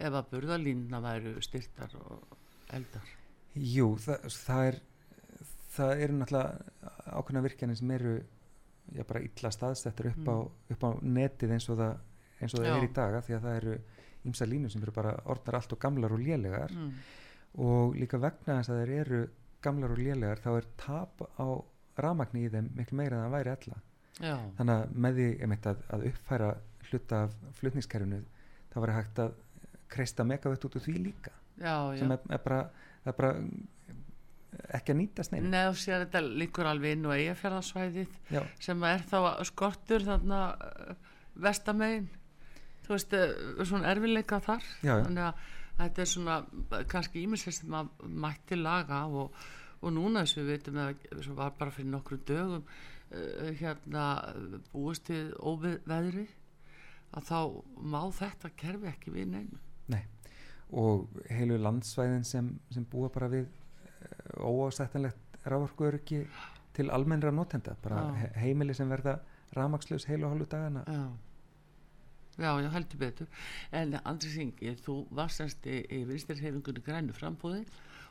ef 0.00 0.12
að 0.16 0.30
burðalínuna 0.32 1.02
væru 1.04 1.34
styrtar 1.44 1.96
og 2.00 2.36
eldar 2.72 3.12
Jú, 3.54 3.90
það, 4.00 4.28
það 4.30 4.66
er 4.70 4.80
það 5.74 6.02
eru 6.04 6.18
náttúrulega 6.20 6.90
ákveðna 7.20 7.42
virkjanir 7.44 7.76
sem 7.78 7.90
eru 7.94 8.14
já, 8.96 9.04
bara 9.06 9.20
illa 9.22 9.50
staðsettar 9.54 10.10
upp, 10.14 10.28
á, 10.32 10.36
upp 10.74 10.84
á 10.86 10.90
netið 11.02 11.52
eins 11.58 11.68
og 11.70 11.78
það, 11.78 11.96
eins 12.40 12.54
og 12.54 12.60
það 12.62 12.66
Mm. 12.66 12.72
Já. 12.72 12.76
er 12.80 12.88
í 12.88 12.92
daga 12.96 13.20
því 13.26 13.34
að 13.36 13.44
það 13.44 13.56
eru 13.60 13.74
ýmsa 14.30 14.46
línur 14.48 14.70
sem 14.72 14.82
eru 14.82 14.92
bara 14.92 15.12
orðnar 15.32 15.56
allt 15.60 15.72
og 15.72 15.78
gamlar 15.80 16.12
og 16.12 16.20
lélegar 16.20 16.72
mm. 16.72 16.90
Og 17.58 17.96
líka 17.98 18.20
vegna 18.22 18.60
þess 18.60 18.72
að 18.72 18.82
þeir 18.82 18.94
eru 19.00 19.20
gamlar 19.64 19.94
og 19.94 20.00
lélegar 20.00 20.42
þá 20.42 20.50
er 20.56 20.68
tap 20.80 21.24
á 21.36 21.46
ramagni 22.00 22.46
í 22.46 22.52
þeim 22.52 22.70
miklu 22.76 23.00
meira 23.00 23.18
en 23.18 23.26
það 23.26 23.36
væri 23.36 23.54
alla 23.56 23.80
Já, 24.20 24.36
þannig 24.58 24.74
að 24.74 24.96
með 25.04 25.18
því 25.18 25.28
að, 25.56 25.82
að 25.96 26.06
uppfæra 26.10 26.50
hluta 26.90 27.24
af 27.26 27.36
flutningskerfinu 27.58 28.20
þá 28.70 28.78
var 28.84 28.94
hægt 28.94 29.20
að 29.22 29.36
kreista 29.90 30.26
megavett 30.26 30.64
út 30.66 30.76
úr 30.78 30.84
því 30.84 30.96
líka. 31.08 31.32
Já, 31.58 31.74
já. 31.92 31.98
sem 32.00 32.14
er, 32.14 32.24
er 32.30 32.42
bara, 32.44 32.60
það 33.04 33.12
er 33.12 33.16
bara 33.18 33.32
ekki 34.76 34.94
að 34.94 34.98
nýtast 35.00 35.34
neina 35.34 35.50
Nei, 35.50 35.64
og 35.70 35.78
sér 35.78 36.04
þetta 36.04 36.22
líkur 36.26 36.68
alveg 36.70 36.96
inn 36.96 37.06
og 37.06 37.14
eigafjörðarsvæðið 37.16 38.14
Já, 38.34 38.40
sem 38.62 38.86
er 38.88 39.04
þá 39.10 39.18
skortur 39.48 40.06
þarna 40.06 40.40
uh, 40.56 40.92
vestamegin 41.44 42.08
þú 42.86 42.94
veist, 42.96 43.14
uh, 43.14 43.64
svona 43.64 43.92
erfileika 43.92 44.40
þar. 44.44 44.64
Já, 44.80 44.94
já. 44.94 45.04
þannig 45.06 45.26
að 45.28 45.48
þetta 45.78 46.02
er 46.04 46.10
svona 46.12 46.36
kannski 46.90 47.24
ímislega 47.24 47.56
sem 47.56 47.76
að 47.80 47.90
mætti 48.24 48.58
laga 48.58 49.04
og, 49.06 49.34
og 49.80 49.94
núna 49.96 50.24
þess 50.24 50.40
við 50.40 50.52
veitum 50.54 50.80
að 50.84 51.06
sem 51.26 51.38
var 51.38 51.56
bara 51.58 51.74
fyrir 51.74 51.92
nokkrum 51.94 52.22
dögum 52.28 52.64
uh, 52.66 53.50
hérna 53.60 54.06
búist 54.72 55.06
til 55.08 55.30
óveðri 55.38 56.28
að 57.10 57.26
þá 57.26 57.38
má 57.90 58.02
þetta 58.14 58.52
kerfi 58.54 58.86
ekki 58.90 59.14
við 59.14 59.32
neinu. 59.32 59.58
Nei 59.90 60.04
og 60.70 61.08
heilu 61.30 61.56
landsvæðin 61.58 62.24
sem, 62.24 62.52
sem 62.70 62.84
búa 62.86 63.10
bara 63.10 63.28
við 63.32 63.48
uh, 63.48 64.46
óásættanlegt 64.46 65.40
rávorkuöryggi 65.50 66.20
til 66.76 66.90
almennra 66.90 67.30
notenda 67.30 67.74
bara 67.82 67.96
Já. 67.96 68.14
he 68.14 68.30
heimili 68.44 68.74
sem 68.74 68.88
verða 68.88 69.18
rafmagnslaus 69.56 70.06
heilu 70.06 70.26
og 70.26 70.34
hálfu 70.34 70.46
dagana. 70.50 70.84
Já, 70.86 71.08
já, 72.38 72.50
já, 72.62 72.68
heldur 72.76 72.98
betur 73.00 73.26
en 73.72 73.96
Andri 74.04 74.30
Singi, 74.30 74.74
þú 74.84 75.00
varst 75.16 75.40
semst 75.40 75.66
í, 75.66 75.80
í 75.90 76.02
vinstirhefingunni 76.08 76.82
grænu 76.86 77.12
frambúði 77.16 77.64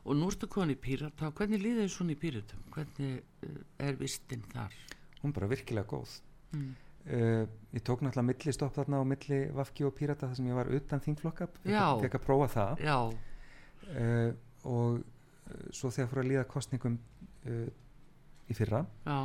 og 0.06 0.16
nú 0.16 0.30
ertu 0.32 0.48
komin 0.52 0.74
í 0.76 0.80
Pírata 0.80 1.32
hvernig 1.36 1.62
líður 1.64 1.86
þið 1.86 1.94
svona 1.96 2.16
í 2.16 2.20
Píratum? 2.20 2.62
hvernig 2.76 3.24
uh, 3.46 3.64
er 3.88 3.98
vistinn 4.00 4.44
þar? 4.54 4.76
hún 5.22 5.32
er 5.32 5.38
bara 5.40 5.52
virkilega 5.56 5.88
góð 5.96 6.20
Mm. 6.50 6.72
uh, 7.06 7.44
ég 7.78 7.84
tók 7.86 8.02
náttúrulega 8.02 8.26
milli 8.26 8.52
stopp 8.56 8.74
þarna 8.74 9.02
á 9.02 9.06
milli 9.06 9.38
Vafki 9.54 9.84
og 9.86 9.92
Pírata 9.94 10.26
þar 10.26 10.36
sem 10.40 10.48
ég 10.50 10.56
var 10.58 10.72
utan 10.74 11.04
þingflokka 11.04 11.46
Já. 11.70 11.84
fekk 12.02 12.16
að 12.18 12.24
prófa 12.26 12.48
það 12.56 12.82
Já, 12.88 12.96
uh, 13.94 14.32
og 14.66 15.04
svo 15.74 15.92
þegar 15.94 16.10
fór 16.10 16.22
að 16.24 16.30
líða 16.32 16.48
kostningum 16.50 16.96
uh, 17.46 17.70
í 18.50 18.58
fyrra 18.58 18.82
já, 19.06 19.20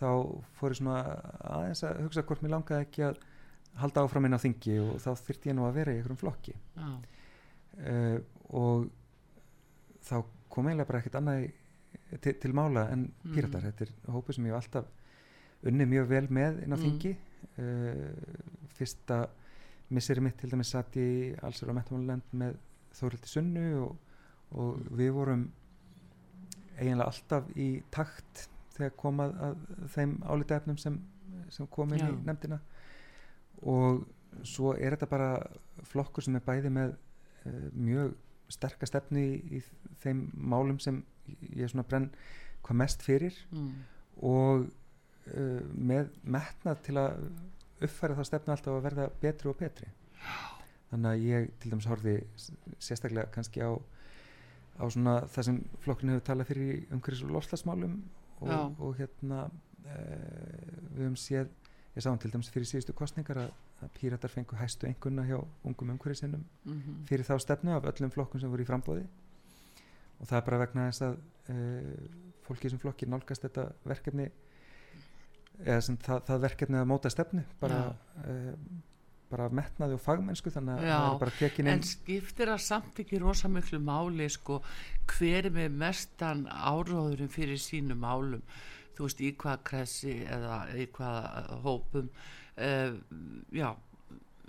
þá 0.00 0.08
fór 0.56 0.72
ég 0.72 0.80
svona 0.80 0.96
aðeins 1.52 1.84
að 1.84 2.00
hugsa 2.06 2.24
hvort 2.24 2.42
mér 2.46 2.54
langaði 2.56 2.86
ekki 2.86 3.04
að 3.10 3.20
halda 3.76 4.02
áfram 4.04 4.24
inn 4.26 4.34
á 4.34 4.40
þingi 4.42 4.78
og 4.82 4.96
þá 5.00 5.10
þyrfti 5.26 5.48
ég 5.50 5.54
nú 5.56 5.64
að 5.68 5.74
vera 5.74 5.92
í 5.92 5.96
einhverjum 6.00 6.20
flokki 6.20 6.54
já, 6.54 6.88
uh, 7.86 8.18
og 8.50 8.88
þá 10.04 10.14
kom 10.50 10.66
eiginlega 10.66 10.88
bara 10.90 10.98
ekkert 10.98 11.14
annað 11.20 11.44
í, 11.44 11.50
til, 12.20 12.34
til 12.42 12.52
mála 12.56 12.88
en 12.92 13.12
píratar 13.34 13.62
Mhm. 13.62 13.70
þetta 13.70 13.82
er 13.86 14.12
hópu 14.12 14.32
sem 14.34 14.44
ég 14.46 14.52
hef 14.54 14.64
alltaf 14.64 14.86
unni 15.64 15.84
mjög 15.86 16.06
vel 16.08 16.26
með 16.28 16.62
inn 16.64 16.72
á 16.74 16.76
Mm. 16.76 16.84
þingi 16.84 17.16
uh, 17.58 18.12
fyrsta 18.76 19.28
misseri 19.90 20.20
mitt 20.20 20.36
til 20.38 20.50
dæmis 20.50 20.70
satt 20.70 20.96
í 20.96 21.34
allsir 21.42 21.68
á 21.70 21.74
metamáluland 21.74 22.22
með 22.32 22.56
Þórildi 22.94 23.26
Sunnu 23.30 23.82
og, 23.84 23.96
og 24.52 24.78
við 24.98 25.12
vorum 25.14 25.50
eiginlega 26.78 27.06
alltaf 27.10 27.48
í 27.56 27.82
takt 27.92 28.48
þegar 28.74 28.94
komað 28.96 29.34
að 29.44 29.56
þeim 29.94 30.14
álita 30.24 30.56
efnum 30.60 30.78
sem, 30.80 30.96
sem 31.52 31.66
kom 31.70 31.92
inn 31.92 32.00
í 32.00 32.08
Já. 32.08 32.16
nefndina 32.26 32.60
og 33.68 34.02
svo 34.46 34.74
er 34.76 34.94
þetta 34.94 35.10
bara 35.10 35.30
flokkur 35.90 36.24
sem 36.24 36.36
er 36.38 36.44
bæði 36.44 36.72
með 36.72 36.94
uh, 36.94 37.68
mjög 37.74 38.14
sterka 38.50 38.88
stefnu 38.88 39.22
í, 39.22 39.58
í 39.58 39.94
þeim 40.02 40.26
málum 40.34 40.80
sem 40.82 41.02
ég 41.50 41.64
er 41.66 41.72
svona 41.72 41.86
brenn 41.86 42.10
hvað 42.64 42.80
mest 42.82 43.04
fyrir 43.06 43.36
mm. 43.54 43.70
og 44.26 44.66
uh, 44.66 45.62
með 45.74 46.10
metnað 46.22 46.84
til 46.86 46.98
að 47.00 47.24
uppfæra 47.80 48.18
þá 48.18 48.26
stefnu 48.28 48.54
alltaf 48.54 48.76
að 48.76 48.86
verða 48.88 49.08
betri 49.22 49.50
og 49.50 49.58
betri 49.60 49.88
þannig 50.90 51.10
að 51.12 51.24
ég 51.28 51.50
til 51.62 51.72
dæmis 51.72 51.88
horfi 51.88 52.16
sérstaklega 52.82 53.30
kannski 53.34 53.62
á 53.64 53.72
á 54.80 54.84
svona 54.88 55.16
það 55.28 55.46
sem 55.48 55.58
flokkurinn 55.84 56.14
hefur 56.14 56.26
talað 56.26 56.50
fyrir 56.50 56.72
í 56.72 56.78
umhverfis 56.94 57.24
og 57.26 57.34
lofslagsmálum 57.36 57.96
Já. 58.40 58.56
og, 58.56 58.80
og 58.80 58.94
hérna 59.00 59.42
uh, 59.46 60.76
við 60.94 61.04
höfum 61.04 61.18
séð 61.20 61.50
ég 61.96 62.04
sá 62.04 62.10
hann 62.10 62.20
til 62.22 62.30
dæmis 62.30 62.50
fyrir 62.54 62.68
síðustu 62.70 62.94
kostningar 62.96 63.40
að, 63.44 63.54
að 63.82 63.94
píratar 63.98 64.30
fengu 64.30 64.58
hæstu 64.58 64.86
einhverna 64.86 65.24
hjá 65.26 65.38
ungum 65.66 65.96
umhverfisinnum 65.96 66.44
Mm 66.64 67.00
fyrir 67.08 67.26
þá 67.26 67.34
stefnu 67.42 67.74
af 67.74 67.88
öllum 67.90 68.12
flokkum 68.14 68.40
sem 68.40 68.50
voru 68.50 68.62
í 68.62 68.68
frambóði 68.68 69.06
og 70.20 70.28
það 70.28 70.36
er 70.38 70.44
bara 70.46 70.60
vegna 70.62 70.86
þess 70.90 71.06
að 71.08 71.16
uh, 71.54 72.04
fólki 72.46 72.70
sem 72.70 72.78
flokki 72.82 73.08
nálgast 73.10 73.46
þetta 73.46 73.66
verkefni 73.84 74.28
eða 75.64 75.80
sem 75.84 75.98
það, 76.00 76.22
það 76.28 76.46
verkefni 76.46 76.80
að 76.80 76.88
móta 76.92 77.12
stefnu 77.12 77.44
bara, 77.60 77.80
uh, 78.24 78.54
bara 79.32 79.48
af 79.48 79.56
metnaði 79.56 79.96
og 79.96 80.02
fagmennsku 80.04 80.52
þannig 80.54 80.78
að 80.78 80.86
það 80.86 81.06
er 81.10 81.20
bara 81.24 81.36
tekin 81.38 81.66
inn. 81.66 81.72
En 81.74 81.86
skiptir 81.86 82.52
það 82.52 82.62
samt 82.66 83.00
ekki 83.02 83.20
rosa 83.22 83.50
miklu 83.52 83.80
máli 83.82 84.28
sko, 84.32 84.60
hver 85.16 85.48
er 85.50 85.56
með 85.56 85.80
mestan 85.82 86.46
áróðurinn 86.46 87.32
fyrir 87.32 87.60
sínu 87.60 87.98
málum 87.98 88.44
þú 88.96 89.06
veist 89.06 89.22
í 89.24 89.30
hvað 89.40 89.62
kressi 89.70 90.16
eða 90.26 90.58
í 90.76 90.88
hvað 90.96 91.54
hópum 91.64 92.10
uh, 92.10 92.98
já 93.54 93.70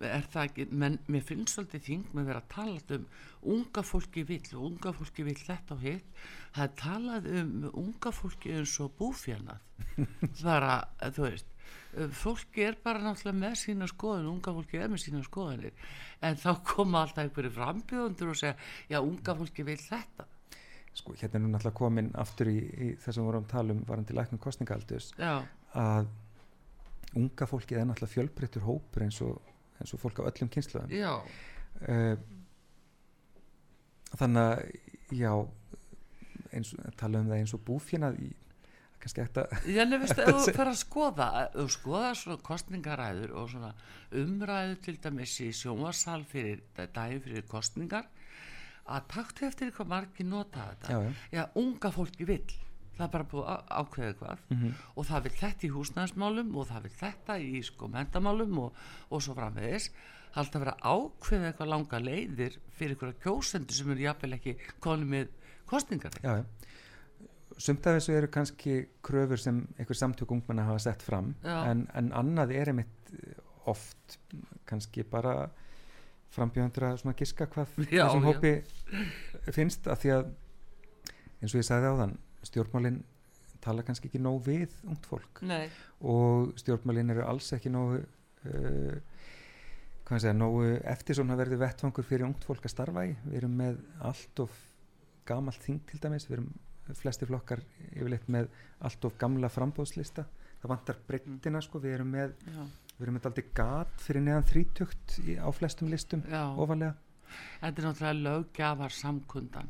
er 0.02 0.26
það 0.34 0.48
ekki, 0.48 0.66
menn 0.82 0.98
mér 1.14 1.26
finnst 1.26 1.56
svolítið 1.56 1.84
þing 1.86 2.14
með 2.18 2.30
vera 2.32 2.42
að 2.42 2.48
tala 2.56 2.98
um 2.98 3.06
unga 3.54 3.84
fólki 3.86 4.24
vill 4.26 4.56
og 4.56 4.64
unga 4.72 4.94
fólki 4.98 5.26
vill 5.28 5.38
þetta 5.38 5.76
og 5.76 5.86
hitt. 5.86 6.22
Það 6.56 6.64
er 6.66 6.76
talað 6.82 7.28
um 7.42 7.54
unga 7.84 8.14
fólki 8.16 8.56
eins 8.58 8.74
og 8.82 8.96
búfjarnað 8.98 9.62
bara, 10.48 10.80
þú 11.06 11.28
veist 11.28 11.52
fólki 12.16 12.64
er 12.64 12.78
bara 12.84 13.02
náttúrulega 13.04 13.40
með 13.42 13.56
sína 13.60 13.88
skoðun 13.90 14.30
unga 14.32 14.54
fólki 14.56 14.80
er 14.80 14.92
með 14.92 15.04
sína 15.04 15.24
skoðunir 15.26 15.74
en 16.24 16.38
þá 16.40 16.52
koma 16.68 17.04
alltaf 17.04 17.26
einhverju 17.26 17.52
frambjóðundur 17.58 18.32
og 18.32 18.40
segja, 18.40 18.56
já, 18.88 19.00
unga 19.02 19.36
fólki 19.42 19.66
vil 19.68 19.80
þetta 19.82 20.28
sko, 20.98 21.16
hérna 21.16 21.40
er 21.40 21.44
nú 21.44 21.52
náttúrulega 21.52 21.78
komin 21.78 22.12
aftur 22.20 22.52
í, 22.52 22.58
í 22.60 22.90
þess 23.00 23.16
að 23.16 23.22
við 23.22 23.30
vorum 23.30 23.46
að 23.46 23.54
tala 23.54 23.76
um 23.76 23.86
varan 23.88 24.08
til 24.08 24.18
læknum 24.18 24.42
kostningaldus 24.44 25.12
já, 25.16 25.34
að 25.80 26.12
unga 27.22 27.48
fólkið 27.48 27.80
er 27.80 27.88
náttúrulega 27.88 28.16
fjölbreyttur 28.16 28.68
hópur 28.68 29.06
eins 29.06 29.22
og, 29.24 29.40
eins 29.80 29.96
og 29.96 30.04
fólk 30.04 30.20
á 30.20 30.28
öllum 30.28 30.52
kynsluðum 30.52 30.94
já, 30.96 31.14
uh, 31.88 32.14
þannig 34.20 34.44
að 34.44 35.18
já 35.22 35.34
eins 36.52 36.76
tala 37.00 37.22
um 37.22 37.32
það 37.32 37.40
eins 37.40 37.56
og 37.56 37.64
búfjana 37.68 38.12
í, 38.20 38.32
kannski 39.02 39.24
eftir 39.24 39.48
að 39.48 39.70
já, 39.72 39.84
nefnist 39.88 40.20
ef 40.26 40.34
þú 40.36 40.56
fer 40.60 40.72
að 40.74 40.80
skoða 40.82 41.30
þú 41.56 41.68
skoða 41.78 42.12
svona 42.20 42.44
kostningaræður 42.50 43.38
og 43.40 43.54
svona 43.54 43.72
umræðu 44.22 44.76
til 44.84 44.98
dæmis 45.04 45.38
í 45.40 45.54
sjónvarsal 45.56 46.26
fyrir 46.28 46.66
daginn 46.76 47.24
fyrir 47.24 47.48
kostningar 47.48 48.12
að 48.86 49.08
taktu 49.14 49.48
eftir 49.48 49.72
hvað 49.76 49.92
margir 49.94 50.28
nota 50.28 50.68
þetta. 50.72 50.92
Já, 50.92 51.02
já. 51.02 51.12
já, 51.38 51.44
unga 51.62 51.92
fólki 51.92 52.28
vill. 52.30 52.58
Það 52.98 53.06
er 53.06 53.12
bara 53.14 53.30
búið 53.32 53.52
að 53.52 53.62
ákveða 53.82 54.08
eitthvað. 54.12 54.42
Mhm. 54.50 54.74
og 54.96 55.06
það 55.10 55.24
vil 55.28 55.36
þetta 55.40 55.66
í 55.68 55.72
húsnæðismálum 55.76 56.56
og 56.56 56.68
það 56.70 56.82
vil 56.88 56.96
þetta 57.00 57.38
í 57.40 57.62
sko 57.66 57.88
mentamálum 57.88 58.58
og, 58.66 58.82
og 59.10 59.24
svo 59.24 59.38
framvegis. 59.38 59.92
Alltaf 60.32 60.64
vera 60.64 60.76
að 60.80 61.06
ákveða 61.06 61.48
eitthvað 61.52 61.72
langa 61.72 62.00
leiðir 62.00 62.58
fyrir 62.72 62.96
einhverja 62.96 63.22
kjósendur 63.24 63.76
sem 63.76 63.92
eru 63.92 64.06
jafnvel 64.06 64.38
ekki 64.38 64.58
konum 64.80 65.12
með 65.12 65.34
kostningar 65.68 66.16
já, 66.24 66.44
sumt 67.62 67.88
af 67.88 67.98
þessu 67.98 68.16
eru 68.16 68.30
kannski 68.32 68.76
kröfur 69.06 69.40
sem 69.40 69.62
einhver 69.78 69.98
samtök 69.98 70.32
ungmenna 70.36 70.66
hafa 70.68 70.84
sett 70.88 71.04
fram. 71.06 71.34
En, 71.44 71.86
en 71.96 72.12
annað 72.18 72.54
er 72.58 72.72
einmitt 72.72 73.12
oft 73.70 74.18
kannski 74.70 75.04
bara 75.08 75.50
frambjöðundur 76.36 76.88
að 76.88 77.00
svona 77.02 77.18
giska 77.20 77.48
hvað 77.52 77.78
Já, 77.92 78.06
þessum 78.06 78.26
já. 78.26 78.30
hópi 78.30 79.54
finnst 79.56 79.90
af 79.92 80.02
því 80.04 80.14
að 80.18 80.30
eins 81.42 81.54
og 81.56 81.60
ég 81.62 81.68
sagði 81.68 81.92
áðan 81.92 82.18
stjórnmálin 82.48 83.02
tala 83.62 83.84
kannski 83.86 84.10
ekki 84.10 84.22
nóg 84.22 84.40
við 84.48 84.74
ungt 84.90 85.06
fólk. 85.06 85.44
Nei, 85.46 85.68
og 86.02 86.56
stjórnmálin 86.58 87.14
eru 87.14 87.26
alls 87.28 87.52
ekki 87.54 87.70
nógu 87.70 88.00
uh, 88.02 88.96
hvað 90.06 90.18
ég 90.18 90.24
segja, 90.26 90.34
nógu 90.38 90.64
eftir 90.92 91.20
svona 91.20 91.38
verði 91.40 91.60
vettfangur 91.62 92.08
fyrir 92.08 92.26
ungt 92.26 92.44
fólk 92.48 92.66
að 92.66 92.74
starfa 92.74 93.06
í. 93.08 93.14
Við 93.28 93.38
erum 93.44 93.54
með 93.62 93.78
allt 94.10 94.42
of 94.44 94.58
gamalt 95.30 95.62
þing 95.64 95.84
til 95.92 96.02
dæmis, 96.02 96.26
við 96.28 96.40
erum 96.40 96.50
flesti 96.98 97.28
flokkar 97.30 97.62
yfirleitt 97.94 98.26
með 98.34 98.50
allt 98.84 99.06
of 99.08 99.14
gamla 99.22 99.48
frambóðslista, 99.54 100.26
það 100.60 100.74
vantar 100.74 100.98
breyttina 101.08 101.62
sko, 101.64 101.80
við 101.80 102.00
erum 102.00 102.10
með, 102.18 102.34
já, 102.50 102.64
við 103.02 103.08
erum 103.08 103.22
aldrei 103.22 103.48
gat 103.58 104.04
fyrir 104.06 104.24
neðan 104.26 104.50
þrítugt 104.52 105.18
í, 105.26 105.36
á 105.42 105.50
flestum 105.56 105.90
listum 105.90 106.22
já. 106.30 106.44
ofalega 106.54 106.94
Þetta 107.32 107.82
er 107.82 107.88
náttúrulega 107.88 108.24
löggafar 108.26 108.96
samkundan 108.96 109.70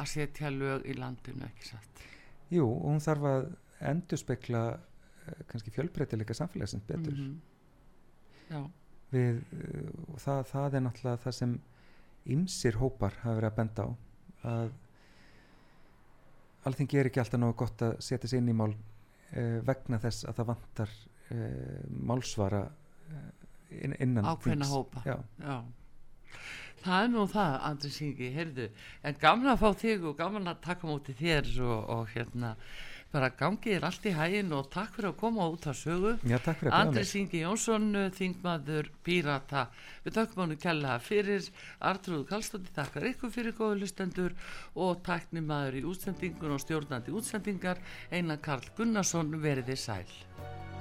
að 0.00 0.10
setja 0.12 0.50
lög 0.52 0.86
í 0.88 0.94
landinu 0.96 1.46
ekki 1.48 1.68
satt? 1.68 2.04
Jú, 2.52 2.66
og 2.68 2.86
hún 2.88 3.02
þarf 3.02 3.26
að 3.28 3.48
endurspegla 3.92 4.62
uh, 4.76 5.42
kannski 5.50 5.72
fjölbreytileika 5.74 6.36
samfélagsins 6.36 6.86
betur. 6.88 7.16
Mhm. 7.16 7.34
Já, 8.52 8.62
við, 9.12 9.42
uh, 9.56 9.90
og 10.14 10.22
það, 10.22 10.42
það 10.52 10.78
er 10.78 10.86
náttúrulega 10.86 11.22
það 11.26 11.38
sem 11.40 11.58
ymsir 12.32 12.78
hópar 12.78 13.18
hafa 13.24 13.36
verið 13.38 13.50
að 13.50 13.58
benda 13.58 13.86
á 13.86 13.90
að 14.52 14.72
alþingi 16.68 16.98
er 16.98 17.08
ekki 17.10 17.22
alltaf 17.22 17.40
nógu 17.42 17.56
gott 17.64 17.82
að 17.82 17.96
setja 18.04 18.30
sig 18.30 18.42
inn 18.42 18.52
í 18.52 18.56
mál 18.56 18.70
uh, 18.72 19.58
vegna 19.66 19.98
þess 20.02 20.28
að 20.28 20.38
það 20.38 20.50
vantar 20.52 20.94
málsvara 22.10 22.64
uh, 22.66 23.30
inn, 23.70 23.96
innan 23.98 24.26
ákveðna 24.26 24.66
þings. 24.66 24.74
hópa 24.74 25.04
Já, 25.06 25.16
Já. 25.42 25.56
Það 26.82 27.04
er 27.04 27.10
nú 27.12 27.26
það, 27.30 27.52
Andri 27.68 27.88
Singi, 27.94 28.28
heyrðu, 28.34 28.64
en 29.06 29.18
gaman 29.22 29.52
að 29.52 29.60
fá 29.60 29.68
þig 29.84 30.06
og 30.10 30.16
gaman 30.18 30.50
að 30.50 30.64
taka 30.64 30.88
móti 30.88 31.14
þér 31.14 31.50
og, 31.62 31.76
og 31.94 32.08
hérna, 32.10 32.56
bara 33.12 33.28
gangið 33.38 33.76
er 33.76 33.86
allt 33.86 34.08
í 34.08 34.14
hægin 34.16 34.54
og 34.56 34.70
takk 34.72 34.96
fyrir 34.96 35.10
að 35.12 35.18
koma 35.20 35.46
út 35.52 35.68
að 35.68 35.78
sögu. 35.78 36.14
já 36.26 36.38
Andri 36.72 37.04
Singi 37.06 37.42
Jónsson, 37.44 37.86
þingmaður 38.16 38.88
Pírata, 39.04 39.66
við 40.02 40.16
takkum 40.16 40.42
hannu 40.46 40.58
kella 40.58 40.96
fyrir, 41.04 41.46
Artrúð 41.78 42.24
Kallstótti 42.32 42.74
takkar 42.74 43.06
ykkur 43.12 43.30
fyrir 43.30 43.54
góðu 43.58 43.84
lustendur 43.84 44.34
og 44.74 45.04
tæknimaður 45.06 45.78
í 45.78 45.86
útsendingun 45.92 46.56
og 46.56 46.64
stjórnandi 46.64 47.14
útsendingar, 47.14 47.78
Einar 48.10 48.42
Karl 48.42 48.74
Gunnarsson, 48.74 49.36
veriði 49.44 49.78
sæl. 49.78 50.61